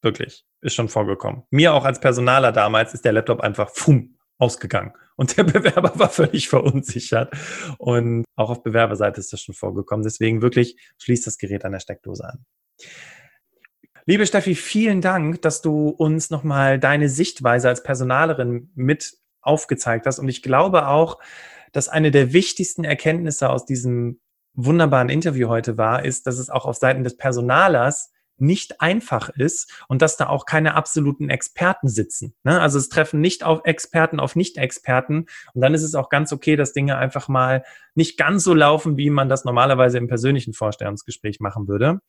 Wirklich. 0.02 0.46
Ist 0.62 0.76
schon 0.76 0.90
vorgekommen. 0.90 1.44
Mir 1.50 1.74
auch 1.74 1.86
als 1.86 2.00
Personaler 2.02 2.52
damals 2.52 2.94
ist 2.94 3.06
der 3.06 3.14
Laptop 3.14 3.40
einfach 3.40 3.70
fum, 3.70 4.19
ausgegangen. 4.40 4.94
Und 5.16 5.38
der 5.38 5.44
Bewerber 5.46 5.92
war 5.96 6.10
völlig 6.10 6.50
verunsichert. 6.50 7.32
Und 7.78 8.26
auch 8.36 8.50
auf 8.50 8.64
Bewerberseite 8.64 9.20
ist 9.20 9.32
das 9.32 9.42
schon 9.42 9.54
vorgekommen. 9.54 10.04
Deswegen 10.04 10.42
wirklich 10.42 10.78
schließt 10.98 11.28
das 11.28 11.38
Gerät 11.38 11.66
an 11.66 11.74
der 11.74 11.80
Steckdose 11.80 12.28
an. 12.28 12.46
Liebe 14.06 14.26
Steffi, 14.26 14.56
vielen 14.56 15.02
Dank, 15.02 15.44
dass 15.44 15.62
du 15.62 15.90
uns 15.90 16.32
nochmal 16.32 16.80
deine 16.80 17.10
Sichtweise 17.10 17.70
als 17.70 17.84
Personalerin 17.84 18.72
mit 18.74 19.14
aufgezeigt 19.42 20.08
hast. 20.08 20.18
Und 20.18 20.30
ich 20.30 20.42
glaube 20.42 20.88
auch, 20.88 21.20
dass 21.74 21.90
eine 21.90 22.10
der 22.10 22.34
wichtigsten 22.34 22.84
Erkenntnisse 22.84 23.50
aus 23.50 23.66
diesem 23.66 24.20
wunderbaren 24.54 25.10
Interview 25.10 25.48
heute 25.50 25.78
war, 25.78 26.04
ist, 26.04 26.26
dass 26.26 26.40
es 26.40 26.50
auch 26.50 26.66
auf 26.66 26.78
Seiten 26.78 27.04
des 27.04 27.18
Personalers 27.18 28.12
nicht 28.42 28.82
einfach 28.82 29.30
ist 29.30 29.84
und 29.88 30.02
dass 30.02 30.18
da 30.18 30.28
auch 30.28 30.46
keine 30.46 30.76
absoluten 30.76 31.30
Experten 31.30 31.88
sitzen. 31.88 32.34
Ne? 32.44 32.60
Also 32.60 32.78
es 32.78 32.90
treffen 32.90 33.22
nicht 33.22 33.44
auf 33.44 33.62
Experten 33.64 34.20
auf 34.20 34.36
Nicht-Experten 34.36 35.26
und 35.54 35.62
dann 35.62 35.74
ist 35.74 35.84
es 35.84 35.96
auch 35.96 36.10
ganz 36.10 36.34
okay, 36.34 36.56
dass 36.56 36.74
Dinge 36.74 36.98
einfach 36.98 37.28
mal 37.28 37.64
nicht 37.96 38.18
ganz 38.18 38.44
so 38.44 38.54
laufen, 38.54 38.98
wie 38.98 39.10
man 39.10 39.30
das 39.30 39.46
normalerweise 39.46 39.98
im 39.98 40.08
persönlichen 40.08 40.54
Vorstellungsgespräch 40.54 41.40
machen 41.40 41.68
würde. 41.68 42.00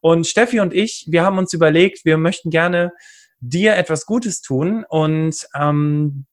Und 0.00 0.26
Steffi 0.26 0.60
und 0.60 0.74
ich, 0.74 1.06
wir 1.08 1.22
haben 1.22 1.38
uns 1.38 1.52
überlegt, 1.52 2.04
wir 2.04 2.16
möchten 2.16 2.50
gerne 2.50 2.92
dir 3.40 3.76
etwas 3.76 4.06
Gutes 4.06 4.40
tun 4.42 4.84
und 4.88 5.46
ähm, 5.54 6.26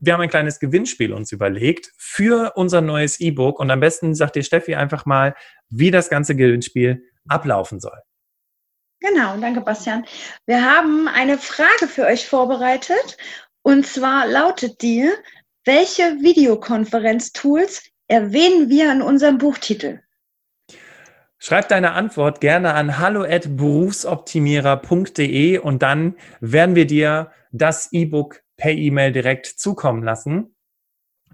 wir 0.00 0.12
haben 0.12 0.20
ein 0.20 0.30
kleines 0.30 0.60
Gewinnspiel 0.60 1.12
uns 1.12 1.32
überlegt 1.32 1.92
für 1.96 2.52
unser 2.54 2.80
neues 2.80 3.18
E-Book 3.20 3.58
und 3.58 3.70
am 3.70 3.80
besten 3.80 4.14
sagt 4.14 4.36
dir 4.36 4.44
Steffi 4.44 4.74
einfach 4.74 5.06
mal, 5.06 5.34
wie 5.70 5.90
das 5.90 6.08
ganze 6.08 6.36
Gewinnspiel 6.36 7.02
ablaufen 7.26 7.80
soll. 7.80 7.98
Genau, 9.00 9.36
danke 9.36 9.60
Bastian. 9.60 10.04
Wir 10.46 10.64
haben 10.64 11.06
eine 11.08 11.38
Frage 11.38 11.86
für 11.86 12.04
euch 12.04 12.26
vorbereitet 12.26 13.16
und 13.62 13.86
zwar 13.86 14.26
lautet 14.26 14.82
die, 14.82 15.08
welche 15.64 16.02
Videokonferenztools 16.20 17.84
erwähnen 18.08 18.68
wir 18.68 18.90
in 18.90 19.02
unserem 19.02 19.38
Buchtitel? 19.38 20.00
Schreib 21.38 21.68
deine 21.68 21.92
Antwort 21.92 22.40
gerne 22.40 22.74
an 22.74 22.98
hallo@berufsoptimierer.de 22.98 25.58
und 25.58 25.82
dann 25.82 26.16
werden 26.40 26.74
wir 26.74 26.86
dir 26.86 27.30
das 27.52 27.92
E-Book 27.92 28.42
per 28.56 28.72
E-Mail 28.72 29.12
direkt 29.12 29.46
zukommen 29.46 30.02
lassen. 30.02 30.56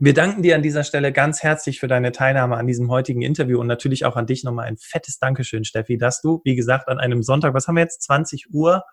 Wir 0.01 0.13
danken 0.13 0.43
dir 0.43 0.57
an 0.57 0.63
dieser 0.63 0.83
Stelle 0.83 1.13
ganz 1.13 1.43
herzlich 1.43 1.79
für 1.79 1.87
deine 1.87 2.11
Teilnahme 2.11 2.57
an 2.57 2.67
diesem 2.67 2.91
heutigen 2.91 3.23
Interview 3.23 3.61
und 3.61 3.69
natürlich 3.69 4.05
auch 4.05 4.17
an 4.17 4.27
dich 4.27 4.43
nochmal 4.43 4.67
ein 4.67 4.77
fettes 4.77 5.19
Dankeschön, 5.19 5.65
Steffi, 5.65 5.99
dass 5.99 6.21
du, 6.21 6.41
wie 6.45 6.57
gesagt, 6.57 6.89
an 6.89 6.99
einem 6.99 7.23
Sonntag, 7.23 7.55
was 7.55 7.69
haben 7.69 7.77
wir 7.77 7.83
jetzt, 7.83 8.03
20 8.03 8.53
Uhr, 8.53 8.85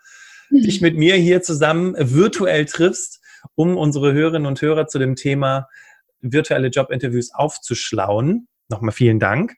mhm. 0.51 0.61
dich 0.61 0.81
mit 0.81 0.97
mir 0.97 1.15
hier 1.15 1.41
zusammen 1.41 1.95
virtuell 1.97 2.65
triffst, 2.65 3.19
um 3.55 3.77
unsere 3.77 4.13
Hörerinnen 4.13 4.45
und 4.45 4.61
Hörer 4.61 4.87
zu 4.87 4.99
dem 4.99 5.15
Thema 5.15 5.67
virtuelle 6.21 6.67
Jobinterviews 6.67 7.33
aufzuschlauen. 7.33 8.47
Nochmal 8.69 8.93
vielen 8.93 9.19
Dank. 9.19 9.55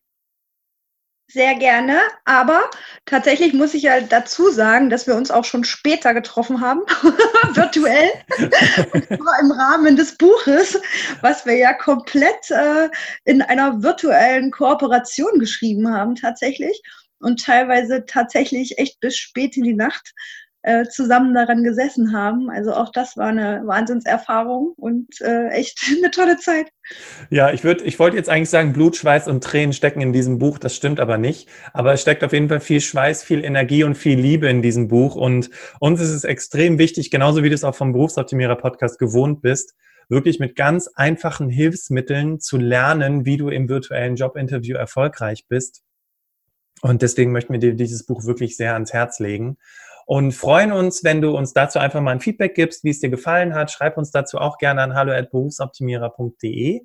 Sehr 1.34 1.56
gerne, 1.56 2.00
aber 2.26 2.70
tatsächlich 3.06 3.54
muss 3.54 3.74
ich 3.74 3.82
ja 3.82 4.02
dazu 4.02 4.52
sagen, 4.52 4.92
dass 4.92 5.08
wir 5.08 5.16
uns 5.16 5.32
auch 5.32 5.46
schon 5.46 5.64
später 5.64 6.14
getroffen 6.14 6.62
haben, 6.62 6.82
virtuell, 7.56 8.12
im 9.10 9.52
Rahmen 9.52 9.96
des 9.96 10.16
Buches, 10.16 10.80
was 11.22 11.48
wir 11.48 11.56
ja 11.56 11.74
komplett 11.74 12.52
äh, 12.52 12.88
in 13.26 13.42
einer 13.42 13.82
virtuellen 13.82 14.52
Kooperation 14.52 15.40
geschrieben 15.40 15.92
haben 15.92 16.14
tatsächlich 16.14 16.84
und 17.18 17.44
teilweise 17.44 18.06
tatsächlich 18.06 18.78
echt 18.78 19.00
bis 19.00 19.18
spät 19.18 19.58
in 19.58 19.64
die 19.64 19.74
Nacht 19.74 20.14
äh, 20.64 20.86
zusammen 20.86 21.34
daran 21.34 21.64
gesessen 21.64 22.14
haben. 22.14 22.50
Also 22.50 22.74
auch 22.74 22.90
das 22.92 23.18
war 23.18 23.28
eine 23.28 23.62
Wahnsinnserfahrung 23.66 24.74
und 24.78 25.20
äh, 25.22 25.50
echt 25.50 25.80
eine 25.98 26.10
tolle 26.10 26.38
Zeit. 26.38 26.70
Ja, 27.30 27.52
ich 27.52 27.64
würde, 27.64 27.84
ich 27.84 28.00
wollte 28.00 28.16
jetzt 28.16 28.30
eigentlich 28.30 28.50
sagen, 28.50 28.72
Blut, 28.72 28.96
Schweiß 28.96 29.28
und 29.28 29.44
Tränen 29.44 29.74
stecken 29.74 30.00
in 30.00 30.14
diesem 30.14 30.40
Buch. 30.40 30.58
Das 30.58 30.76
stimmt 30.76 31.02
aber 31.02 31.18
nicht. 31.18 31.50
Aber 31.74 31.94
es 31.94 32.02
steckt 32.02 32.24
auf 32.24 32.34
jeden 32.34 32.48
Fall 32.48 32.62
viel 32.62 32.80
Schweiß, 32.82 33.24
viel 33.24 33.44
Energie 33.44 33.84
und 33.84 33.96
viel 33.96 34.18
Liebe 34.18 34.48
in 34.48 34.62
diesem 34.62 34.88
Buch. 34.88 35.16
Und 35.16 35.50
uns 35.80 36.00
ist 36.00 36.12
es 36.12 36.24
extrem 36.24 36.80
wichtig, 36.80 37.12
genauso 37.12 37.44
wie 37.44 37.50
du 37.50 37.56
es 37.56 37.66
auch 37.66 37.76
vom 37.76 37.92
Berufsoptimierer 37.92 38.56
Podcast 38.56 39.00
gewohnt 39.00 39.42
bist, 39.42 39.76
wirklich 40.08 40.40
mit 40.40 40.56
ganz 40.56 40.88
einfachen 40.96 41.50
Hilfsmitteln 41.50 42.40
zu 42.40 42.58
lernen, 42.58 43.26
wie 43.26 43.36
du 43.36 43.50
im 43.50 43.68
virtuellen 43.68 44.16
Jobinterview 44.16 44.78
erfolgreich 44.78 45.46
bist. 45.50 45.84
Und 46.82 47.02
deswegen 47.02 47.32
möchten 47.32 47.54
wir 47.54 47.60
dir 47.60 47.76
dieses 47.76 48.06
Buch 48.06 48.26
wirklich 48.26 48.58
sehr 48.58 48.74
ans 48.74 48.94
Herz 48.94 49.20
legen. 49.20 49.58
Und 50.06 50.32
freuen 50.34 50.72
uns, 50.72 51.04
wenn 51.04 51.22
du 51.22 51.36
uns 51.36 51.54
dazu 51.54 51.80
einfach 51.80 52.02
mal 52.02 52.12
ein 52.12 52.20
Feedback 52.20 52.56
gibst, 52.56 52.84
wie 52.84 52.90
es 52.90 53.00
dir 53.00 53.10
gefallen 53.10 53.54
hat. 53.54 53.72
Schreib 53.72 53.98
uns 53.98 54.12
dazu 54.12 54.38
auch 54.38 54.58
gerne 54.58 54.82
an 54.82 54.94
hallo@berufsoptimierer.de. 54.94 56.82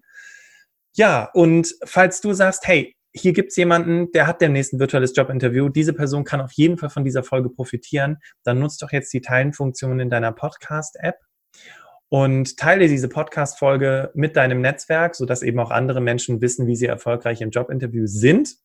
Ja, 0.94 1.30
und 1.34 1.74
falls 1.84 2.20
du 2.20 2.32
sagst, 2.32 2.66
hey, 2.66 2.96
hier 3.14 3.32
gibt 3.32 3.50
es 3.50 3.56
jemanden, 3.56 4.12
der 4.12 4.26
hat 4.26 4.40
demnächst 4.40 4.72
ein 4.72 4.80
virtuelles 4.80 5.14
Jobinterview. 5.16 5.68
Diese 5.68 5.92
Person 5.92 6.24
kann 6.24 6.40
auf 6.40 6.52
jeden 6.52 6.78
Fall 6.78 6.90
von 6.90 7.04
dieser 7.04 7.22
Folge 7.22 7.50
profitieren. 7.50 8.18
Dann 8.44 8.58
nutzt 8.58 8.82
doch 8.82 8.92
jetzt 8.92 9.12
die 9.12 9.20
Teilenfunktion 9.20 10.00
in 10.00 10.10
deiner 10.10 10.32
Podcast-App 10.32 11.16
und 12.08 12.56
teile 12.56 12.88
diese 12.88 13.08
Podcast-Folge 13.08 14.10
mit 14.14 14.36
deinem 14.36 14.60
Netzwerk, 14.60 15.14
sodass 15.14 15.42
eben 15.42 15.58
auch 15.60 15.70
andere 15.70 16.00
Menschen 16.00 16.40
wissen, 16.40 16.66
wie 16.66 16.76
sie 16.76 16.86
erfolgreich 16.86 17.40
im 17.40 17.50
Jobinterview 17.50 18.06
sind. 18.06 18.56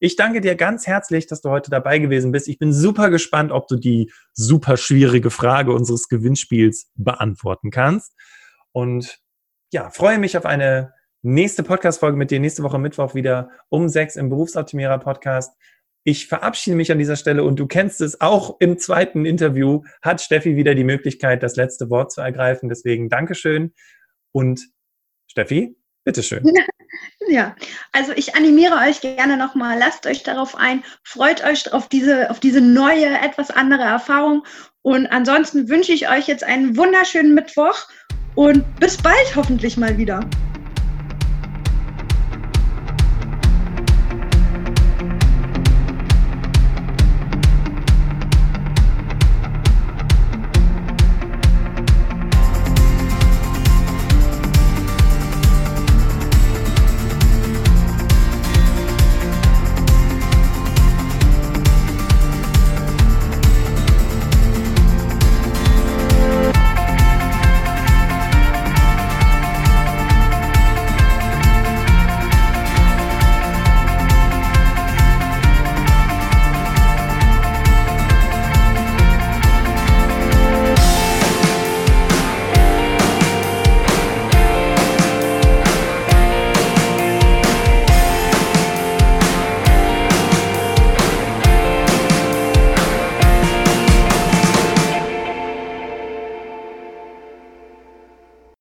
Ich 0.00 0.16
danke 0.16 0.40
dir 0.40 0.54
ganz 0.54 0.86
herzlich, 0.86 1.26
dass 1.26 1.40
du 1.40 1.50
heute 1.50 1.70
dabei 1.70 1.98
gewesen 1.98 2.32
bist. 2.32 2.48
Ich 2.48 2.58
bin 2.58 2.72
super 2.72 3.10
gespannt, 3.10 3.52
ob 3.52 3.66
du 3.68 3.76
die 3.76 4.12
super 4.32 4.76
schwierige 4.76 5.30
Frage 5.30 5.72
unseres 5.72 6.08
Gewinnspiels 6.08 6.90
beantworten 6.94 7.70
kannst. 7.70 8.14
Und 8.72 9.18
ja, 9.72 9.90
freue 9.90 10.18
mich 10.18 10.36
auf 10.36 10.46
eine 10.46 10.92
nächste 11.22 11.62
Podcast-Folge 11.62 12.16
mit 12.16 12.30
dir 12.30 12.40
nächste 12.40 12.62
Woche 12.62 12.78
Mittwoch 12.78 13.14
wieder 13.14 13.50
um 13.68 13.88
sechs 13.88 14.16
im 14.16 14.28
Berufsoptimierer 14.28 14.98
Podcast. 14.98 15.52
Ich 16.04 16.26
verabschiede 16.26 16.76
mich 16.76 16.92
an 16.92 16.98
dieser 16.98 17.16
Stelle 17.16 17.42
und 17.42 17.58
du 17.58 17.66
kennst 17.66 18.00
es 18.00 18.20
auch 18.20 18.60
im 18.60 18.78
zweiten 18.78 19.26
Interview 19.26 19.82
hat 20.00 20.20
Steffi 20.20 20.56
wieder 20.56 20.74
die 20.74 20.84
Möglichkeit, 20.84 21.42
das 21.42 21.56
letzte 21.56 21.90
Wort 21.90 22.12
zu 22.12 22.20
ergreifen. 22.20 22.68
Deswegen 22.68 23.08
Dankeschön 23.08 23.74
und 24.32 24.68
Steffi, 25.26 25.76
bitteschön. 26.08 26.42
Ja, 27.28 27.54
also 27.92 28.12
ich 28.16 28.34
animiere 28.34 28.76
euch 28.76 29.02
gerne 29.02 29.36
nochmal, 29.36 29.78
lasst 29.78 30.06
euch 30.06 30.22
darauf 30.22 30.56
ein, 30.56 30.82
freut 31.02 31.44
euch 31.44 31.70
auf 31.74 31.88
diese, 31.88 32.30
auf 32.30 32.40
diese 32.40 32.62
neue, 32.62 33.06
etwas 33.06 33.50
andere 33.50 33.82
Erfahrung. 33.82 34.44
Und 34.80 35.06
ansonsten 35.08 35.68
wünsche 35.68 35.92
ich 35.92 36.08
euch 36.08 36.26
jetzt 36.26 36.42
einen 36.44 36.78
wunderschönen 36.78 37.34
Mittwoch 37.34 37.86
und 38.34 38.64
bis 38.80 38.96
bald 38.96 39.36
hoffentlich 39.36 39.76
mal 39.76 39.98
wieder. 39.98 40.20